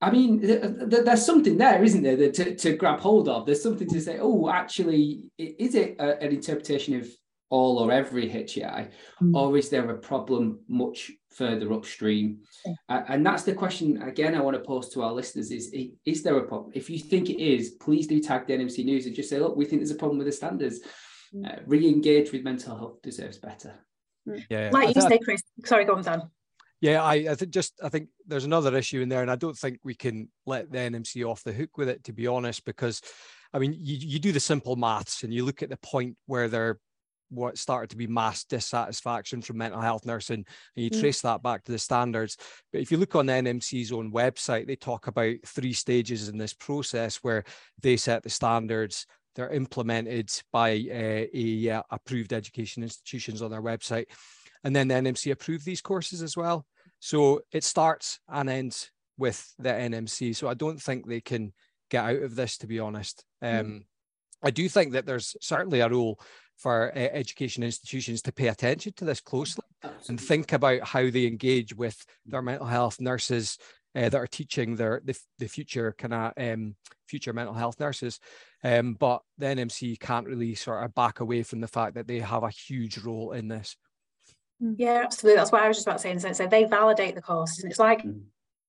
I 0.00 0.10
mean, 0.10 0.40
there's 0.40 1.26
something 1.26 1.58
there, 1.58 1.82
isn't 1.82 2.02
there, 2.02 2.30
to, 2.30 2.54
to 2.54 2.76
grab 2.76 3.00
hold 3.00 3.28
of? 3.28 3.46
There's 3.46 3.62
something 3.62 3.88
to 3.88 4.00
say, 4.00 4.18
oh, 4.20 4.48
actually, 4.48 5.32
is 5.36 5.74
it 5.74 5.96
a, 5.98 6.22
an 6.22 6.30
interpretation 6.30 7.00
of 7.00 7.08
all 7.50 7.78
or 7.78 7.90
every 7.90 8.28
HEI, 8.28 8.90
mm. 9.22 9.34
or 9.34 9.56
is 9.56 9.70
there 9.70 9.90
a 9.90 9.98
problem 9.98 10.60
much 10.68 11.10
further 11.30 11.72
upstream? 11.72 12.40
Yeah. 12.64 13.04
and 13.08 13.24
that's 13.26 13.42
the 13.42 13.54
question, 13.54 14.02
again, 14.02 14.34
I 14.34 14.40
want 14.40 14.56
to 14.56 14.62
pose 14.62 14.90
to 14.90 15.02
our 15.02 15.12
listeners 15.12 15.50
is, 15.50 15.74
is 16.04 16.22
there 16.22 16.36
a 16.36 16.46
problem? 16.46 16.72
If 16.74 16.90
you 16.90 16.98
think 16.98 17.30
it 17.30 17.42
is, 17.42 17.70
please 17.70 18.06
do 18.06 18.20
tag 18.20 18.46
the 18.46 18.52
NMC 18.52 18.84
News 18.84 19.06
and 19.06 19.16
just 19.16 19.30
say, 19.30 19.38
look, 19.40 19.56
we 19.56 19.64
think 19.64 19.80
there's 19.80 19.90
a 19.90 19.96
problem 19.96 20.18
with 20.18 20.26
the 20.26 20.32
standards. 20.32 20.80
Mm. 21.34 21.46
Uh, 21.46 21.60
re-engage 21.66 22.32
with 22.32 22.44
mental 22.44 22.76
health 22.76 23.02
deserves 23.02 23.38
better. 23.38 23.74
Mm. 24.28 24.44
Yeah, 24.48 24.70
like 24.72 24.94
you 24.94 25.02
say, 25.02 25.18
Chris. 25.18 25.42
Sorry, 25.64 25.84
go 25.84 25.94
on, 25.94 26.02
Dan. 26.02 26.22
Yeah, 26.80 27.02
I, 27.02 27.14
I 27.30 27.34
think 27.34 27.50
just 27.50 27.74
I 27.82 27.88
think 27.88 28.08
there's 28.26 28.44
another 28.44 28.76
issue 28.76 29.00
in 29.00 29.08
there, 29.08 29.22
and 29.22 29.30
I 29.30 29.36
don't 29.36 29.56
think 29.56 29.78
we 29.82 29.94
can 29.94 30.28
let 30.46 30.70
the 30.70 30.78
NMC 30.78 31.28
off 31.28 31.42
the 31.42 31.52
hook 31.52 31.76
with 31.76 31.88
it, 31.88 32.04
to 32.04 32.12
be 32.12 32.26
honest, 32.26 32.64
because 32.64 33.00
I 33.52 33.58
mean, 33.58 33.72
you, 33.72 33.96
you 33.96 34.18
do 34.18 34.32
the 34.32 34.40
simple 34.40 34.76
maths 34.76 35.22
and 35.22 35.32
you 35.32 35.44
look 35.44 35.62
at 35.62 35.70
the 35.70 35.78
point 35.78 36.16
where 36.26 36.48
there 36.48 36.78
what 37.30 37.58
started 37.58 37.90
to 37.90 37.96
be 37.96 38.06
mass 38.06 38.44
dissatisfaction 38.44 39.42
from 39.42 39.58
mental 39.58 39.80
health 39.80 40.06
nursing, 40.06 40.44
and 40.76 40.84
you 40.84 40.90
mm. 40.90 41.00
trace 41.00 41.20
that 41.22 41.42
back 41.42 41.64
to 41.64 41.72
the 41.72 41.78
standards. 41.78 42.36
But 42.72 42.80
if 42.80 42.90
you 42.90 42.96
look 42.96 43.16
on 43.16 43.26
the 43.26 43.34
NMC's 43.34 43.92
own 43.92 44.12
website, 44.12 44.66
they 44.66 44.76
talk 44.76 45.06
about 45.06 45.36
three 45.46 45.72
stages 45.72 46.28
in 46.28 46.38
this 46.38 46.54
process 46.54 47.16
where 47.16 47.44
they 47.82 47.96
set 47.96 48.22
the 48.22 48.30
standards, 48.30 49.06
they're 49.34 49.50
implemented 49.50 50.30
by 50.52 50.72
uh, 50.72 51.26
a, 51.34 51.70
uh, 51.70 51.82
approved 51.90 52.32
education 52.32 52.82
institutions 52.82 53.42
on 53.42 53.50
their 53.50 53.62
website 53.62 54.06
and 54.64 54.74
then 54.74 54.88
the 54.88 54.94
NMC 54.94 55.32
approve 55.32 55.64
these 55.64 55.80
courses 55.80 56.22
as 56.22 56.36
well. 56.36 56.66
So 57.00 57.42
it 57.52 57.64
starts 57.64 58.20
and 58.28 58.50
ends 58.50 58.90
with 59.16 59.52
the 59.58 59.70
NMC. 59.70 60.34
So 60.34 60.48
I 60.48 60.54
don't 60.54 60.80
think 60.80 61.06
they 61.06 61.20
can 61.20 61.52
get 61.90 62.04
out 62.04 62.22
of 62.22 62.34
this, 62.34 62.58
to 62.58 62.66
be 62.66 62.78
honest. 62.78 63.24
Mm. 63.42 63.60
Um, 63.60 63.66
mm. 63.66 63.84
I 64.42 64.50
do 64.50 64.68
think 64.68 64.92
that 64.92 65.06
there's 65.06 65.36
certainly 65.40 65.80
a 65.80 65.88
role 65.88 66.20
for 66.56 66.92
uh, 66.94 66.98
education 66.98 67.62
institutions 67.62 68.20
to 68.22 68.32
pay 68.32 68.48
attention 68.48 68.92
to 68.96 69.04
this 69.04 69.20
closely 69.20 69.64
Absolutely. 69.82 70.06
and 70.08 70.20
think 70.20 70.52
about 70.52 70.82
how 70.82 71.08
they 71.08 71.26
engage 71.26 71.74
with 71.74 72.04
their 72.26 72.42
mental 72.42 72.66
health 72.66 73.00
nurses 73.00 73.58
uh, 73.94 74.08
that 74.08 74.16
are 74.16 74.26
teaching 74.26 74.76
their 74.76 75.00
the, 75.04 75.18
the 75.38 75.48
future 75.48 75.94
kind 75.96 76.14
of 76.14 76.32
um, 76.36 76.74
future 77.06 77.32
mental 77.32 77.54
health 77.54 77.80
nurses. 77.80 78.20
Um, 78.62 78.94
but 78.94 79.22
the 79.38 79.46
NMC 79.46 79.98
can't 79.98 80.26
really 80.26 80.54
sort 80.54 80.84
of 80.84 80.94
back 80.94 81.20
away 81.20 81.42
from 81.42 81.60
the 81.60 81.68
fact 81.68 81.94
that 81.94 82.06
they 82.06 82.18
have 82.20 82.42
a 82.42 82.50
huge 82.50 82.98
role 82.98 83.32
in 83.32 83.48
this. 83.48 83.76
Mm. 84.62 84.74
Yeah, 84.78 85.02
absolutely. 85.04 85.36
That's 85.38 85.52
what 85.52 85.62
I 85.62 85.68
was 85.68 85.76
just 85.76 85.86
about 85.86 86.00
saying. 86.00 86.18
So, 86.18 86.26
In 86.26 86.32
the 86.32 86.34
sense 86.34 86.38
that 86.38 86.50
they 86.50 86.64
validate 86.64 87.14
the 87.14 87.22
courses, 87.22 87.62
and 87.62 87.70
it's 87.70 87.78
like 87.78 88.02
mm. 88.02 88.20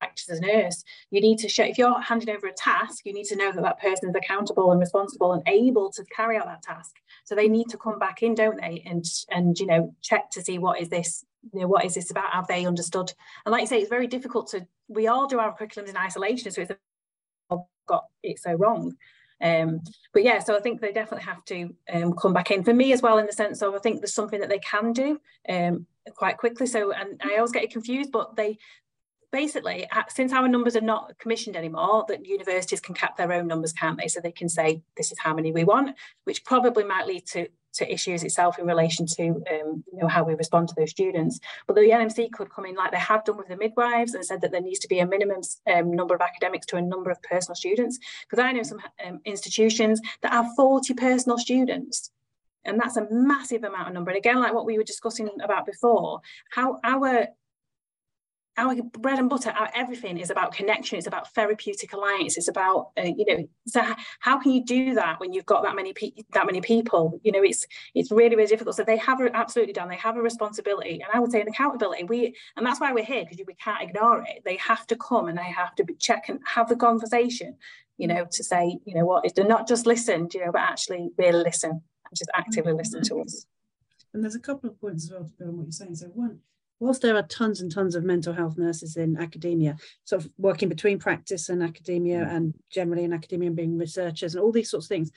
as 0.01 0.39
a 0.39 0.41
nurse, 0.41 0.83
you 1.11 1.21
need 1.21 1.39
to 1.39 1.49
show 1.49 1.63
if 1.63 1.77
you're 1.77 1.99
handing 2.01 2.29
over 2.35 2.47
a 2.47 2.53
task, 2.53 3.05
you 3.05 3.13
need 3.13 3.25
to 3.25 3.35
know 3.35 3.51
that 3.51 3.61
that 3.61 3.79
person 3.79 4.09
is 4.09 4.15
accountable 4.15 4.71
and 4.71 4.79
responsible 4.79 5.33
and 5.33 5.43
able 5.47 5.91
to 5.91 6.03
carry 6.15 6.37
out 6.37 6.45
that 6.45 6.61
task. 6.61 6.95
So 7.25 7.35
they 7.35 7.47
need 7.47 7.69
to 7.69 7.77
come 7.77 7.99
back 7.99 8.21
in, 8.23 8.35
don't 8.35 8.59
they, 8.61 8.83
and 8.85 9.05
and 9.29 9.57
you 9.59 9.65
know 9.65 9.95
check 10.01 10.29
to 10.31 10.41
see 10.41 10.59
what 10.59 10.79
is 10.79 10.89
this, 10.89 11.25
you 11.53 11.61
know, 11.61 11.67
what 11.67 11.85
is 11.85 11.95
this 11.95 12.11
about? 12.11 12.33
Have 12.33 12.47
they 12.47 12.65
understood? 12.65 13.11
And 13.45 13.51
like 13.51 13.61
you 13.61 13.67
say, 13.67 13.79
it's 13.79 13.89
very 13.89 14.07
difficult 14.07 14.49
to. 14.49 14.67
We 14.87 15.07
all 15.07 15.27
do 15.27 15.39
our 15.39 15.55
curriculums 15.55 15.89
in 15.89 15.97
isolation, 15.97 16.51
so 16.51 16.61
it's 16.61 16.71
got 17.87 18.05
it 18.23 18.39
so 18.39 18.53
wrong. 18.53 18.95
Um, 19.41 19.81
but 20.13 20.23
yeah, 20.23 20.39
so 20.39 20.55
I 20.55 20.59
think 20.59 20.81
they 20.81 20.91
definitely 20.91 21.25
have 21.25 21.45
to 21.45 21.73
um, 21.93 22.13
come 22.13 22.33
back 22.33 22.51
in 22.51 22.63
for 22.63 22.73
me 22.73 22.93
as 22.93 23.01
well, 23.01 23.17
in 23.17 23.25
the 23.25 23.33
sense 23.33 23.61
of 23.61 23.73
I 23.73 23.79
think 23.79 24.01
there's 24.01 24.13
something 24.13 24.39
that 24.39 24.49
they 24.49 24.59
can 24.59 24.93
do 24.93 25.19
um, 25.47 25.85
quite 26.15 26.37
quickly. 26.37 26.67
So, 26.67 26.91
and 26.91 27.21
I 27.23 27.37
always 27.37 27.51
get 27.51 27.69
confused, 27.71 28.11
but 28.11 28.35
they 28.35 28.57
basically, 29.31 29.87
since 30.09 30.33
our 30.33 30.47
numbers 30.47 30.75
are 30.75 30.81
not 30.81 31.17
commissioned 31.19 31.55
anymore, 31.55 32.05
that 32.07 32.25
universities 32.25 32.79
can 32.79 32.95
cap 32.95 33.15
their 33.15 33.31
own 33.31 33.47
numbers, 33.47 33.73
can't 33.73 33.99
they? 33.99 34.07
So 34.07 34.19
they 34.19 34.31
can 34.31 34.49
say 34.49 34.81
this 34.97 35.11
is 35.11 35.19
how 35.19 35.33
many 35.33 35.51
we 35.51 35.63
want, 35.63 35.95
which 36.23 36.43
probably 36.43 36.83
might 36.83 37.07
lead 37.07 37.25
to 37.27 37.47
to 37.73 37.91
issues 37.91 38.23
itself 38.23 38.59
in 38.59 38.65
relation 38.65 39.05
to 39.05 39.27
um, 39.27 39.83
you 39.91 39.99
know 39.99 40.07
how 40.07 40.23
we 40.23 40.33
respond 40.33 40.67
to 40.69 40.75
those 40.75 40.91
students. 40.91 41.39
But 41.67 41.75
the 41.75 41.81
NMC 41.81 42.31
could 42.31 42.51
come 42.51 42.65
in 42.65 42.75
like 42.75 42.91
they 42.91 42.97
have 42.97 43.23
done 43.25 43.37
with 43.37 43.47
the 43.47 43.57
midwives 43.57 44.13
and 44.13 44.25
said 44.25 44.41
that 44.41 44.51
there 44.51 44.61
needs 44.61 44.79
to 44.79 44.87
be 44.87 44.99
a 44.99 45.07
minimum 45.07 45.41
um, 45.73 45.91
number 45.91 46.15
of 46.15 46.21
academics 46.21 46.65
to 46.67 46.77
a 46.77 46.81
number 46.81 47.11
of 47.11 47.21
personal 47.21 47.55
students. 47.55 47.99
Because 48.21 48.43
I 48.43 48.51
know 48.51 48.63
some 48.63 48.81
um, 49.05 49.19
institutions 49.25 50.01
that 50.21 50.33
have 50.33 50.47
40 50.55 50.93
personal 50.93 51.37
students. 51.37 52.11
And 52.65 52.79
that's 52.79 52.97
a 52.97 53.07
massive 53.09 53.63
amount 53.63 53.87
of 53.87 53.93
number. 53.93 54.11
And 54.11 54.17
again, 54.17 54.39
like 54.39 54.53
what 54.53 54.65
we 54.65 54.77
were 54.77 54.83
discussing 54.83 55.29
about 55.41 55.65
before, 55.65 56.19
how 56.51 56.79
our 56.83 57.27
our 58.59 58.75
bread 58.75 59.19
and 59.19 59.29
butter, 59.29 59.51
our 59.51 59.69
everything 59.73 60.17
is 60.17 60.29
about 60.29 60.51
connection. 60.51 60.97
It's 60.97 61.07
about 61.07 61.33
therapeutic 61.33 61.93
alliance. 61.93 62.37
It's 62.37 62.47
about 62.47 62.91
uh, 62.97 63.03
you 63.03 63.25
know. 63.25 63.49
So 63.67 63.81
how 64.19 64.39
can 64.39 64.51
you 64.51 64.63
do 64.63 64.93
that 64.95 65.19
when 65.19 65.31
you've 65.33 65.45
got 65.45 65.63
that 65.63 65.75
many 65.75 65.93
pe- 65.93 66.11
that 66.33 66.45
many 66.45 66.61
people? 66.61 67.19
You 67.23 67.31
know, 67.31 67.41
it's 67.41 67.65
it's 67.95 68.11
really 68.11 68.35
really 68.35 68.47
difficult. 68.47 68.75
So 68.75 68.83
they 68.83 68.97
have 68.97 69.21
absolutely 69.33 69.73
done. 69.73 69.89
They 69.89 69.95
have 69.95 70.17
a 70.17 70.21
responsibility, 70.21 71.01
and 71.01 71.09
I 71.13 71.19
would 71.19 71.31
say 71.31 71.41
an 71.41 71.47
accountability. 71.47 72.03
We 72.03 72.35
and 72.57 72.65
that's 72.65 72.79
why 72.79 72.91
we're 72.91 73.05
here 73.05 73.23
because 73.23 73.45
we 73.47 73.55
can't 73.55 73.81
ignore 73.81 74.21
it. 74.21 74.43
They 74.45 74.57
have 74.57 74.85
to 74.87 74.95
come 74.95 75.27
and 75.27 75.37
they 75.37 75.43
have 75.43 75.73
to 75.75 75.85
check 75.97 76.29
and 76.29 76.39
have 76.45 76.69
the 76.69 76.75
conversation. 76.75 77.55
You 77.97 78.07
know, 78.07 78.27
to 78.31 78.43
say 78.43 78.77
you 78.85 78.95
know 78.95 79.05
what 79.05 79.23
to 79.35 79.43
not 79.43 79.67
just 79.67 79.85
listen, 79.85 80.27
you 80.33 80.45
know, 80.45 80.51
but 80.51 80.61
actually 80.61 81.09
really 81.17 81.43
listen 81.43 81.71
and 81.71 82.17
just 82.17 82.29
actively 82.33 82.73
listen 82.73 83.01
to 83.03 83.21
us. 83.21 83.45
And 84.13 84.23
there's 84.23 84.35
a 84.35 84.39
couple 84.39 84.69
of 84.69 84.79
points 84.81 85.05
as 85.05 85.11
well 85.11 85.23
to 85.23 85.31
go 85.39 85.45
on 85.49 85.57
what 85.57 85.63
you're 85.63 85.71
saying. 85.71 85.95
So 85.95 86.07
one 86.07 86.39
whilst 86.79 87.01
there 87.01 87.15
are 87.15 87.23
tons 87.23 87.61
and 87.61 87.71
tons 87.71 87.95
of 87.95 88.03
mental 88.03 88.33
health 88.33 88.57
nurses 88.57 88.95
in 88.95 89.17
academia, 89.17 89.75
sort 90.05 90.23
of 90.23 90.31
working 90.37 90.69
between 90.69 90.97
practice 90.97 91.49
and 91.49 91.61
academia 91.61 92.19
mm. 92.19 92.35
and 92.35 92.55
generally 92.69 93.03
in 93.03 93.13
academia 93.13 93.47
and 93.47 93.55
being 93.55 93.77
researchers 93.77 94.33
and 94.33 94.43
all 94.43 94.51
these 94.51 94.69
sorts 94.69 94.85
of 94.85 94.89
things, 94.89 95.11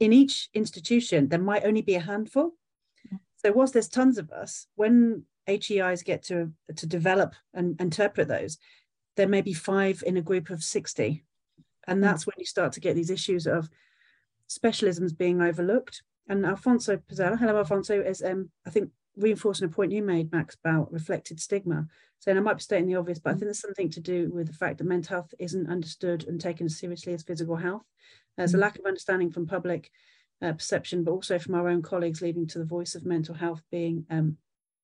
in 0.00 0.12
each 0.12 0.48
institution, 0.54 1.28
there 1.28 1.38
might 1.38 1.64
only 1.64 1.82
be 1.82 1.94
a 1.94 2.00
handful. 2.00 2.52
Mm. 3.12 3.20
So 3.36 3.52
whilst 3.52 3.72
there's 3.72 3.88
tons 3.88 4.18
of 4.18 4.30
us, 4.30 4.66
when 4.74 5.24
HEIs 5.46 6.02
get 6.02 6.22
to, 6.24 6.52
to 6.76 6.86
develop 6.86 7.34
and 7.54 7.80
interpret 7.80 8.28
those, 8.28 8.58
there 9.16 9.28
may 9.28 9.40
be 9.40 9.54
five 9.54 10.02
in 10.06 10.16
a 10.16 10.22
group 10.22 10.50
of 10.50 10.62
60. 10.62 11.24
And 11.86 11.98
mm. 11.98 12.02
that's 12.02 12.26
when 12.26 12.34
you 12.38 12.46
start 12.46 12.72
to 12.74 12.80
get 12.80 12.94
these 12.94 13.10
issues 13.10 13.46
of 13.46 13.68
specialisms 14.48 15.16
being 15.16 15.40
overlooked. 15.40 16.02
And 16.28 16.44
Alfonso 16.44 16.98
Pizzella, 16.98 17.38
hello 17.38 17.58
Alfonso, 17.58 18.00
is 18.00 18.22
um, 18.22 18.50
I 18.66 18.70
think 18.70 18.90
reinforcing 19.16 19.66
a 19.66 19.68
point 19.68 19.92
you 19.92 20.02
made, 20.02 20.32
Max, 20.32 20.56
about 20.64 20.92
reflected 20.92 21.40
stigma. 21.40 21.86
Saying 22.20 22.38
I 22.38 22.40
might 22.40 22.58
be 22.58 22.62
stating 22.62 22.86
the 22.86 22.96
obvious, 22.96 23.18
but 23.18 23.30
I 23.30 23.32
think 23.32 23.44
there's 23.44 23.60
something 23.60 23.90
to 23.90 24.00
do 24.00 24.30
with 24.32 24.46
the 24.46 24.52
fact 24.52 24.78
that 24.78 24.84
mental 24.84 25.16
health 25.16 25.34
isn't 25.40 25.68
understood 25.68 26.24
and 26.28 26.40
taken 26.40 26.66
as 26.66 26.78
seriously 26.78 27.12
as 27.12 27.24
physical 27.24 27.56
health. 27.56 27.82
There's 28.36 28.54
a 28.54 28.56
mm. 28.56 28.60
lack 28.60 28.78
of 28.78 28.86
understanding 28.86 29.30
from 29.30 29.46
public 29.46 29.90
uh, 30.40 30.52
perception, 30.52 31.04
but 31.04 31.12
also 31.12 31.38
from 31.38 31.54
our 31.54 31.68
own 31.68 31.82
colleagues, 31.82 32.22
leading 32.22 32.46
to 32.48 32.58
the 32.58 32.64
voice 32.64 32.94
of 32.94 33.04
mental 33.04 33.34
health 33.34 33.62
being 33.70 34.06
um, 34.10 34.36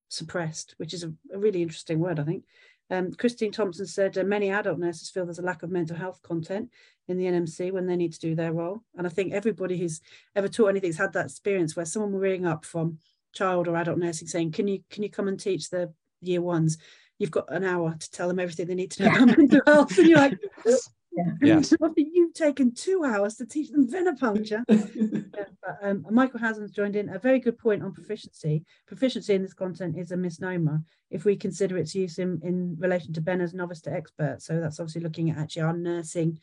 suppressed, 0.08 0.74
which 0.78 0.92
is 0.92 1.04
a, 1.04 1.12
a, 1.32 1.38
really 1.38 1.62
interesting 1.62 1.98
word, 1.98 2.18
I 2.18 2.24
think. 2.24 2.44
Um, 2.90 3.12
Christine 3.12 3.52
Thompson 3.52 3.86
said 3.86 4.16
uh, 4.16 4.24
many 4.24 4.50
adult 4.50 4.78
nurses 4.78 5.10
feel 5.10 5.24
there's 5.24 5.38
a 5.38 5.42
lack 5.42 5.62
of 5.62 5.70
mental 5.70 5.96
health 5.96 6.22
content 6.22 6.70
in 7.06 7.18
the 7.18 7.26
NMC 7.26 7.70
when 7.72 7.86
they 7.86 7.96
need 7.96 8.14
to 8.14 8.20
do 8.20 8.34
their 8.34 8.52
role. 8.52 8.82
And 8.96 9.06
I 9.06 9.10
think 9.10 9.32
everybody 9.32 9.78
who's 9.78 10.00
ever 10.34 10.48
taught 10.48 10.68
anything 10.68 10.90
has 10.90 10.98
had 10.98 11.12
that 11.12 11.26
experience 11.26 11.76
where 11.76 11.84
someone 11.84 12.14
ring 12.14 12.46
up 12.46 12.64
from 12.64 12.98
child 13.32 13.68
or 13.68 13.76
adult 13.76 13.98
nursing 13.98 14.28
saying, 14.28 14.52
"Can 14.52 14.68
you 14.68 14.80
can 14.90 15.02
you 15.02 15.10
come 15.10 15.28
and 15.28 15.38
teach 15.38 15.70
the 15.70 15.92
year 16.20 16.42
ones?" 16.42 16.78
You've 17.18 17.30
got 17.32 17.52
an 17.52 17.64
hour 17.64 17.96
to 17.98 18.10
tell 18.10 18.28
them 18.28 18.38
everything 18.38 18.68
they 18.68 18.74
need 18.76 18.92
to 18.92 19.02
know 19.02 19.10
about 19.10 19.38
mental 19.38 19.60
health, 19.66 19.98
and 19.98 20.08
you're 20.08 20.18
like, 20.18 20.38
Yeah. 21.18 21.32
Yes. 21.40 21.74
You've 21.96 22.34
taken 22.34 22.74
two 22.74 23.04
hours 23.04 23.36
to 23.36 23.46
teach 23.46 23.70
them 23.70 23.88
venipuncture. 23.88 24.62
yeah, 24.68 25.44
but, 25.62 25.78
um, 25.82 26.06
Michael 26.10 26.40
Haslam's 26.40 26.70
joined 26.70 26.96
in 26.96 27.08
a 27.08 27.18
very 27.18 27.40
good 27.40 27.58
point 27.58 27.82
on 27.82 27.92
proficiency. 27.92 28.64
Proficiency 28.86 29.34
in 29.34 29.42
this 29.42 29.54
content 29.54 29.98
is 29.98 30.12
a 30.12 30.16
misnomer 30.16 30.80
if 31.10 31.24
we 31.24 31.36
consider 31.36 31.76
its 31.78 31.94
use 31.94 32.18
in, 32.18 32.40
in 32.42 32.76
relation 32.78 33.12
to 33.14 33.20
Benner's 33.20 33.54
novice 33.54 33.80
to 33.82 33.92
expert. 33.92 34.42
So 34.42 34.60
that's 34.60 34.78
obviously 34.78 35.02
looking 35.02 35.30
at 35.30 35.38
actually 35.38 35.62
our 35.62 35.76
nursing 35.76 36.38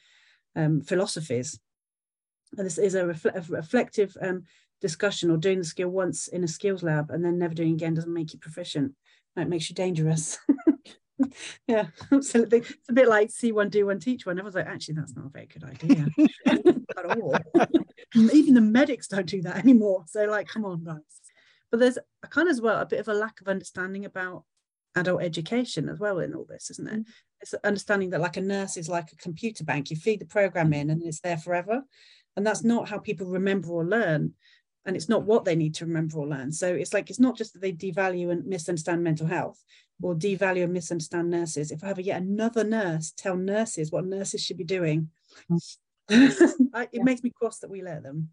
um, 0.55 0.81
philosophies. 0.81 1.59
And 2.57 2.65
this 2.65 2.77
is 2.77 2.95
a, 2.95 3.09
a 3.09 3.41
reflective 3.49 4.15
um, 4.21 4.43
discussion 4.82 5.32
or 5.32 5.38
doing 5.38 5.59
the 5.59 5.65
skill 5.65 5.89
once 5.89 6.28
in 6.28 6.43
a 6.43 6.47
skills 6.47 6.84
lab 6.84 7.09
and 7.11 7.23
then 7.23 7.38
never 7.38 7.53
doing 7.53 7.71
it 7.71 7.73
again 7.76 7.93
doesn't 7.93 8.13
make 8.13 8.34
you 8.34 8.39
proficient. 8.39 8.93
It 9.38 9.49
makes 9.49 9.69
you 9.69 9.76
dangerous. 9.76 10.38
yeah, 11.67 11.88
absolutely. 12.11 12.59
It's 12.59 12.89
a 12.89 12.93
bit 12.93 13.07
like 13.07 13.32
see 13.32 13.51
one, 13.51 13.69
do 13.69 13.86
one, 13.86 13.99
teach 13.99 14.26
one. 14.26 14.38
Everyone's 14.38 14.55
like, 14.55 14.67
actually, 14.67 14.95
that's 14.95 15.15
not 15.15 15.26
a 15.26 15.30
very 15.30 15.47
good 15.47 15.63
idea 15.63 16.07
at 16.97 17.17
all. 17.17 17.36
Even 18.15 18.53
the 18.53 18.61
medics 18.61 19.07
don't 19.07 19.26
do 19.26 19.41
that 19.41 19.57
anymore. 19.57 20.05
So, 20.07 20.26
like, 20.26 20.47
come 20.47 20.65
on, 20.65 20.84
guys. 20.84 21.01
But 21.71 21.80
there's 21.80 21.97
a 22.23 22.28
kind 22.28 22.47
of 22.47 22.53
as 22.53 22.61
well 22.61 22.80
a 22.80 22.86
bit 22.86 22.99
of 22.99 23.07
a 23.07 23.13
lack 23.13 23.41
of 23.41 23.47
understanding 23.47 24.05
about 24.05 24.43
adult 24.95 25.21
education 25.21 25.89
as 25.89 25.99
well 25.99 26.19
in 26.19 26.34
all 26.34 26.45
this, 26.47 26.69
isn't 26.71 26.88
it? 26.88 26.99
Mm. 26.99 27.05
It's 27.41 27.53
understanding 27.63 28.11
that 28.11 28.21
like 28.21 28.38
a 28.38 28.41
nurse 28.41 28.78
is 28.78 28.88
like 28.88 29.11
a 29.11 29.17
computer 29.17 29.63
bank. 29.63 29.89
You 29.89 29.97
feed 29.97 30.21
the 30.21 30.26
program 30.26 30.71
mm. 30.71 30.76
in 30.76 30.89
and 30.89 31.03
it's 31.03 31.19
there 31.19 31.38
forever. 31.38 31.84
And 32.38 32.45
that's 32.45 32.63
not 32.63 32.89
how 32.89 32.97
people 32.97 33.28
remember 33.28 33.69
or 33.69 33.86
learn. 33.86 34.34
And 34.86 34.95
it's 34.95 35.09
not 35.09 35.23
what 35.23 35.45
they 35.45 35.55
need 35.55 35.73
to 35.75 35.86
remember 35.86 36.19
or 36.19 36.27
learn. 36.27 36.51
So 36.51 36.73
it's 36.73 36.93
like 36.93 37.09
it's 37.09 37.19
not 37.19 37.36
just 37.38 37.53
that 37.53 37.61
they 37.61 37.73
devalue 37.73 38.31
and 38.31 38.45
misunderstand 38.45 39.03
mental 39.03 39.25
health 39.25 39.63
or 40.01 40.13
devalue 40.13 40.63
and 40.63 40.73
misunderstand 40.73 41.29
nurses. 41.29 41.71
If 41.71 41.83
I 41.83 41.88
have 41.88 41.97
a 41.97 42.03
yet 42.03 42.21
another 42.21 42.63
nurse 42.63 43.11
tell 43.15 43.36
nurses 43.36 43.91
what 43.91 44.05
nurses 44.05 44.41
should 44.43 44.57
be 44.57 44.63
doing, 44.63 45.09
it 46.09 46.89
Yeah. 46.91 47.03
makes 47.03 47.23
me 47.23 47.31
cross 47.36 47.59
that 47.59 47.69
we 47.69 47.81
let 47.81 48.03
them. 48.03 48.29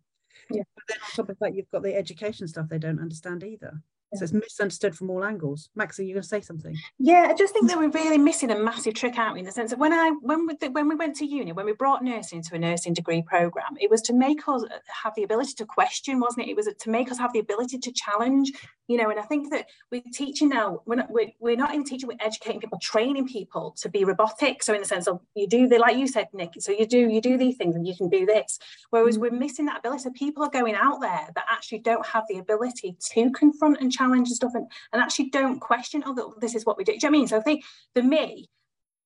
Yeah. 0.50 0.64
But 0.74 0.84
then 0.88 0.98
on 0.98 1.10
top 1.16 1.28
of 1.30 1.38
that, 1.40 1.54
you've 1.54 1.70
got 1.70 1.82
the 1.82 1.94
education 1.94 2.48
stuff 2.48 2.68
they 2.68 2.78
don't 2.78 3.00
understand 3.00 3.44
either. 3.44 3.80
So 4.14 4.24
it's 4.24 4.32
misunderstood 4.32 4.94
from 4.94 5.08
all 5.08 5.24
angles. 5.24 5.70
Max, 5.74 5.98
are 5.98 6.02
you 6.02 6.12
going 6.12 6.22
to 6.22 6.28
say 6.28 6.42
something? 6.42 6.76
Yeah, 6.98 7.28
I 7.30 7.34
just 7.34 7.54
think 7.54 7.68
that 7.68 7.78
we're 7.78 7.88
really 7.88 8.18
missing 8.18 8.50
a 8.50 8.58
massive 8.58 8.92
trick 8.92 9.16
out 9.16 9.38
in 9.38 9.44
the 9.46 9.52
sense 9.52 9.72
of 9.72 9.78
when 9.78 9.92
I 9.92 10.10
when 10.20 10.46
we 10.46 10.68
when 10.68 10.86
we 10.86 10.94
went 10.94 11.16
to 11.16 11.24
uni, 11.24 11.52
when 11.52 11.64
we 11.64 11.72
brought 11.72 12.04
nursing 12.04 12.38
into 12.38 12.54
a 12.54 12.58
nursing 12.58 12.92
degree 12.92 13.22
program, 13.22 13.74
it 13.80 13.88
was 13.88 14.02
to 14.02 14.12
make 14.12 14.46
us 14.46 14.64
uh, 14.64 14.78
have 15.02 15.14
the 15.16 15.22
ability 15.22 15.54
to 15.54 15.64
question, 15.64 16.20
wasn't 16.20 16.46
it? 16.46 16.50
It 16.50 16.56
was 16.56 16.68
to 16.78 16.90
make 16.90 17.10
us 17.10 17.18
have 17.18 17.32
the 17.32 17.38
ability 17.38 17.78
to 17.78 17.92
challenge, 17.92 18.52
you 18.86 18.98
know. 18.98 19.08
And 19.08 19.18
I 19.18 19.22
think 19.22 19.50
that 19.50 19.66
we're 19.90 20.02
teaching 20.12 20.50
now, 20.50 20.82
we're 20.84 20.96
not 20.96 21.10
we're, 21.10 21.30
we're 21.40 21.56
not 21.56 21.72
even 21.72 21.84
teaching, 21.84 22.06
we're 22.06 22.24
educating 22.26 22.60
people, 22.60 22.78
training 22.82 23.28
people 23.28 23.74
to 23.80 23.88
be 23.88 24.04
robotic. 24.04 24.62
So 24.62 24.74
in 24.74 24.80
the 24.80 24.86
sense 24.86 25.08
of 25.08 25.20
you 25.34 25.48
do 25.48 25.68
the 25.68 25.78
like 25.78 25.96
you 25.96 26.06
said, 26.06 26.28
Nick. 26.34 26.52
So 26.58 26.70
you 26.70 26.86
do 26.86 26.98
you 26.98 27.22
do 27.22 27.38
these 27.38 27.56
things 27.56 27.76
and 27.76 27.86
you 27.86 27.96
can 27.96 28.10
do 28.10 28.26
this. 28.26 28.58
Whereas 28.90 29.18
we're 29.18 29.30
missing 29.30 29.64
that 29.66 29.78
ability. 29.78 30.02
So 30.02 30.10
people 30.10 30.44
are 30.44 30.50
going 30.50 30.74
out 30.74 31.00
there 31.00 31.28
that 31.34 31.44
actually 31.50 31.78
don't 31.78 32.04
have 32.04 32.24
the 32.28 32.38
ability 32.38 32.94
to 33.14 33.30
confront 33.30 33.80
and 33.80 33.90
challenge 33.90 34.01
and 34.10 34.26
stuff 34.28 34.52
and 34.54 34.66
and 34.92 35.00
actually 35.02 35.30
don't 35.30 35.60
question, 35.60 36.02
oh, 36.06 36.34
this 36.40 36.54
is 36.54 36.66
what 36.66 36.76
we 36.76 36.84
do. 36.84 36.92
Do 36.92 36.96
you 36.96 36.98
know 37.02 37.08
what 37.10 37.16
I 37.16 37.18
mean? 37.20 37.28
So 37.28 37.36
I 37.38 37.42
think 37.42 37.64
for 37.94 38.02
me, 38.02 38.48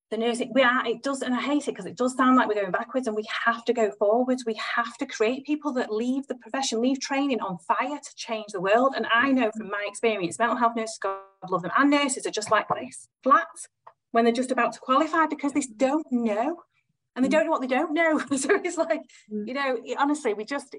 the 0.09 0.17
nursing, 0.17 0.51
we 0.55 0.63
are, 0.63 0.87
it 0.87 1.03
does, 1.03 1.21
and 1.21 1.35
I 1.35 1.41
hate 1.41 1.63
it 1.67 1.71
because 1.71 1.85
it 1.85 1.97
does 1.97 2.15
sound 2.15 2.37
like 2.37 2.47
we're 2.47 2.55
going 2.55 2.71
backwards 2.71 3.07
and 3.07 3.15
we 3.15 3.25
have 3.45 3.65
to 3.65 3.73
go 3.73 3.91
forwards. 3.99 4.45
We 4.45 4.57
have 4.75 4.95
to 4.97 5.05
create 5.05 5.45
people 5.45 5.73
that 5.73 5.91
leave 5.91 6.25
the 6.27 6.35
profession, 6.35 6.81
leave 6.81 7.01
training 7.01 7.41
on 7.41 7.57
fire 7.57 7.99
to 8.01 8.15
change 8.15 8.47
the 8.53 8.61
world. 8.61 8.93
And 8.95 9.05
I 9.13 9.31
know 9.31 9.51
from 9.55 9.69
my 9.69 9.85
experience, 9.87 10.39
mental 10.39 10.55
health 10.57 10.77
nurses, 10.77 10.97
God 11.01 11.19
love 11.49 11.61
them, 11.61 11.71
and 11.77 11.89
nurses 11.91 12.25
are 12.25 12.31
just 12.31 12.51
like 12.51 12.67
this, 12.69 13.09
flat 13.21 13.47
when 14.11 14.23
they're 14.23 14.33
just 14.33 14.51
about 14.51 14.71
to 14.73 14.79
qualify 14.79 15.25
because 15.25 15.51
they 15.51 15.63
don't 15.75 16.09
know. 16.09 16.61
And 17.15 17.25
they 17.25 17.29
Mm. 17.29 17.31
don't 17.31 17.45
know 17.45 17.51
what 17.51 17.61
they 17.61 17.67
don't 17.67 17.93
know. 17.93 18.17
so 18.37 18.55
it's 18.63 18.77
like, 18.77 19.01
Mm. 19.29 19.47
you 19.47 19.53
know, 19.53 19.77
honestly, 19.99 20.33
we 20.33 20.45
just, 20.45 20.73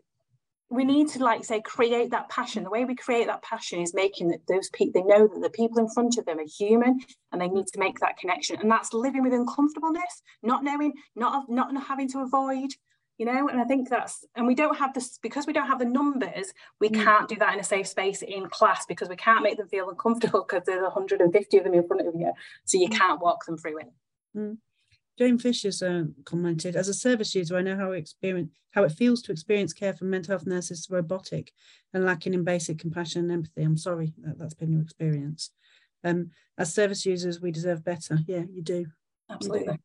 we 0.70 0.84
need 0.84 1.08
to 1.08 1.24
like 1.24 1.44
say 1.44 1.60
create 1.60 2.10
that 2.10 2.28
passion. 2.28 2.62
The 2.62 2.70
way 2.70 2.84
we 2.84 2.94
create 2.94 3.26
that 3.26 3.42
passion 3.42 3.80
is 3.80 3.94
making 3.94 4.28
that 4.28 4.46
those 4.46 4.68
people 4.70 5.00
they 5.00 5.06
know 5.06 5.26
that 5.26 5.40
the 5.40 5.50
people 5.50 5.78
in 5.78 5.88
front 5.88 6.18
of 6.18 6.26
them 6.26 6.38
are 6.38 6.44
human 6.58 7.00
and 7.32 7.40
they 7.40 7.48
need 7.48 7.66
to 7.68 7.78
make 7.78 7.98
that 8.00 8.18
connection. 8.18 8.56
And 8.60 8.70
that's 8.70 8.92
living 8.92 9.22
with 9.22 9.32
uncomfortableness 9.32 10.22
not 10.42 10.64
knowing 10.64 10.92
not 11.16 11.48
not 11.48 11.74
having 11.84 12.08
to 12.10 12.20
avoid 12.20 12.70
you 13.18 13.26
know? 13.26 13.48
And 13.48 13.60
i 13.60 13.64
think 13.64 13.88
that's 13.88 14.24
and 14.36 14.46
we 14.46 14.54
don't 14.54 14.78
have 14.78 14.94
this 14.94 15.18
because 15.18 15.46
we 15.46 15.52
don't 15.52 15.66
have 15.66 15.80
the 15.80 15.84
numbers 15.84 16.52
we 16.80 16.88
Mm. 16.88 17.02
can't 17.02 17.28
do 17.28 17.36
that 17.36 17.54
in 17.54 17.60
a 17.60 17.64
safe 17.64 17.88
space 17.88 18.22
in 18.22 18.48
class 18.48 18.86
because 18.86 19.08
we 19.08 19.16
can't 19.16 19.42
make 19.42 19.56
them 19.56 19.68
feel 19.68 19.88
uncomfortable 19.90 20.44
because 20.48 20.64
there's 20.66 20.82
150 20.82 21.58
of 21.58 21.64
them 21.64 21.74
in 21.74 21.86
front 21.86 22.06
of 22.06 22.14
you. 22.14 22.32
So 22.64 22.78
you 22.78 22.88
can't 22.88 23.20
walk 23.20 23.44
them 23.46 23.56
through 23.56 23.78
it 23.80 23.90
Jane 25.18 25.36
Fisher's 25.36 25.82
uh, 25.82 26.04
commented, 26.24 26.76
as 26.76 26.88
a 26.88 26.94
service 26.94 27.34
user, 27.34 27.56
I 27.56 27.62
know 27.62 27.76
how 27.76 27.90
experience 27.92 28.50
how 28.70 28.84
it 28.84 28.92
feels 28.92 29.22
to 29.22 29.32
experience 29.32 29.72
care 29.72 29.94
from 29.94 30.10
mental 30.10 30.32
health 30.32 30.46
nurses 30.46 30.86
robotic 30.90 31.52
and 31.92 32.04
lacking 32.04 32.34
in 32.34 32.44
basic 32.44 32.78
compassion 32.78 33.22
and 33.22 33.32
empathy. 33.32 33.62
I'm 33.62 33.78
sorry 33.78 34.12
that 34.18 34.38
that's 34.38 34.54
been 34.54 34.72
your 34.72 34.82
experience. 34.82 35.50
Um, 36.04 36.30
as 36.58 36.72
service 36.72 37.04
users, 37.04 37.40
we 37.40 37.50
deserve 37.50 37.82
better. 37.82 38.18
Yeah, 38.26 38.44
you 38.52 38.62
do. 38.62 38.86
absolutely 39.28 39.78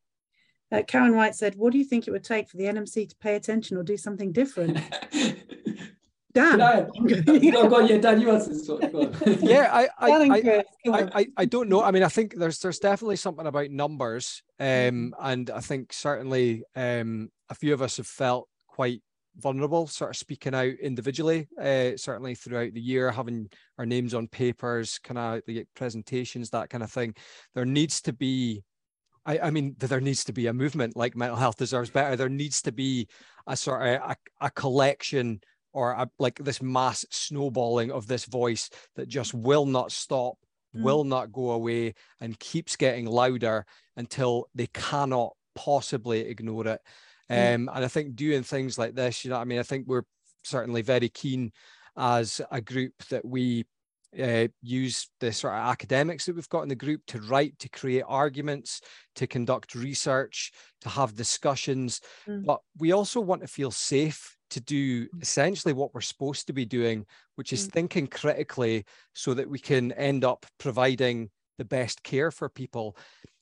Uh, 0.72 0.84
Karen 0.84 1.16
White 1.16 1.36
said, 1.36 1.56
"What 1.56 1.72
do 1.72 1.80
you 1.80 1.86
think 1.86 2.08
it 2.08 2.12
would 2.12 2.24
take 2.24 2.50
for 2.50 2.58
the 2.58 2.66
NMC 2.66 3.10
to 3.10 3.16
pay 3.16 3.36
attention 3.36 3.78
or 3.78 3.84
do 3.84 3.98
something 3.98 4.32
different?" 4.32 4.78
Dan, 6.34 6.52
Can 6.52 6.62
I? 6.62 6.86
No, 7.52 7.70
go 7.70 7.76
on, 7.78 7.88
yeah, 7.88 7.98
Dan, 7.98 8.20
you 8.20 8.32
answer 8.32 8.50
this 8.50 8.68
one. 8.68 8.80
Go. 8.92 9.12
Yeah, 9.42 9.70
I, 9.72 9.88
I, 10.00 10.12
I, 10.12 10.64
I. 10.88 11.10
I, 11.14 11.28
I 11.38 11.46
don't 11.46 11.70
know. 11.70 11.84
I 11.84 11.92
mean, 11.92 12.04
I 12.04 12.08
think 12.08 12.36
there's 12.36 12.60
there's 12.60 12.80
definitely 12.80 13.18
something 13.18 13.46
about 13.46 13.70
numbers, 13.70 14.42
um, 14.60 15.14
and 15.22 15.50
I 15.52 15.60
think 15.60 15.94
certainly 15.94 16.64
um, 16.76 17.30
a 17.50 17.56
few 17.56 17.74
of 17.74 17.84
us 17.84 17.98
have 17.98 18.08
felt 18.08 18.48
quite 18.68 19.02
vulnerable, 19.38 19.86
sort 19.88 20.12
of 20.12 20.18
speaking 20.18 20.56
out 20.56 20.74
individually. 20.82 21.48
Uh, 21.60 21.98
certainly 21.98 22.34
throughout 22.34 22.74
the 22.74 22.82
year, 22.82 23.12
having 23.12 23.48
our 23.78 23.86
names 23.86 24.16
on 24.16 24.28
papers, 24.28 25.00
kind 25.04 25.20
of 25.20 25.42
the 25.46 25.66
presentations, 25.76 26.50
that 26.50 26.70
kind 26.70 26.84
of 26.84 26.92
thing. 26.92 27.14
There 27.54 27.66
needs 27.66 28.02
to 28.02 28.14
be. 28.14 28.64
I, 29.26 29.40
I 29.40 29.52
mean, 29.52 29.76
there 29.80 30.02
needs 30.02 30.26
to 30.26 30.34
be 30.34 30.48
a 30.48 30.54
movement 30.54 30.98
like 30.98 31.16
mental 31.16 31.38
health 31.38 31.58
deserves 31.58 31.92
better. 31.92 32.16
There 32.16 32.28
needs 32.28 32.62
to 32.64 32.72
be 32.72 33.08
a 33.48 33.56
sort 33.56 33.82
of 33.82 33.88
a, 33.88 34.16
a 34.42 34.52
collection 34.52 35.40
or 35.74 35.92
a, 35.92 36.10
like 36.20 36.40
this 36.40 36.62
mass 36.62 37.06
snowballing 37.10 37.92
of 37.92 38.08
this 38.08 38.26
voice 38.26 38.70
that 38.96 39.08
just 39.08 39.34
will 39.34 39.66
not 39.66 39.92
stop, 39.92 40.36
Mm. 40.76 40.82
will 40.82 41.04
not 41.04 41.32
go 41.32 41.52
away, 41.52 41.94
and 42.20 42.40
keeps 42.40 42.76
getting 42.76 43.06
louder 43.06 43.64
until 43.96 44.50
they 44.56 44.68
cannot 44.74 45.34
possibly 45.54 46.22
ignore 46.22 46.68
it. 46.68 46.82
Mm. 47.30 47.56
Um, 47.56 47.70
and 47.74 47.86
I 47.86 47.88
think 47.88 48.16
doing 48.16 48.42
things 48.42 48.78
like 48.78 48.96
this, 48.96 49.24
you 49.24 49.30
know, 49.30 49.38
I 49.38 49.44
mean, 49.44 49.60
I 49.60 49.64
think 49.64 49.86
we're 49.88 50.06
certainly 50.44 50.82
very 50.82 51.10
keen 51.10 51.52
as 51.96 52.42
a 52.50 52.60
group 52.60 52.94
that 53.10 53.24
we 53.24 53.66
uh, 54.20 54.48
use 54.62 55.10
the 55.20 55.32
sort 55.32 55.54
of 55.54 55.60
academics 55.60 56.26
that 56.26 56.36
we've 56.36 56.50
got 56.50 56.64
in 56.64 56.70
the 56.70 56.76
group 56.76 57.02
to 57.08 57.22
write, 57.22 57.58
to 57.60 57.70
create 57.70 58.04
arguments, 58.08 58.82
to 59.16 59.28
conduct 59.28 59.76
research, 59.76 60.52
to 60.82 60.90
have 60.90 61.16
discussions. 61.16 62.02
Mm. 62.28 62.46
But 62.46 62.62
we 62.80 62.92
also 62.92 63.20
want 63.20 63.42
to 63.42 63.48
feel 63.48 63.72
safe 63.72 64.38
to 64.54 64.62
do 64.62 65.06
mm. 65.06 65.22
essentially 65.22 65.74
what 65.74 65.94
we're 65.94 66.02
supposed 66.02 66.48
to 66.48 66.54
be 66.54 66.66
doing, 66.66 67.06
which 67.36 67.54
is 67.54 67.68
Mm. 67.68 67.72
thinking 67.72 68.08
critically 68.08 68.86
so 69.14 69.34
that 69.34 69.50
we 69.50 69.60
can 69.60 69.92
end 69.94 70.24
up 70.24 70.46
providing 70.58 71.30
the 71.58 71.66
best 71.66 72.04
care 72.04 72.32
for 72.32 72.50
people. 72.50 72.96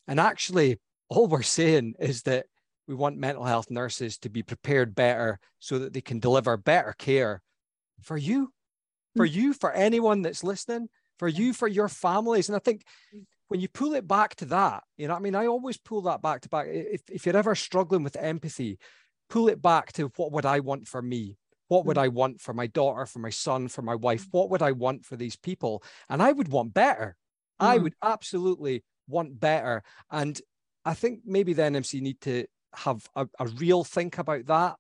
And 0.08 0.20
actually, 0.20 0.80
all 1.10 1.28
we're 1.28 1.44
saying 1.44 1.96
is 2.00 2.24
that 2.24 2.46
we 2.88 2.96
want 2.96 3.18
mental 3.18 3.46
health 3.46 3.70
nurses 3.70 4.18
to 4.20 4.30
be 4.30 4.44
prepared 4.44 4.96
better 4.96 5.40
so 5.60 5.80
that 5.80 5.94
they 5.94 6.02
can 6.02 6.20
deliver 6.20 6.58
better 6.58 6.94
care 6.98 7.42
for 8.02 8.18
you, 8.18 8.52
for 9.16 9.28
mm. 9.28 9.34
you, 9.34 9.54
for 9.54 9.72
anyone 9.72 10.22
that's 10.24 10.44
listening, 10.44 10.90
for 11.20 11.28
you, 11.28 11.54
for 11.54 11.68
your 11.68 11.88
families. 11.88 12.50
And 12.50 12.56
I 12.56 12.60
think 12.60 12.84
mm. 13.16 13.24
when 13.50 13.60
you 13.60 13.70
pull 13.70 13.94
it 13.94 14.08
back 14.08 14.36
to 14.36 14.46
that, 14.46 14.84
you 14.98 15.08
know, 15.08 15.16
I 15.16 15.20
mean, 15.20 15.36
I 15.36 15.48
always 15.48 15.78
pull 15.78 16.02
that 16.04 16.22
back 16.22 16.42
to 16.42 16.50
back. 16.50 16.68
If, 16.70 17.02
if 17.10 17.26
you're 17.26 17.38
ever 17.38 17.56
struggling 17.56 18.04
with 18.04 18.18
empathy, 18.18 18.80
pull 19.32 19.50
it 19.50 19.64
back 19.64 19.94
to 19.94 20.12
what 20.18 20.34
would 20.34 20.46
I 20.46 20.62
want 20.62 20.88
for 20.88 21.02
me? 21.02 21.40
What 21.70 21.86
would 21.88 21.98
I 21.98 22.10
want 22.10 22.42
for 22.42 22.54
my 22.54 22.68
daughter, 22.68 23.08
for 23.08 23.20
my 23.20 23.32
son, 23.32 23.70
for 23.70 23.82
my 23.82 23.96
wife? 23.96 24.28
What 24.32 24.52
would 24.52 24.62
I 24.62 24.74
want 24.74 25.06
for 25.06 25.18
these 25.18 25.38
people? 25.38 25.84
And 26.10 26.22
I 26.22 26.34
would 26.34 26.50
want 26.50 26.74
better. 26.76 27.18
I 27.60 27.78
Mhm. 27.78 27.80
would 27.80 27.96
absolutely 28.04 28.84
want 29.08 29.40
better. 29.40 29.84
And 30.12 30.42
I 30.86 30.94
think 30.96 31.22
maybe 31.26 31.54
the 31.54 31.64
NMC 31.64 32.02
need 32.02 32.22
to 32.22 32.48
have 32.76 33.08
a, 33.16 33.28
a 33.40 33.48
real 33.48 33.84
think 33.86 34.18
about 34.20 34.48
that 34.48 34.78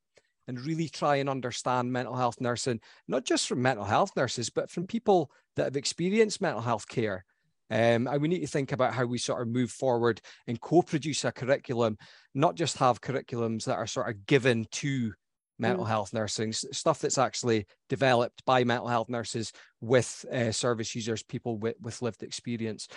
and 0.48 0.60
really 0.60 0.90
try 0.90 1.18
and 1.18 1.30
understand 1.30 1.94
mental 1.94 2.16
health 2.16 2.42
nursing, 2.42 2.82
not 3.08 3.26
just 3.26 3.48
from 3.48 3.62
mental 3.62 3.86
health 3.86 4.12
nurses, 4.16 4.50
but 4.50 4.70
from 4.70 4.88
people 4.88 5.32
that 5.56 5.66
have 5.66 5.78
experienced 5.78 6.42
mental 6.42 6.62
health 6.62 6.88
care. 6.88 7.26
Um, 7.72 8.08
and 8.08 8.22
we 8.22 8.28
need 8.28 8.42
to 8.42 8.48
think 8.48 8.74
about 8.74 8.94
how 8.94 9.06
we 9.06 9.18
sort 9.18 9.42
of 9.42 9.48
move 9.48 9.72
forward 9.72 10.20
and 10.46 10.60
co-produce 10.60 11.24
a 11.24 11.32
curriculum, 11.32 11.98
not 12.36 12.56
just 12.56 12.78
have 12.78 13.02
curriculums 13.02 13.64
that 13.64 13.78
are 13.78 13.88
sort 13.88 14.10
of 14.10 14.26
given 14.26 14.68
to 14.74 15.14
mental 15.58 15.86
health 15.86 16.12
nursing, 16.12 16.52
stuff 16.52 17.00
that's 17.00 17.18
actually 17.18 17.68
developed 17.88 18.44
by 18.46 18.64
mental 18.64 18.88
health 18.88 19.10
nurses 19.10 19.54
with 19.80 20.26
uh, 20.34 20.52
service 20.52 20.94
users, 20.96 21.24
people 21.24 21.58
with, 21.58 21.76
with 21.80 22.02
lived 22.02 22.24
experience. 22.24 22.88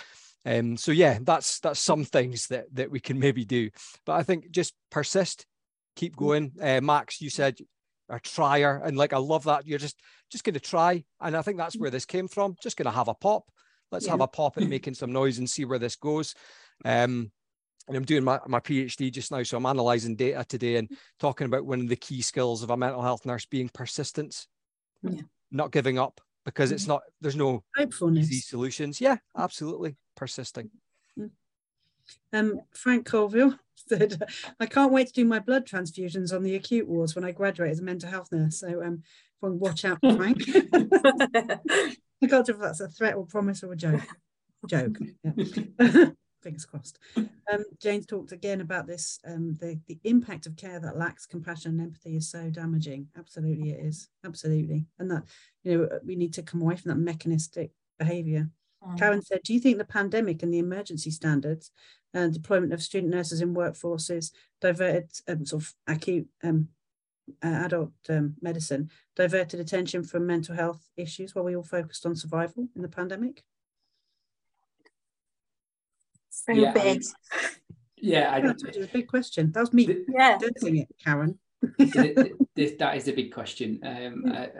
Um, 0.46 0.76
so 0.76 0.90
yeah, 0.90 1.18
that's 1.22 1.60
that's 1.60 1.80
some 1.80 2.04
things 2.04 2.48
that 2.48 2.66
that 2.74 2.90
we 2.90 3.00
can 3.00 3.18
maybe 3.18 3.44
do. 3.44 3.70
But 4.04 4.14
I 4.14 4.22
think 4.24 4.50
just 4.50 4.74
persist, 4.90 5.46
keep 5.96 6.16
going. 6.16 6.52
Uh, 6.60 6.80
Max, 6.82 7.20
you 7.20 7.30
said 7.30 7.58
a 8.08 8.20
trier, 8.20 8.82
and 8.84 8.96
like 8.96 9.12
I 9.12 9.18
love 9.18 9.44
that. 9.44 9.66
You're 9.66 9.78
just 9.78 10.00
just 10.30 10.44
going 10.44 10.54
to 10.54 10.60
try, 10.60 11.04
and 11.20 11.36
I 11.36 11.42
think 11.42 11.58
that's 11.58 11.76
where 11.76 11.90
this 11.90 12.04
came 12.04 12.28
from. 12.28 12.56
Just 12.62 12.76
going 12.76 12.86
to 12.86 12.96
have 12.96 13.08
a 13.08 13.14
pop. 13.14 13.44
Let's 13.94 14.06
yeah. 14.06 14.12
have 14.12 14.20
a 14.20 14.26
pop 14.26 14.58
at 14.58 14.68
making 14.68 14.94
some 14.94 15.12
noise 15.12 15.38
and 15.38 15.48
see 15.48 15.64
where 15.64 15.78
this 15.78 15.94
goes. 15.94 16.34
Um, 16.84 17.30
and 17.86 17.96
I'm 17.96 18.04
doing 18.04 18.24
my, 18.24 18.40
my 18.48 18.58
PhD 18.58 19.12
just 19.12 19.30
now, 19.30 19.42
so 19.44 19.56
I'm 19.56 19.66
analyzing 19.66 20.16
data 20.16 20.44
today 20.48 20.76
and 20.76 20.90
talking 21.20 21.44
about 21.44 21.64
one 21.64 21.80
of 21.80 21.88
the 21.88 21.94
key 21.96 22.22
skills 22.22 22.64
of 22.64 22.70
a 22.70 22.76
mental 22.76 23.02
health 23.02 23.24
nurse 23.24 23.46
being 23.46 23.68
persistence, 23.72 24.48
yeah. 25.02 25.20
not 25.52 25.70
giving 25.70 25.96
up, 25.96 26.20
because 26.44 26.72
it's 26.72 26.84
mm-hmm. 26.84 26.92
not 26.92 27.02
there's 27.20 27.36
no 27.36 27.62
easy 27.78 28.40
solutions. 28.40 29.00
Yeah, 29.00 29.18
absolutely, 29.36 29.96
persisting. 30.16 30.70
Mm. 31.16 31.30
Um, 32.32 32.60
Frank 32.72 33.06
Colville 33.06 33.58
said, 33.74 34.20
"I 34.58 34.66
can't 34.66 34.92
wait 34.92 35.08
to 35.08 35.12
do 35.12 35.24
my 35.24 35.38
blood 35.38 35.66
transfusions 35.66 36.34
on 36.34 36.42
the 36.42 36.56
acute 36.56 36.88
wards 36.88 37.14
when 37.14 37.24
I 37.24 37.30
graduate 37.30 37.70
as 37.70 37.80
a 37.80 37.84
mental 37.84 38.10
health 38.10 38.32
nurse." 38.32 38.58
So, 38.60 38.82
um, 38.82 39.02
watch 39.40 39.84
out, 39.84 39.98
Frank. 40.00 40.42
Tell 42.28 42.40
if 42.40 42.58
that's 42.58 42.80
a 42.80 42.88
threat 42.88 43.14
or 43.14 43.26
promise 43.26 43.62
or 43.62 43.72
a 43.72 43.76
joke. 43.76 44.00
Joke. 44.66 44.96
Fingers 46.42 46.64
crossed. 46.64 46.98
Um, 47.16 47.64
James 47.80 48.06
talked 48.06 48.32
again 48.32 48.62
about 48.62 48.86
this, 48.86 49.18
um, 49.26 49.54
the, 49.60 49.78
the 49.88 49.98
impact 50.04 50.46
of 50.46 50.56
care 50.56 50.80
that 50.80 50.96
lacks 50.96 51.26
compassion 51.26 51.72
and 51.72 51.80
empathy 51.82 52.16
is 52.16 52.30
so 52.30 52.48
damaging. 52.50 53.08
Absolutely 53.16 53.72
it 53.72 53.80
is, 53.84 54.08
absolutely. 54.24 54.86
And 54.98 55.10
that, 55.10 55.24
you 55.64 55.76
know, 55.76 55.98
we 56.04 56.16
need 56.16 56.32
to 56.34 56.42
come 56.42 56.62
away 56.62 56.76
from 56.76 56.90
that 56.90 56.98
mechanistic 56.98 57.72
behaviour. 57.98 58.48
Mm. 58.86 58.98
Karen 58.98 59.22
said, 59.22 59.40
do 59.44 59.52
you 59.52 59.60
think 59.60 59.78
the 59.78 59.84
pandemic 59.84 60.42
and 60.42 60.52
the 60.52 60.58
emergency 60.58 61.10
standards 61.10 61.70
and 62.12 62.32
deployment 62.32 62.72
of 62.72 62.82
student 62.82 63.12
nurses 63.12 63.40
in 63.40 63.54
workforces 63.54 64.30
diverted 64.60 65.10
um, 65.28 65.44
sort 65.44 65.62
of 65.62 65.74
acute 65.86 66.28
um, 66.42 66.68
uh, 67.42 67.62
adult 67.64 67.92
um, 68.08 68.34
medicine, 68.40 68.90
diverted 69.16 69.60
attention 69.60 70.04
from 70.04 70.26
mental 70.26 70.54
health 70.54 70.90
issues 70.96 71.34
while 71.34 71.44
we 71.44 71.56
all 71.56 71.62
focused 71.62 72.06
on 72.06 72.14
survival 72.16 72.68
in 72.74 72.82
the 72.82 72.88
pandemic? 72.88 73.42
so 76.34 76.52
yeah, 76.52 76.72
big. 76.72 77.02
I, 77.32 77.48
yeah, 77.96 78.32
I, 78.32 78.40
that's 78.40 78.64
a 78.64 78.86
big 78.92 79.08
question. 79.08 79.52
That 79.52 79.60
was 79.60 79.72
me 79.72 79.86
the, 79.86 80.04
yeah. 80.08 80.38
it, 80.40 80.88
Karen. 81.02 81.38
this, 82.54 82.72
that 82.78 82.96
is 82.96 83.08
a 83.08 83.12
big 83.12 83.32
question. 83.32 83.80
Um, 83.82 84.24
I, 84.32 84.50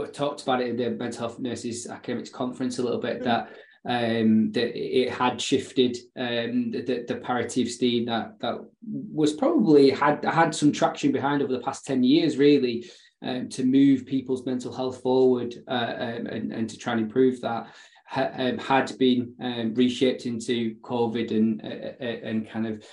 I, 0.00 0.06
talked 0.12 0.42
about 0.42 0.62
it 0.62 0.68
in 0.68 0.76
the 0.76 0.90
mental 0.90 1.20
health 1.20 1.38
nurses 1.38 1.86
academics 1.86 2.30
conference 2.30 2.78
a 2.78 2.82
little 2.82 3.00
bit 3.00 3.20
mm. 3.20 3.24
that 3.24 3.50
um, 3.88 4.52
that 4.52 4.76
it 4.76 5.10
had 5.10 5.40
shifted 5.40 5.96
um, 6.16 6.70
the, 6.70 7.04
the 7.08 7.20
parity 7.22 7.62
of 7.62 7.68
esteem 7.68 8.06
that 8.06 8.38
that 8.40 8.58
was 8.84 9.32
probably 9.32 9.90
had 9.90 10.24
had 10.24 10.54
some 10.54 10.70
traction 10.70 11.10
behind 11.10 11.42
over 11.42 11.52
the 11.52 11.60
past 11.60 11.84
10 11.86 12.04
years 12.04 12.36
really 12.36 12.88
um, 13.22 13.48
to 13.48 13.64
move 13.64 14.06
people's 14.06 14.46
mental 14.46 14.72
health 14.72 15.02
forward 15.02 15.54
uh, 15.68 15.94
um, 15.98 16.26
and, 16.26 16.52
and 16.52 16.70
to 16.70 16.78
try 16.78 16.92
and 16.92 17.02
improve 17.02 17.40
that 17.40 17.74
ha, 18.06 18.30
um, 18.36 18.58
had 18.58 18.96
been 18.98 19.34
um, 19.40 19.74
reshaped 19.74 20.26
into 20.26 20.76
COVID 20.82 21.30
and 21.32 21.60
uh, 21.64 22.04
uh, 22.04 22.28
and 22.28 22.48
kind 22.48 22.66
of 22.68 22.84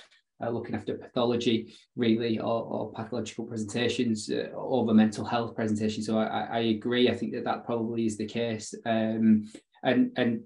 uh, 0.42 0.50
looking 0.50 0.74
after 0.74 0.94
pathology 0.94 1.74
really 1.96 2.38
or, 2.38 2.62
or 2.64 2.92
pathological 2.92 3.44
presentations 3.44 4.30
uh, 4.30 4.48
over 4.54 4.94
mental 4.94 5.24
health 5.24 5.54
presentations. 5.54 6.06
So 6.06 6.18
I, 6.18 6.48
I, 6.50 6.58
agree. 6.60 7.10
I 7.10 7.14
think 7.14 7.34
that 7.34 7.44
that 7.44 7.66
probably 7.66 8.06
is 8.06 8.16
the 8.16 8.26
case. 8.26 8.74
Um, 8.86 9.50
and 9.82 10.12
and 10.16 10.42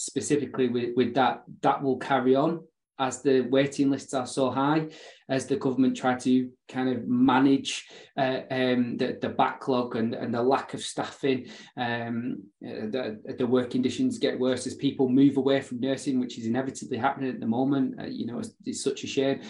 specifically 0.00 0.68
with, 0.68 0.96
with 0.96 1.14
that, 1.14 1.42
that 1.60 1.82
will 1.82 1.98
carry 1.98 2.34
on 2.34 2.60
as 2.98 3.22
the 3.22 3.40
waiting 3.40 3.90
lists 3.90 4.12
are 4.12 4.26
so 4.26 4.50
high, 4.50 4.86
as 5.28 5.46
the 5.46 5.56
government 5.56 5.96
try 5.96 6.14
to 6.14 6.50
kind 6.68 6.88
of 6.90 7.08
manage 7.08 7.86
uh, 8.16 8.40
um, 8.50 8.98
the, 8.98 9.18
the 9.22 9.28
backlog 9.28 9.96
and, 9.96 10.14
and 10.14 10.34
the 10.34 10.42
lack 10.42 10.74
of 10.74 10.82
staffing, 10.82 11.46
um, 11.78 12.42
uh, 12.62 12.86
the, 12.92 13.34
the 13.38 13.46
work 13.46 13.70
conditions 13.70 14.18
get 14.18 14.38
worse 14.38 14.66
as 14.66 14.74
people 14.74 15.08
move 15.08 15.38
away 15.38 15.62
from 15.62 15.80
nursing, 15.80 16.20
which 16.20 16.38
is 16.38 16.44
inevitably 16.44 16.98
happening 16.98 17.30
at 17.30 17.40
the 17.40 17.46
moment. 17.46 17.98
Uh, 17.98 18.04
you 18.04 18.26
know, 18.26 18.38
it's, 18.38 18.52
it's, 18.66 18.84
such 18.84 19.02
a 19.02 19.06
shame. 19.06 19.40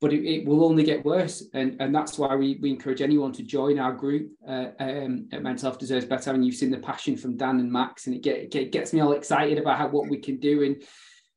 But 0.00 0.14
it, 0.14 0.24
it, 0.24 0.46
will 0.46 0.64
only 0.64 0.82
get 0.82 1.04
worse, 1.04 1.44
and, 1.52 1.76
and 1.78 1.94
that's 1.94 2.18
why 2.18 2.34
we, 2.34 2.58
we 2.62 2.70
encourage 2.70 3.02
anyone 3.02 3.32
to 3.32 3.42
join 3.42 3.78
our 3.78 3.92
group 3.92 4.30
uh, 4.48 4.68
um, 4.78 5.28
at 5.30 5.42
Mental 5.42 5.68
Health 5.68 5.78
Deserves 5.78 6.06
Better. 6.06 6.32
And 6.32 6.44
you've 6.44 6.54
seen 6.54 6.70
the 6.70 6.78
passion 6.78 7.18
from 7.18 7.36
Dan 7.36 7.60
and 7.60 7.70
Max, 7.70 8.06
and 8.06 8.16
it, 8.16 8.22
get, 8.22 8.54
it 8.54 8.72
gets 8.72 8.94
me 8.94 9.00
all 9.00 9.12
excited 9.12 9.58
about 9.58 9.76
how 9.76 9.88
what 9.88 10.08
we 10.08 10.18
can 10.18 10.38
do. 10.38 10.62
And 10.62 10.82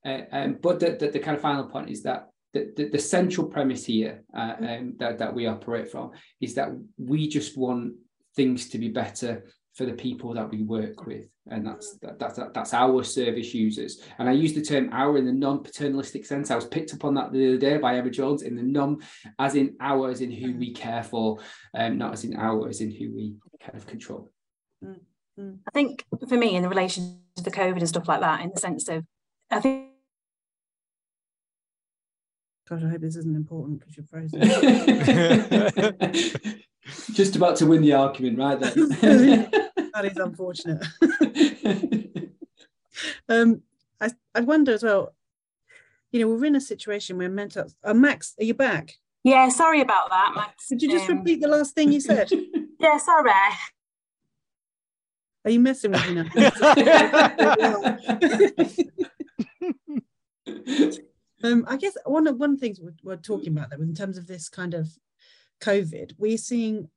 uh, 0.06 0.26
um, 0.32 0.58
but 0.62 0.80
the, 0.80 0.92
the, 0.92 1.10
the, 1.10 1.20
kind 1.20 1.36
of 1.36 1.42
final 1.42 1.66
point 1.66 1.90
is 1.90 2.04
that 2.04 2.30
the, 2.54 2.72
the, 2.76 2.90
the 2.90 3.00
central 3.00 3.48
premise 3.48 3.86
here 3.86 4.24
uh, 4.34 4.54
um, 4.60 4.94
that, 5.00 5.18
that 5.18 5.34
we 5.34 5.48
operate 5.48 5.92
from 5.92 6.12
is 6.40 6.54
that 6.56 6.70
we 6.98 7.28
just 7.28 7.58
want 7.58 7.94
things 8.36 8.70
to 8.70 8.78
be 8.78 8.90
better 8.90 9.46
for 9.74 9.86
the 9.86 9.94
people 9.94 10.34
that 10.36 10.50
we 10.50 10.64
work 10.64 11.06
with. 11.06 11.26
And 11.50 11.66
that's 11.66 11.98
that, 11.98 12.20
that's 12.20 12.40
that's 12.54 12.74
our 12.74 13.04
service 13.04 13.54
users. 13.54 14.02
And 14.18 14.30
i 14.30 14.32
use 14.32 14.54
the 14.54 14.62
term 14.62 14.90
our 14.94 15.18
in 15.18 15.26
the 15.26 15.34
non-paternalistic 15.34 16.26
sense. 16.26 16.52
I 16.52 16.56
was 16.56 16.64
picked 16.66 16.94
up 16.94 17.04
on 17.04 17.16
that 17.16 17.34
the 17.34 17.48
other 17.48 17.58
day 17.58 17.78
by 17.78 17.98
emma 17.98 18.10
jones 18.10 18.44
in 18.44 18.56
the 18.56 18.64
non 18.64 19.00
as 19.40 19.56
in 19.56 19.76
ours 19.80 20.22
in 20.22 20.32
who 20.32 20.56
we 20.58 20.74
care 20.74 21.04
for 21.04 21.40
um, 21.74 21.98
not 21.98 22.14
as 22.14 22.24
in 22.24 22.38
ours 22.38 22.80
in 22.82 22.92
who 22.92 23.14
we 23.14 23.36
kind 23.62 23.76
of 23.76 23.86
control. 23.88 24.32
Mm, 24.84 25.00
mm. 25.40 25.58
i 25.68 25.72
think 25.72 26.06
for 26.28 26.38
me 26.38 26.56
in 26.56 26.64
the 26.64 26.70
relation 26.70 27.20
to 27.36 27.44
the 27.44 27.52
covid 27.52 27.78
and 27.78 27.88
stuff 27.88 28.08
like 28.08 28.20
that 28.20 28.42
in 28.42 28.52
the 28.54 28.60
sense 28.60 28.90
of 28.90 29.06
i 29.50 29.60
think 29.60 29.90
Gosh, 32.70 32.82
I 32.82 32.92
hope 32.92 33.02
this 33.02 33.18
isn't 33.18 33.36
important 33.36 33.82
because 33.82 33.98
you're 33.98 34.06
frozen. 34.06 34.40
Just 37.12 37.36
about 37.36 37.56
to 37.58 37.66
win 37.66 37.82
the 37.82 37.94
argument, 37.94 38.38
right 38.38 38.60
then. 38.60 38.74
that 39.94 40.06
is 40.06 40.18
unfortunate. 40.18 40.86
um, 43.30 43.62
I, 44.02 44.12
I 44.36 44.42
wonder 44.42 44.74
as 44.74 44.84
well, 44.84 45.14
you 46.12 46.20
know, 46.20 46.28
we're 46.28 46.46
in 46.46 46.56
a 46.56 46.62
situation 46.62 47.18
where 47.18 47.30
mental. 47.30 47.72
Uh, 47.84 47.94
Max, 47.94 48.36
are 48.40 48.44
you 48.44 48.54
back? 48.54 48.94
Yeah, 49.24 49.48
sorry 49.50 49.82
about 49.82 50.10
that, 50.10 50.34
Max. 50.36 50.68
Could 50.68 50.82
you 50.82 50.92
just 50.92 51.10
um, 51.10 51.20
repeat 51.20 51.42
the 51.42 51.48
last 51.48 51.74
thing 51.74 51.92
you 51.92 52.02
said? 52.02 52.30
yeah, 52.80 52.98
sorry. 52.98 53.32
Are 55.46 55.52
you 55.52 55.60
messing 55.60 55.92
with 55.92 56.08
me 56.08 56.14
now? 56.16 56.30
Um, 61.44 61.66
I 61.68 61.76
guess 61.76 61.98
one 62.06 62.26
of 62.28 62.38
one 62.38 62.54
the 62.54 62.60
things 62.60 62.80
we're, 62.80 62.96
we're 63.04 63.18
talking 63.18 63.50
about 63.50 63.70
though, 63.70 63.82
in 63.82 63.94
terms 63.94 64.18
of 64.18 64.28
this 64.28 64.48
kind 64.48 64.74
of 64.74 64.88
COVID, 65.64 66.14
we're 66.18 66.38
seeing 66.38 66.90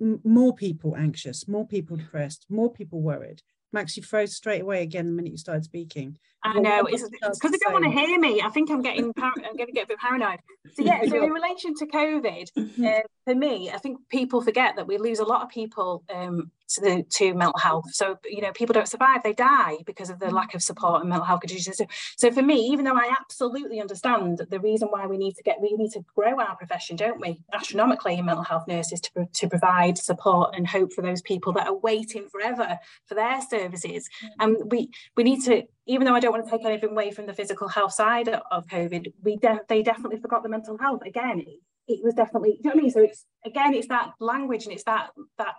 more 0.00 0.54
people 0.54 0.96
anxious, 0.96 1.46
more 1.46 1.66
people 1.66 1.96
depressed, 1.96 2.46
more 2.48 2.72
people 2.72 3.00
worried. 3.00 3.42
Max, 3.72 3.96
you 3.96 4.02
froze 4.02 4.34
straight 4.34 4.62
away 4.62 4.82
again 4.82 5.06
the 5.06 5.12
minute 5.12 5.32
you 5.32 5.38
started 5.38 5.64
speaking. 5.64 6.16
I 6.44 6.60
know 6.60 6.84
it's 6.84 7.02
because 7.10 7.50
they 7.50 7.58
don't 7.58 7.72
want 7.72 7.84
to 7.84 7.90
hear 7.90 8.18
me. 8.20 8.40
I 8.40 8.50
think 8.50 8.70
I'm 8.70 8.82
getting 8.82 9.12
par- 9.14 9.32
I'm 9.36 9.56
going 9.56 9.66
to 9.66 9.72
get 9.72 9.84
a 9.84 9.88
bit 9.88 9.98
paranoid. 9.98 10.38
So 10.74 10.84
yeah, 10.84 11.00
so 11.08 11.24
in 11.24 11.30
relation 11.40 11.74
to 11.76 11.86
COVID, 11.86 12.50
uh, 12.86 13.00
for 13.24 13.34
me, 13.34 13.70
I 13.70 13.78
think 13.78 13.98
people 14.10 14.42
forget 14.42 14.76
that 14.76 14.86
we 14.86 14.98
lose 14.98 15.18
a 15.18 15.24
lot 15.24 15.42
of 15.42 15.48
people 15.48 16.04
um, 16.14 16.50
to 16.68 16.80
the 16.80 17.04
to 17.10 17.34
mental 17.34 17.58
health. 17.58 17.92
So 17.92 18.18
you 18.24 18.40
know, 18.40 18.52
people 18.52 18.72
don't 18.72 18.88
survive; 18.88 19.22
they 19.22 19.32
die 19.32 19.78
because 19.86 20.10
of 20.10 20.18
the 20.18 20.26
mm. 20.26 20.32
lack 20.32 20.54
of 20.54 20.62
support 20.62 21.00
and 21.00 21.10
mental 21.10 21.26
health 21.26 21.40
conditions. 21.40 21.76
So, 21.76 21.86
so 22.16 22.30
for 22.30 22.42
me, 22.42 22.56
even 22.66 22.84
though 22.84 22.96
I 22.96 23.14
absolutely 23.18 23.80
understand 23.80 24.42
the 24.48 24.60
reason 24.60 24.88
why 24.88 25.06
we 25.06 25.16
need 25.16 25.34
to 25.36 25.42
get, 25.42 25.60
we 25.60 25.74
need 25.74 25.92
to 25.92 26.04
grow 26.14 26.40
our 26.40 26.56
profession, 26.56 26.96
don't 26.96 27.20
we, 27.20 27.40
astronomically 27.52 28.18
in 28.18 28.24
mental 28.24 28.44
health 28.44 28.66
nurses 28.66 29.00
to 29.00 29.26
to 29.32 29.48
provide 29.48 29.98
support 29.98 30.54
and 30.54 30.66
hope 30.66 30.92
for 30.92 31.02
those 31.02 31.22
people 31.22 31.52
that 31.54 31.66
are 31.66 31.76
waiting 31.76 32.28
forever 32.28 32.78
for 33.06 33.14
their 33.14 33.40
services. 33.42 34.08
Mm. 34.22 34.28
And 34.40 34.72
we 34.72 34.90
we 35.16 35.24
need 35.24 35.42
to 35.44 35.64
even 35.86 36.06
though 36.06 36.14
I 36.14 36.20
don't 36.20 36.32
want 36.32 36.44
to 36.44 36.50
take 36.50 36.64
anything 36.64 36.90
away 36.90 37.10
from 37.10 37.26
the 37.26 37.34
physical 37.34 37.68
health 37.68 37.92
side 37.92 38.28
of 38.28 38.66
COVID, 38.66 39.12
we 39.22 39.36
de- 39.36 39.60
they 39.68 39.82
definitely 39.82 40.18
forgot 40.18 40.42
the 40.42 40.48
mental 40.48 40.78
health. 40.78 41.02
Again, 41.04 41.40
it, 41.40 41.60
it 41.86 42.00
was 42.02 42.14
definitely, 42.14 42.58
you 42.62 42.70
know 42.70 42.70
what 42.70 42.78
I 42.78 42.82
mean? 42.82 42.90
So 42.90 43.00
it's 43.00 43.26
again, 43.44 43.74
it's 43.74 43.88
that 43.88 44.12
language 44.20 44.64
and 44.64 44.72
it's 44.72 44.84
that 44.84 45.10
that 45.38 45.54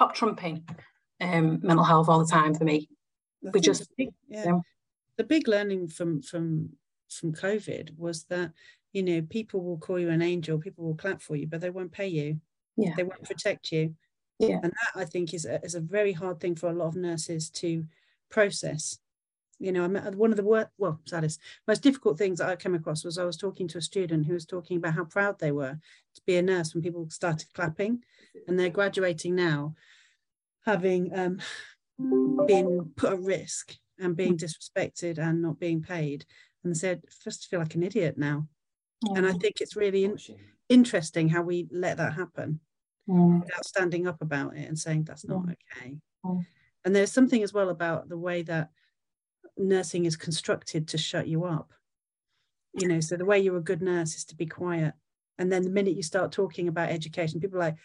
pop 0.00 0.14
trumping 0.14 0.64
um, 1.20 1.60
mental 1.62 1.84
health 1.84 2.08
all 2.08 2.18
the 2.18 2.32
time 2.32 2.54
for 2.54 2.64
me. 2.64 2.88
we 3.42 3.60
just 3.60 3.94
big, 3.98 4.08
yeah. 4.28 4.44
You 4.44 4.50
know. 4.50 4.62
the 5.18 5.24
big 5.24 5.46
learning 5.46 5.88
from 5.88 6.22
from 6.22 6.70
from 7.10 7.34
COVID 7.34 7.98
was 7.98 8.24
that 8.24 8.52
you 8.94 9.02
know 9.02 9.20
people 9.20 9.62
will 9.62 9.76
call 9.76 9.98
you 9.98 10.08
an 10.08 10.22
angel, 10.22 10.58
people 10.58 10.86
will 10.86 10.94
clap 10.94 11.20
for 11.20 11.36
you, 11.36 11.46
but 11.46 11.60
they 11.60 11.68
won't 11.68 11.92
pay 11.92 12.08
you. 12.08 12.40
Yeah. 12.78 12.94
They 12.96 13.02
won't 13.02 13.24
protect 13.24 13.72
you. 13.72 13.94
Yeah. 14.38 14.60
And 14.62 14.72
that 14.72 14.92
I 15.02 15.04
think 15.04 15.34
is 15.34 15.44
a, 15.44 15.62
is 15.62 15.74
a 15.74 15.80
very 15.80 16.12
hard 16.12 16.40
thing 16.40 16.54
for 16.56 16.70
a 16.70 16.72
lot 16.72 16.86
of 16.86 16.96
nurses 16.96 17.50
to 17.50 17.84
process 18.30 18.98
you 19.60 19.72
know, 19.72 19.86
one 19.86 20.30
of 20.30 20.36
the 20.36 20.44
worst, 20.44 20.70
well, 20.78 20.98
saddest, 21.04 21.38
most 21.68 21.82
difficult 21.82 22.18
things 22.18 22.38
that 22.38 22.48
I 22.48 22.56
came 22.56 22.74
across 22.74 23.04
was 23.04 23.18
I 23.18 23.24
was 23.24 23.36
talking 23.36 23.68
to 23.68 23.78
a 23.78 23.82
student 23.82 24.26
who 24.26 24.32
was 24.32 24.46
talking 24.46 24.78
about 24.78 24.94
how 24.94 25.04
proud 25.04 25.38
they 25.38 25.52
were 25.52 25.78
to 26.14 26.22
be 26.26 26.36
a 26.36 26.42
nurse 26.42 26.74
when 26.74 26.82
people 26.82 27.08
started 27.10 27.52
clapping, 27.52 28.02
and 28.48 28.58
they're 28.58 28.70
graduating 28.70 29.34
now, 29.34 29.74
having 30.64 31.16
um, 31.16 31.38
been 32.46 32.90
put 32.96 33.12
at 33.12 33.20
risk 33.20 33.76
and 33.98 34.16
being 34.16 34.36
disrespected 34.36 35.18
and 35.18 35.42
not 35.42 35.60
being 35.60 35.82
paid 35.82 36.24
and 36.64 36.76
said 36.76 37.02
first 37.22 37.48
feel 37.48 37.60
like 37.60 37.74
an 37.74 37.82
idiot 37.82 38.16
now 38.16 38.46
and 39.14 39.26
i 39.26 39.32
think 39.32 39.60
it's 39.60 39.76
really 39.76 40.04
in, 40.04 40.16
interesting 40.68 41.28
how 41.28 41.42
we 41.42 41.66
let 41.70 41.96
that 41.96 42.14
happen 42.14 42.60
mm. 43.08 43.40
without 43.40 43.64
standing 43.64 44.06
up 44.06 44.20
about 44.20 44.56
it 44.56 44.68
and 44.68 44.78
saying 44.78 45.04
that's 45.04 45.26
not 45.26 45.42
mm. 45.42 45.54
okay 45.74 45.96
mm. 46.24 46.46
and 46.84 46.96
there's 46.96 47.12
something 47.12 47.42
as 47.42 47.52
well 47.52 47.68
about 47.68 48.08
the 48.08 48.18
way 48.18 48.42
that 48.42 48.70
nursing 49.56 50.04
is 50.04 50.16
constructed 50.16 50.88
to 50.88 50.98
shut 50.98 51.28
you 51.28 51.44
up. 51.44 51.72
You 52.74 52.88
know 52.88 53.00
so 53.00 53.16
the 53.16 53.24
way 53.24 53.38
you're 53.38 53.56
a 53.56 53.62
good 53.62 53.82
nurse 53.82 54.16
is 54.16 54.24
to 54.26 54.36
be 54.36 54.46
quiet. 54.46 54.94
And 55.38 55.50
then 55.50 55.62
the 55.62 55.70
minute 55.70 55.96
you 55.96 56.02
start 56.02 56.32
talking 56.32 56.68
about 56.68 56.90
education 56.90 57.40
people 57.40 57.58
are 57.58 57.64
like 57.64 57.76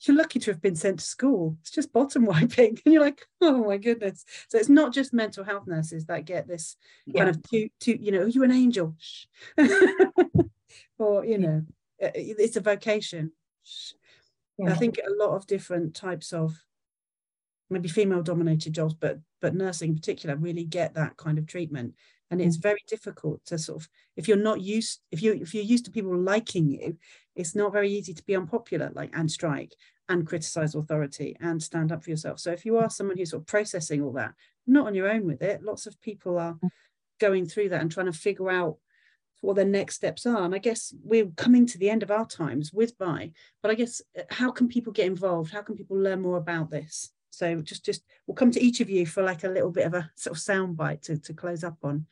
you're 0.00 0.16
lucky 0.16 0.38
to 0.40 0.50
have 0.50 0.60
been 0.60 0.76
sent 0.76 0.98
to 0.98 1.04
school. 1.04 1.56
It's 1.60 1.70
just 1.70 1.92
bottom 1.92 2.24
wiping. 2.26 2.78
And 2.84 2.92
you're 2.92 3.02
like 3.02 3.26
oh 3.40 3.64
my 3.64 3.78
goodness. 3.78 4.24
So 4.48 4.58
it's 4.58 4.68
not 4.68 4.92
just 4.92 5.12
mental 5.12 5.44
health 5.44 5.66
nurses 5.66 6.06
that 6.06 6.24
get 6.26 6.46
this 6.46 6.76
yeah. 7.06 7.24
kind 7.24 7.30
of 7.30 7.42
to 7.50 7.68
to 7.80 8.02
you 8.02 8.12
know 8.12 8.22
are 8.22 8.28
you're 8.28 8.44
an 8.44 8.52
angel? 8.52 8.94
Or 10.98 11.24
you 11.24 11.38
know 11.38 11.62
uh, 12.02 12.10
it's 12.14 12.56
a 12.56 12.60
vocation. 12.60 13.32
Yeah. 14.58 14.70
i 14.70 14.74
think 14.74 14.98
a 14.98 15.24
lot 15.24 15.34
of 15.34 15.46
different 15.46 15.94
types 15.96 16.32
of 16.32 16.62
maybe 17.70 17.88
female 17.88 18.22
dominated 18.22 18.72
jobs 18.72 18.94
but 18.94 19.18
but 19.44 19.54
nursing 19.54 19.90
in 19.90 19.94
particular 19.94 20.36
really 20.36 20.64
get 20.64 20.94
that 20.94 21.18
kind 21.18 21.36
of 21.36 21.46
treatment. 21.46 21.94
And 22.30 22.40
it's 22.40 22.56
mm. 22.56 22.62
very 22.62 22.82
difficult 22.88 23.44
to 23.44 23.58
sort 23.58 23.82
of 23.82 23.88
if 24.16 24.26
you're 24.26 24.38
not 24.38 24.62
used 24.62 25.02
if 25.12 25.22
you 25.22 25.34
if 25.34 25.52
you're 25.52 25.62
used 25.62 25.84
to 25.84 25.90
people 25.90 26.16
liking 26.16 26.70
you 26.70 26.96
it's 27.36 27.54
not 27.54 27.70
very 27.70 27.92
easy 27.92 28.14
to 28.14 28.24
be 28.24 28.34
unpopular 28.34 28.90
like 28.94 29.10
and 29.14 29.30
strike 29.30 29.74
and 30.08 30.26
criticize 30.26 30.74
authority 30.74 31.36
and 31.42 31.62
stand 31.62 31.92
up 31.92 32.02
for 32.02 32.08
yourself. 32.08 32.40
So 32.40 32.52
if 32.52 32.64
you 32.64 32.78
are 32.78 32.88
someone 32.88 33.18
who's 33.18 33.32
sort 33.32 33.42
of 33.42 33.46
processing 33.46 34.00
all 34.00 34.12
that 34.12 34.32
not 34.66 34.86
on 34.86 34.94
your 34.94 35.10
own 35.10 35.26
with 35.26 35.42
it 35.42 35.62
lots 35.62 35.84
of 35.84 36.00
people 36.00 36.38
are 36.38 36.54
mm. 36.54 36.70
going 37.20 37.44
through 37.44 37.68
that 37.68 37.82
and 37.82 37.92
trying 37.92 38.10
to 38.10 38.18
figure 38.18 38.50
out 38.50 38.78
what 39.42 39.56
their 39.56 39.66
next 39.66 39.96
steps 39.96 40.24
are. 40.24 40.42
And 40.42 40.54
i 40.54 40.58
guess 40.58 40.94
we're 41.04 41.30
coming 41.36 41.66
to 41.66 41.76
the 41.76 41.90
end 41.90 42.02
of 42.02 42.10
our 42.10 42.26
times 42.26 42.72
with 42.72 42.96
by 42.96 43.32
but 43.60 43.70
i 43.70 43.74
guess 43.74 44.00
uh, 44.18 44.22
how 44.30 44.50
can 44.50 44.68
people 44.68 44.94
get 44.94 45.06
involved? 45.06 45.52
How 45.52 45.60
can 45.60 45.76
people 45.76 45.98
learn 45.98 46.22
more 46.22 46.38
about 46.38 46.70
this 46.70 47.10
so 47.34 47.60
just 47.60 47.84
just 47.84 48.02
we'll 48.26 48.34
come 48.34 48.50
to 48.52 48.62
each 48.62 48.80
of 48.80 48.88
you 48.88 49.06
for 49.06 49.22
like 49.22 49.44
a 49.44 49.48
little 49.48 49.70
bit 49.70 49.86
of 49.86 49.94
a 49.94 50.10
sort 50.14 50.36
of 50.36 50.42
sound 50.42 50.76
bite 50.76 51.02
to, 51.02 51.18
to 51.18 51.34
close 51.34 51.64
up 51.64 51.78
on. 51.82 52.06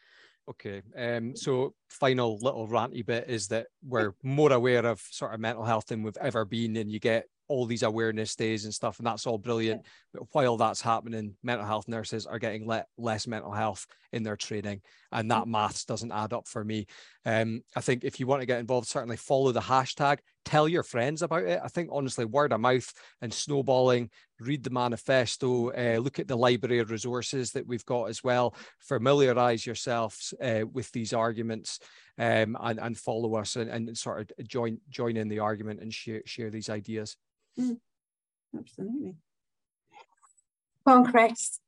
Okay. 0.49 0.83
Um, 0.97 1.37
so 1.37 1.75
final 1.89 2.39
little 2.41 2.67
ranty 2.67 3.07
bit 3.07 3.27
is 3.29 3.49
that 3.49 3.69
we're 3.83 4.15
more 4.23 4.53
aware 4.53 4.85
of 4.85 5.01
sort 5.11 5.35
of 5.35 5.41
mental 5.41 5.65
health 5.65 5.87
than 5.87 6.03
we've 6.03 6.17
ever 6.21 6.45
been, 6.45 6.77
and 6.77 6.91
you 6.91 6.99
get 6.99 7.27
all 7.49 7.67
these 7.67 7.83
awareness 7.83 8.35
days 8.35 8.65
and 8.65 8.75
stuff, 8.75 8.99
and 8.99 9.07
that's 9.07 9.27
all 9.27 9.39
brilliant. 9.39 9.83
But 10.13 10.25
while 10.33 10.57
that's 10.57 10.81
happening, 10.81 11.35
mental 11.43 11.67
health 11.67 11.87
nurses 11.87 12.27
are 12.27 12.39
getting 12.39 12.67
le- 12.67 12.87
less 12.97 13.27
mental 13.27 13.53
health 13.53 13.87
in 14.13 14.23
their 14.23 14.37
training, 14.37 14.81
and 15.13 15.31
that 15.31 15.47
maths 15.47 15.85
doesn't 15.85 16.13
add 16.13 16.33
up 16.33 16.49
for 16.49 16.65
me. 16.65 16.87
Um, 17.25 17.63
I 17.77 17.81
think 17.81 18.05
if 18.05 18.19
you 18.19 18.27
want 18.27 18.43
to 18.43 18.47
get 18.47 18.61
involved, 18.61 18.89
certainly 18.89 19.17
follow 19.17 19.53
the 19.53 19.61
hashtag, 19.61 20.19
tell 20.45 20.69
your 20.69 20.83
friends 20.83 21.23
about 21.23 21.45
it. 21.45 21.61
I 21.63 21.69
think 21.69 21.91
honestly, 21.93 22.25
word 22.25 22.53
of 22.53 22.61
mouth 22.61 22.93
and 23.21 23.33
snowballing, 23.33 24.11
read 24.41 24.65
the 24.65 24.71
manifesto, 24.71 25.71
uh, 25.71 25.99
look 25.99 26.19
at 26.19 26.29
the 26.29 26.37
library 26.37 26.79
of 26.79 26.91
resources 26.91 27.53
that 27.53 27.67
we've 27.67 27.85
got 27.87 28.05
as 28.05 28.25
well, 28.25 28.55
familiarize 28.81 29.67
yourselves 29.67 30.35
uh, 30.43 30.63
with 30.73 30.91
these 30.93 31.13
arguments. 31.13 31.79
Um, 32.19 32.59
and, 32.61 32.79
and 32.79 32.99
follow 32.99 33.37
us 33.37 33.57
and, 33.57 33.71
and 33.71 33.97
sort 33.97 34.31
of 34.39 34.47
join 34.47 34.79
join 34.91 35.17
in 35.17 35.29
the 35.31 35.39
argument 35.39 35.81
and 35.81 35.93
share 35.95 36.21
share 36.27 36.51
these 36.51 36.69
ideas. 36.69 37.17
Mm, 37.59 37.79
absolutely. 38.55 39.15
Go 40.87 40.93
on, 40.93 41.11
Chris. 41.11 41.59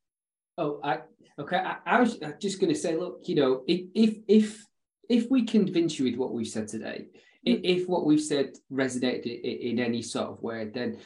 Oh, 0.57 0.79
I 0.83 0.99
okay. 1.39 1.57
I, 1.57 1.77
I 1.85 1.99
was 1.99 2.19
just 2.39 2.59
going 2.61 2.71
to 2.71 2.79
say, 2.79 2.95
look, 2.95 3.21
you 3.23 3.33
know, 3.33 3.63
if 3.67 3.87
if 3.95 4.17
if 4.27 4.63
if 5.09 5.31
we 5.31 5.43
convince 5.45 5.97
you 5.97 6.05
with 6.05 6.15
what 6.15 6.31
we've 6.31 6.47
said 6.47 6.67
today. 6.67 7.07
If 7.45 7.87
what 7.87 8.05
we've 8.05 8.21
said 8.21 8.53
resonated 8.71 9.41
in 9.41 9.79
any 9.79 10.01
sort 10.01 10.29
of 10.29 10.41
way, 10.41 10.69
then 10.73 10.97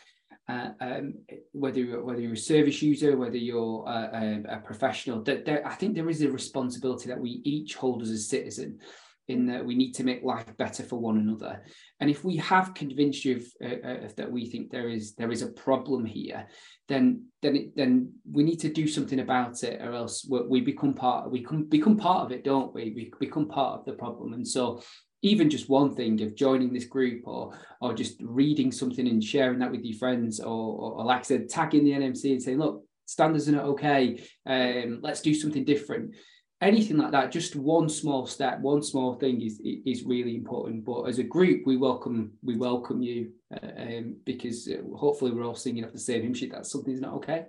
uh, 0.47 0.69
um, 0.81 1.13
whether 1.51 1.79
you're, 1.79 2.03
whether 2.03 2.21
you're 2.21 2.33
a 2.33 2.37
service 2.37 2.81
user, 2.81 3.15
whether 3.15 3.37
you're 3.37 3.87
uh, 3.87 4.09
a, 4.13 4.43
a 4.55 4.57
professional, 4.59 5.21
that 5.23 5.47
I 5.65 5.75
think 5.75 5.95
there 5.95 6.09
is 6.09 6.21
a 6.21 6.31
responsibility 6.31 7.07
that 7.09 7.19
we 7.19 7.41
each 7.43 7.75
hold 7.75 8.01
as 8.01 8.09
a 8.09 8.17
citizen 8.17 8.79
in 9.27 9.45
that 9.45 9.63
we 9.63 9.75
need 9.75 9.93
to 9.93 10.03
make 10.03 10.23
life 10.23 10.57
better 10.57 10.81
for 10.81 10.97
one 10.97 11.17
another. 11.17 11.63
And 11.99 12.09
if 12.09 12.23
we 12.23 12.37
have 12.37 12.73
convinced 12.73 13.23
you 13.23 13.35
of, 13.35 13.43
uh, 13.63 13.87
uh, 13.87 14.09
that 14.17 14.31
we 14.31 14.47
think 14.47 14.71
there 14.71 14.89
is 14.89 15.13
there 15.13 15.31
is 15.31 15.43
a 15.43 15.51
problem 15.51 16.03
here, 16.03 16.47
then 16.87 17.25
then 17.43 17.55
it, 17.55 17.75
then 17.75 18.11
we 18.29 18.43
need 18.43 18.59
to 18.61 18.73
do 18.73 18.87
something 18.87 19.19
about 19.19 19.63
it, 19.63 19.79
or 19.81 19.93
else 19.93 20.27
we 20.27 20.61
become 20.61 20.95
part 20.95 21.29
we 21.29 21.43
come 21.43 21.65
become 21.65 21.95
part 21.95 22.25
of 22.25 22.31
it, 22.31 22.43
don't 22.43 22.73
we? 22.73 22.91
We 22.95 23.11
become 23.19 23.47
part 23.47 23.79
of 23.79 23.85
the 23.85 23.93
problem. 23.93 24.33
And 24.33 24.47
so 24.47 24.81
even 25.21 25.49
just 25.49 25.69
one 25.69 25.95
thing 25.95 26.21
of 26.21 26.35
joining 26.35 26.73
this 26.73 26.85
group 26.85 27.27
or 27.27 27.57
or 27.81 27.93
just 27.93 28.15
reading 28.21 28.71
something 28.71 29.07
and 29.07 29.23
sharing 29.23 29.59
that 29.59 29.71
with 29.71 29.83
your 29.83 29.97
friends 29.97 30.39
or, 30.39 30.45
or, 30.47 30.91
or 30.93 31.05
like 31.05 31.19
I 31.19 31.23
said, 31.23 31.49
tagging 31.49 31.83
the 31.83 31.91
NMC 31.91 32.31
and 32.31 32.41
saying, 32.41 32.59
look, 32.59 32.83
standards 33.05 33.47
are 33.49 33.53
not 33.53 33.65
okay. 33.65 34.23
Um, 34.45 34.99
let's 35.01 35.21
do 35.21 35.33
something 35.33 35.65
different 35.65 36.15
anything 36.61 36.97
like 36.97 37.11
that, 37.11 37.31
just 37.31 37.55
one 37.55 37.89
small 37.89 38.25
step, 38.25 38.59
one 38.59 38.83
small 38.83 39.15
thing 39.15 39.41
is 39.41 39.61
is 39.63 40.03
really 40.03 40.35
important. 40.35 40.85
But 40.85 41.03
as 41.03 41.19
a 41.19 41.23
group, 41.23 41.65
we 41.65 41.77
welcome 41.77 42.33
we 42.43 42.57
welcome 42.57 43.01
you 43.01 43.31
uh, 43.53 43.67
um, 43.77 44.17
because 44.25 44.67
uh, 44.67 44.81
hopefully 44.95 45.31
we're 45.31 45.45
all 45.45 45.55
singing 45.55 45.85
off 45.85 45.93
the 45.93 45.99
same 45.99 46.23
hymn 46.23 46.33
sheet. 46.33 46.51
That 46.51 46.65
something's 46.65 47.01
not 47.01 47.13
okay. 47.15 47.45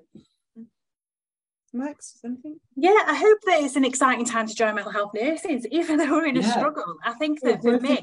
Max, 1.72 2.18
something? 2.20 2.58
Yeah, 2.74 2.98
I 3.06 3.14
hope 3.14 3.38
that 3.46 3.62
it's 3.62 3.76
an 3.76 3.84
exciting 3.84 4.24
time 4.24 4.46
to 4.46 4.54
join 4.54 4.74
mental 4.74 4.92
health 4.92 5.12
nurses, 5.14 5.66
even 5.70 5.98
though 5.98 6.10
we're 6.10 6.26
in 6.26 6.36
a 6.36 6.40
yeah. 6.40 6.56
struggle. 6.56 6.96
I 7.04 7.12
think 7.14 7.40
that 7.42 7.62
for 7.62 7.78
me, 7.78 8.00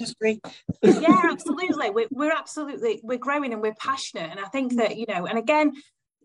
yeah, 0.82 1.22
absolutely, 1.32 1.90
we're, 1.90 2.08
we're 2.12 2.32
absolutely 2.32 3.02
we're 3.04 3.18
growing 3.18 3.52
and 3.52 3.62
we're 3.62 3.76
passionate, 3.76 4.32
and 4.32 4.40
I 4.40 4.46
think 4.46 4.78
that 4.78 4.96
you 4.96 5.06
know, 5.10 5.26
and 5.26 5.38
again, 5.38 5.74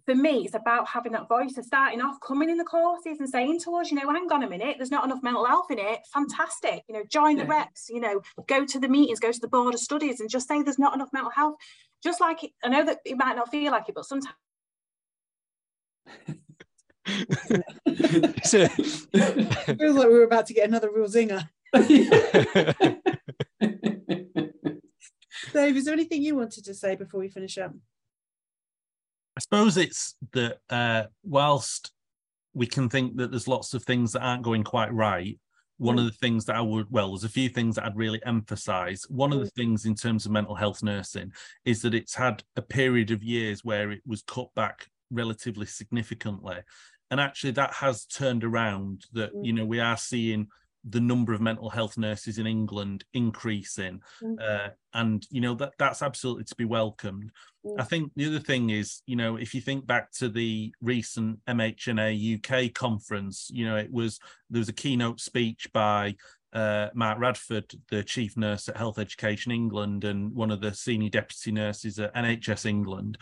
for 0.06 0.14
me, 0.14 0.44
it's 0.44 0.54
about 0.54 0.88
having 0.88 1.12
that 1.12 1.28
voice 1.28 1.56
of 1.56 1.64
starting 1.64 2.00
off, 2.00 2.18
coming 2.20 2.50
in 2.50 2.56
the 2.56 2.64
courses 2.64 3.18
and 3.20 3.28
saying 3.28 3.60
to 3.60 3.74
us, 3.76 3.90
you 3.90 3.96
know, 3.96 4.12
hang 4.12 4.30
on 4.32 4.42
a 4.42 4.48
minute, 4.48 4.76
there's 4.78 4.90
not 4.90 5.04
enough 5.04 5.22
mental 5.22 5.44
health 5.44 5.70
in 5.70 5.78
it. 5.78 6.00
Fantastic. 6.12 6.82
You 6.88 6.94
know, 6.94 7.04
join 7.08 7.36
the 7.36 7.44
reps, 7.44 7.88
you 7.88 8.00
know, 8.00 8.20
go 8.48 8.64
to 8.64 8.80
the 8.80 8.88
meetings, 8.88 9.20
go 9.20 9.30
to 9.30 9.40
the 9.40 9.48
board 9.48 9.74
of 9.74 9.80
studies 9.80 10.18
and 10.20 10.28
just 10.28 10.48
say 10.48 10.62
there's 10.62 10.78
not 10.78 10.94
enough 10.94 11.10
mental 11.12 11.30
health. 11.30 11.54
Just 12.02 12.20
like 12.20 12.42
it, 12.42 12.50
I 12.64 12.68
know 12.68 12.84
that 12.84 12.98
it 13.04 13.16
might 13.16 13.36
not 13.36 13.50
feel 13.50 13.70
like 13.70 13.88
it, 13.88 13.94
but 13.94 14.04
sometimes. 14.04 14.34
it 17.06 18.44
feels 19.78 19.96
like 19.96 20.08
we 20.08 20.14
were 20.14 20.24
about 20.24 20.46
to 20.46 20.54
get 20.54 20.68
another 20.68 20.90
real 20.94 21.06
zinger. 21.06 21.48
Dave, 25.52 25.76
is 25.76 25.84
there 25.84 25.94
anything 25.94 26.22
you 26.22 26.36
wanted 26.36 26.64
to 26.64 26.74
say 26.74 26.96
before 26.96 27.20
we 27.20 27.28
finish 27.28 27.58
up? 27.58 27.72
I 29.36 29.40
suppose 29.40 29.76
it's 29.76 30.14
that 30.32 30.58
uh, 30.70 31.04
whilst 31.22 31.92
we 32.54 32.66
can 32.66 32.88
think 32.88 33.16
that 33.16 33.30
there's 33.30 33.48
lots 33.48 33.74
of 33.74 33.82
things 33.84 34.12
that 34.12 34.22
aren't 34.22 34.42
going 34.42 34.62
quite 34.62 34.92
right, 34.92 35.38
one 35.78 35.98
of 35.98 36.04
mm. 36.04 36.10
the 36.10 36.16
things 36.18 36.44
that 36.44 36.56
I 36.56 36.60
would, 36.60 36.86
well, 36.90 37.08
there's 37.10 37.24
a 37.24 37.28
few 37.28 37.48
things 37.48 37.76
that 37.76 37.84
I'd 37.84 37.96
really 37.96 38.20
emphasize. 38.24 39.04
One 39.08 39.32
of 39.32 39.40
the 39.40 39.46
mm. 39.46 39.54
things 39.54 39.86
in 39.86 39.94
terms 39.94 40.26
of 40.26 40.32
mental 40.32 40.54
health 40.54 40.82
nursing 40.82 41.32
is 41.64 41.82
that 41.82 41.94
it's 41.94 42.14
had 42.14 42.42
a 42.56 42.62
period 42.62 43.10
of 43.10 43.22
years 43.22 43.64
where 43.64 43.90
it 43.90 44.02
was 44.06 44.22
cut 44.22 44.54
back 44.54 44.86
relatively 45.10 45.66
significantly. 45.66 46.56
And 47.12 47.20
actually, 47.20 47.50
that 47.52 47.74
has 47.74 48.06
turned 48.06 48.42
around 48.42 49.04
that, 49.12 49.34
mm. 49.34 49.44
you 49.44 49.52
know, 49.52 49.66
we 49.66 49.80
are 49.80 49.98
seeing 49.98 50.48
the 50.82 50.98
number 50.98 51.34
of 51.34 51.42
mental 51.42 51.68
health 51.68 51.98
nurses 51.98 52.38
in 52.38 52.46
England 52.46 53.04
increasing, 53.12 54.00
mm. 54.22 54.40
uh, 54.40 54.70
and 54.94 55.26
you 55.30 55.42
know 55.42 55.54
that 55.56 55.74
that's 55.78 56.00
absolutely 56.00 56.44
to 56.44 56.54
be 56.56 56.64
welcomed. 56.64 57.30
Mm. 57.66 57.78
I 57.78 57.84
think 57.84 58.12
the 58.16 58.26
other 58.26 58.38
thing 58.38 58.70
is, 58.70 59.02
you 59.04 59.16
know, 59.16 59.36
if 59.36 59.54
you 59.54 59.60
think 59.60 59.86
back 59.86 60.10
to 60.12 60.30
the 60.30 60.74
recent 60.80 61.38
MHNA 61.44 62.38
UK 62.38 62.72
conference, 62.72 63.50
you 63.52 63.66
know, 63.66 63.76
it 63.76 63.92
was 63.92 64.18
there 64.48 64.60
was 64.60 64.70
a 64.70 64.72
keynote 64.72 65.20
speech 65.20 65.68
by 65.74 66.16
uh, 66.54 66.88
Mark 66.94 67.18
Radford, 67.18 67.74
the 67.90 68.02
chief 68.02 68.38
nurse 68.38 68.70
at 68.70 68.78
Health 68.78 68.98
Education 68.98 69.52
England 69.52 70.04
and 70.04 70.34
one 70.34 70.50
of 70.50 70.62
the 70.62 70.72
senior 70.72 71.10
deputy 71.10 71.52
nurses 71.52 71.98
at 71.98 72.14
NHS 72.14 72.64
England. 72.64 73.18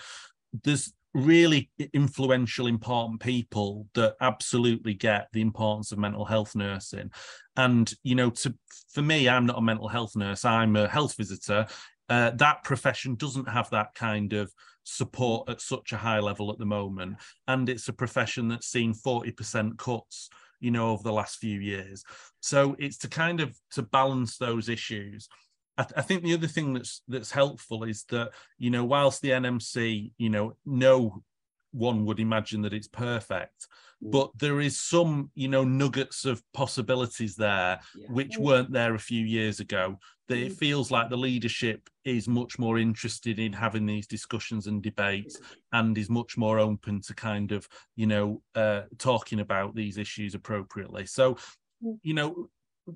There's 0.63 0.93
really 1.15 1.71
influential, 1.93 2.67
important 2.67 3.21
people 3.21 3.89
that 3.95 4.17
absolutely 4.21 4.95
get 4.95 5.29
the 5.33 5.41
importance 5.41 5.93
of 5.93 5.99
mental 5.99 6.25
health 6.25 6.55
nursing. 6.55 7.11
And, 7.57 7.93
you 8.03 8.15
know, 8.15 8.31
to 8.31 8.55
for 8.93 9.03
me, 9.03 9.29
I'm 9.29 9.47
not 9.47 9.59
a 9.59 9.63
mental 9.63 9.89
health 9.89 10.17
nurse, 10.17 10.45
I'm 10.45 10.77
a 10.77 10.89
health 10.89 11.17
visitor. 11.17 11.67
Uh, 12.09 12.31
that 12.31 12.65
profession 12.65 13.15
doesn't 13.15 13.49
have 13.49 13.71
that 13.71 13.95
kind 13.95 14.33
of 14.33 14.53
support 14.83 15.49
at 15.49 15.61
such 15.61 15.93
a 15.93 15.97
high 15.97 16.19
level 16.19 16.51
at 16.51 16.59
the 16.59 16.67
moment. 16.67 17.17
And 17.47 17.69
it's 17.69 17.89
a 17.89 17.93
profession 17.93 18.49
that's 18.49 18.67
seen 18.67 18.95
40% 18.95 19.79
cuts 19.79 20.29
you 20.61 20.71
know 20.71 20.91
over 20.91 21.03
the 21.03 21.13
last 21.13 21.39
few 21.39 21.59
years 21.59 22.05
so 22.41 22.77
it's 22.79 22.99
to 22.99 23.09
kind 23.09 23.41
of 23.41 23.59
to 23.71 23.83
balance 23.83 24.37
those 24.37 24.69
issues 24.69 25.27
I, 25.81 25.83
th- 25.85 25.95
I, 25.97 26.03
think 26.03 26.23
the 26.23 26.35
other 26.35 26.47
thing 26.47 26.75
that's 26.75 27.03
that's 27.09 27.31
helpful 27.31 27.85
is 27.85 28.05
that 28.11 28.31
you 28.59 28.71
know 28.71 28.85
whilst 28.85 29.23
the 29.23 29.31
NMC 29.31 30.13
you 30.19 30.29
know 30.29 30.57
know 30.67 31.23
one 31.73 32.05
would 32.05 32.21
imagine 32.21 32.63
that 32.63 32.75
it's 32.75 32.89
perfect 32.89 33.67
Mm. 34.03 34.13
but 34.13 34.31
there 34.39 34.61
is 34.61 34.81
some 34.81 35.31
you 35.35 35.49
know 35.49 35.63
nuggets 35.63 36.25
of 36.25 36.43
possibilities 36.55 37.37
there 37.37 37.81
Yeah. 37.95 38.07
which 38.09 38.39
Mm. 38.39 38.45
weren't 38.47 38.73
there 38.73 38.95
a 38.95 38.99
few 39.11 39.25
years 39.27 39.61
ago 39.61 39.99
that 40.29 40.39
it 40.39 40.53
Mm. 40.53 40.57
feels 40.57 40.91
like 40.91 41.11
the 41.11 41.19
leadership 41.19 41.91
is 42.05 42.27
much 42.27 42.59
more 42.59 42.79
interested 42.79 43.39
in 43.39 43.53
having 43.53 43.85
these 43.85 44.07
discussions 44.07 44.67
and 44.67 44.83
debates 44.83 45.39
and 45.73 45.99
is 45.99 46.09
much 46.09 46.39
more 46.39 46.59
open 46.59 47.03
to 47.03 47.15
kind 47.15 47.53
of 47.53 47.69
you 47.95 48.07
know 48.07 48.43
uh, 48.55 48.83
talking 48.97 49.41
about 49.41 49.75
these 49.75 49.99
issues 49.99 50.35
appropriately 50.35 51.05
so 51.05 51.37
you 52.03 52.15
know 52.15 52.49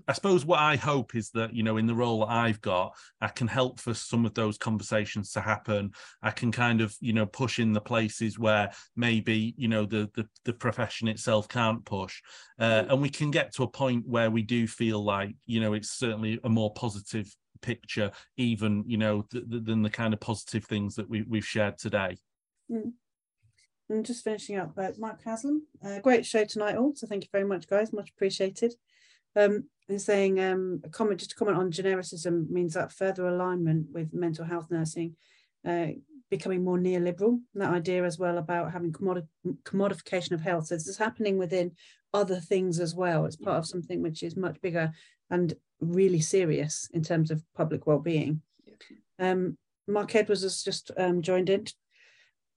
I 0.09 0.13
suppose 0.13 0.45
what 0.45 0.61
I 0.61 0.77
hope 0.77 1.15
is 1.15 1.31
that, 1.31 1.55
you 1.55 1.63
know, 1.63 1.77
in 1.77 1.87
the 1.87 1.95
role 1.95 2.21
that 2.21 2.33
I've 2.33 2.61
got, 2.61 2.95
I 3.21 3.29
can 3.29 3.47
help 3.49 3.81
for 3.81 3.95
some 3.95 4.27
of 4.27 4.35
those 4.35 4.59
conversations 4.59 5.33
to 5.33 5.41
happen. 5.41 5.93
I 6.23 6.31
can 6.31 6.53
kind 6.53 6.81
of, 6.81 6.95
you 7.01 7.13
know, 7.13 7.27
push 7.27 7.59
in 7.59 7.73
the 7.73 7.81
places 7.81 8.39
where 8.39 8.71
maybe, 8.97 9.55
you 9.57 9.69
know, 9.69 9.87
the 9.87 10.11
the, 10.15 10.29
the 10.45 10.53
profession 10.53 11.09
itself 11.09 11.49
can't 11.49 11.85
push. 11.85 12.21
Uh, 12.59 12.85
and 12.89 13.03
we 13.03 13.11
can 13.11 13.31
get 13.31 13.55
to 13.55 13.63
a 13.63 13.69
point 13.69 14.07
where 14.07 14.31
we 14.31 14.43
do 14.43 14.67
feel 14.67 15.03
like, 15.03 15.35
you 15.47 15.61
know, 15.61 15.73
it's 15.73 15.91
certainly 15.91 16.39
a 16.45 16.49
more 16.49 16.73
positive 16.75 17.35
picture, 17.63 18.11
even, 18.37 18.85
you 18.87 18.99
know, 18.99 19.23
th- 19.23 19.49
th- 19.51 19.65
than 19.65 19.83
the 19.83 19.91
kind 19.91 20.13
of 20.13 20.21
positive 20.21 20.65
things 20.65 20.95
that 20.95 21.09
we, 21.09 21.23
we've 21.23 21.47
shared 21.47 21.79
today. 21.79 22.17
And 23.91 24.05
just 24.07 24.25
finishing 24.25 24.57
up, 24.57 24.73
uh, 24.79 24.93
Mark 24.99 25.23
Haslam, 25.25 25.67
uh, 25.85 25.99
great 26.01 26.25
show 26.25 26.45
tonight, 26.45 26.77
all. 26.77 26.95
So 26.95 27.07
thank 27.07 27.25
you 27.25 27.29
very 27.31 27.45
much, 27.45 27.67
guys. 27.67 27.93
Much 27.93 28.11
appreciated. 28.11 28.75
Um, 29.37 29.65
and 29.89 30.01
saying 30.01 30.41
um, 30.41 30.80
a 30.85 30.89
comment, 30.89 31.20
just 31.20 31.30
to 31.30 31.37
comment 31.37 31.59
on 31.59 31.70
genericism 31.70 32.49
means 32.49 32.74
that 32.74 32.93
further 32.93 33.26
alignment 33.26 33.87
with 33.93 34.14
mental 34.14 34.45
health 34.45 34.66
nursing, 34.70 35.14
uh, 35.66 35.89
becoming 36.30 36.64
more 36.64 36.78
neoliberal. 36.78 37.41
That 37.55 37.72
idea 37.72 38.05
as 38.05 38.18
well 38.18 38.39
about 38.39 38.72
having 38.72 38.93
commodi- 38.93 39.28
commodification 39.64 40.32
of 40.32 40.41
health. 40.41 40.66
So 40.66 40.74
this 40.74 40.89
is 40.89 40.97
happening 40.97 41.37
within 41.37 41.72
other 42.14 42.41
things 42.41 42.80
as 42.80 42.95
well. 42.95 43.26
It's 43.26 43.37
part 43.37 43.59
of 43.59 43.66
something 43.66 44.03
which 44.03 44.22
is 44.22 44.37
much 44.37 44.61
bigger 44.61 44.93
and 45.30 45.55
really 45.80 46.20
serious 46.20 46.89
in 46.95 47.03
terms 47.03 47.30
of 47.30 47.43
public 47.55 47.87
well-being. 47.87 48.41
Um, 49.18 49.59
Mark 49.87 50.14
Edwards 50.14 50.43
has 50.43 50.62
just 50.62 50.91
um, 50.97 51.20
joined 51.20 51.51
in. 51.51 51.66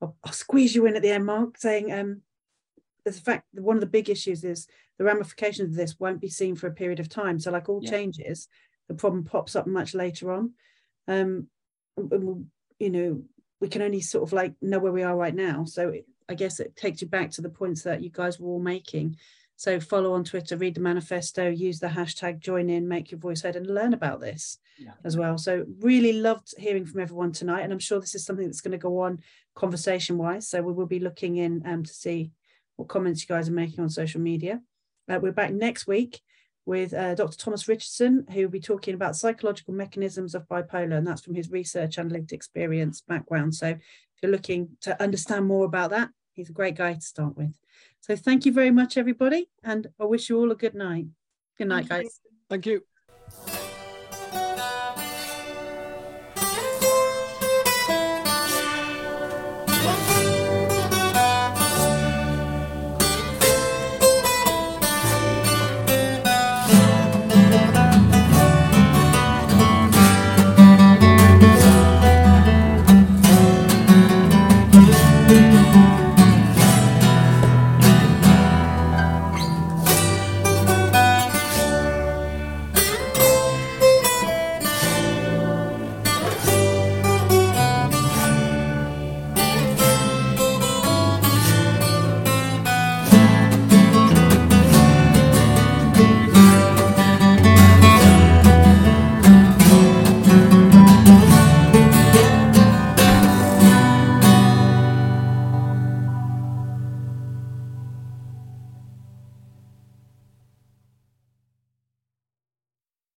I'll, 0.02 0.16
I'll 0.24 0.32
squeeze 0.32 0.76
you 0.76 0.86
in 0.86 0.96
at 0.96 1.02
the 1.02 1.12
end, 1.12 1.26
Mark, 1.26 1.58
saying 1.58 1.92
a 3.16 3.22
fact 3.22 3.46
that 3.54 3.64
one 3.64 3.78
of 3.78 3.82
the 3.82 3.88
big 3.88 4.10
issues 4.10 4.44
is 4.44 4.68
the 4.98 5.06
ramifications 5.06 5.70
of 5.70 5.76
this 5.76 5.98
won't 6.00 6.20
be 6.20 6.28
seen 6.28 6.56
for 6.56 6.68
a 6.68 6.74
period 6.74 7.00
of 7.00 7.08
time. 7.08 7.40
So, 7.40 7.52
like 7.52 7.70
all 7.70 7.82
Yeah. 7.82 7.92
changes, 7.92 8.50
the 8.90 8.96
problem 8.96 9.24
pops 9.24 9.56
up 9.56 9.68
much 9.68 9.94
later 9.94 10.34
on. 10.34 10.54
Um, 11.08 11.48
and 11.96 12.50
you 12.80 12.90
know, 12.90 13.24
we 13.62 13.70
can 13.70 13.82
only 13.82 14.02
sort 14.02 14.24
of 14.24 14.34
like 14.34 14.54
know 14.62 14.80
where 14.80 14.92
we 14.92 15.04
are 15.04 15.16
right 15.16 15.34
now. 15.36 15.64
So, 15.64 15.90
it, 15.90 16.06
I 16.28 16.34
guess 16.34 16.60
it 16.60 16.76
takes 16.76 17.02
you 17.02 17.08
back 17.08 17.32
to 17.32 17.42
the 17.42 17.50
points 17.50 17.84
that 17.84 18.02
you 18.04 18.10
guys 18.10 18.40
were 18.40 18.50
all 18.50 18.60
making. 18.60 19.16
So, 19.56 19.80
follow 19.80 20.14
on 20.14 20.24
Twitter, 20.24 20.58
read 20.58 20.76
the 20.76 20.82
manifesto, 20.82 21.50
use 21.50 21.80
the 21.80 21.88
hashtag 21.88 22.40
join 22.40 22.70
in, 22.70 22.88
make 22.88 23.12
your 23.12 23.20
voice 23.20 23.42
heard, 23.42 23.56
and 23.56 23.66
learn 23.66 23.94
about 23.94 24.20
this 24.20 24.60
Yeah. 24.78 24.94
as 25.04 25.18
well. 25.18 25.38
So 25.40 25.66
really 25.80 26.14
loved 26.14 26.54
hearing 26.58 26.86
from 26.86 27.00
everyone 27.00 27.32
tonight, 27.32 27.62
and 27.62 27.74
I'm 27.74 27.80
sure 27.80 28.00
this 28.00 28.14
is 28.14 28.24
something 28.26 28.46
that's 28.46 28.62
going 28.62 28.74
to 28.74 28.78
go 28.78 29.00
on 29.00 29.20
conversation 29.56 30.18
wise. 30.20 30.48
So 30.48 30.62
we 30.62 30.74
will 30.74 30.86
be 30.86 31.00
looking 31.00 31.38
in 31.38 31.64
um, 31.66 31.84
to 31.84 31.94
see 31.94 32.32
what 32.78 32.88
comments 32.88 33.22
you 33.22 33.28
guys 33.28 33.50
are 33.50 33.54
making 33.54 33.82
on 33.82 33.90
social 33.90 34.22
media. 34.22 34.62
Uh, 35.10 35.20
we're 35.22 35.32
back 35.32 35.52
next 35.52 35.88
week 35.88 36.22
with 36.66 36.94
uh, 36.94 37.16
Dr. 37.16 37.38
Thomas 37.38 37.68
Richardson, 37.68 38.26
who 38.32 38.42
will 38.42 38.50
be 38.50 38.60
talking 38.60 38.94
about 38.94 39.16
psychological 39.16 39.74
mechanisms 39.74 40.36
of 40.36 40.48
bipolar, 40.48 40.98
and 40.98 41.08
that's 41.08 41.22
from 41.22 41.36
his 41.36 41.50
research 41.50 41.98
and 41.98 42.12
lived 42.12 42.34
experience 42.34 43.02
background. 43.02 43.56
So 43.56 43.68
if 43.68 43.80
you're 44.22 44.32
looking 44.32 44.70
to 44.82 45.02
understand 45.02 45.46
more 45.46 45.66
about 45.66 45.90
that, 45.92 46.10
he's 46.34 46.50
a 46.50 46.54
great 46.54 46.76
guy 46.76 46.94
to 46.94 47.02
start 47.02 47.36
with. 47.38 47.54
So 48.02 48.16
thank 48.16 48.46
you 48.46 48.52
very 48.52 48.72
much, 48.72 48.98
everybody, 48.98 49.50
and 49.64 49.88
I 50.00 50.06
wish 50.06 50.30
you 50.30 50.40
all 50.40 50.52
a 50.52 50.56
good 50.56 50.76
night. 50.76 51.08
Good 51.58 51.68
night, 51.70 51.88
Thank 51.88 52.04
you. 52.04 52.10
guys. 52.10 52.20
Thank 52.50 52.66
you. 52.66 52.87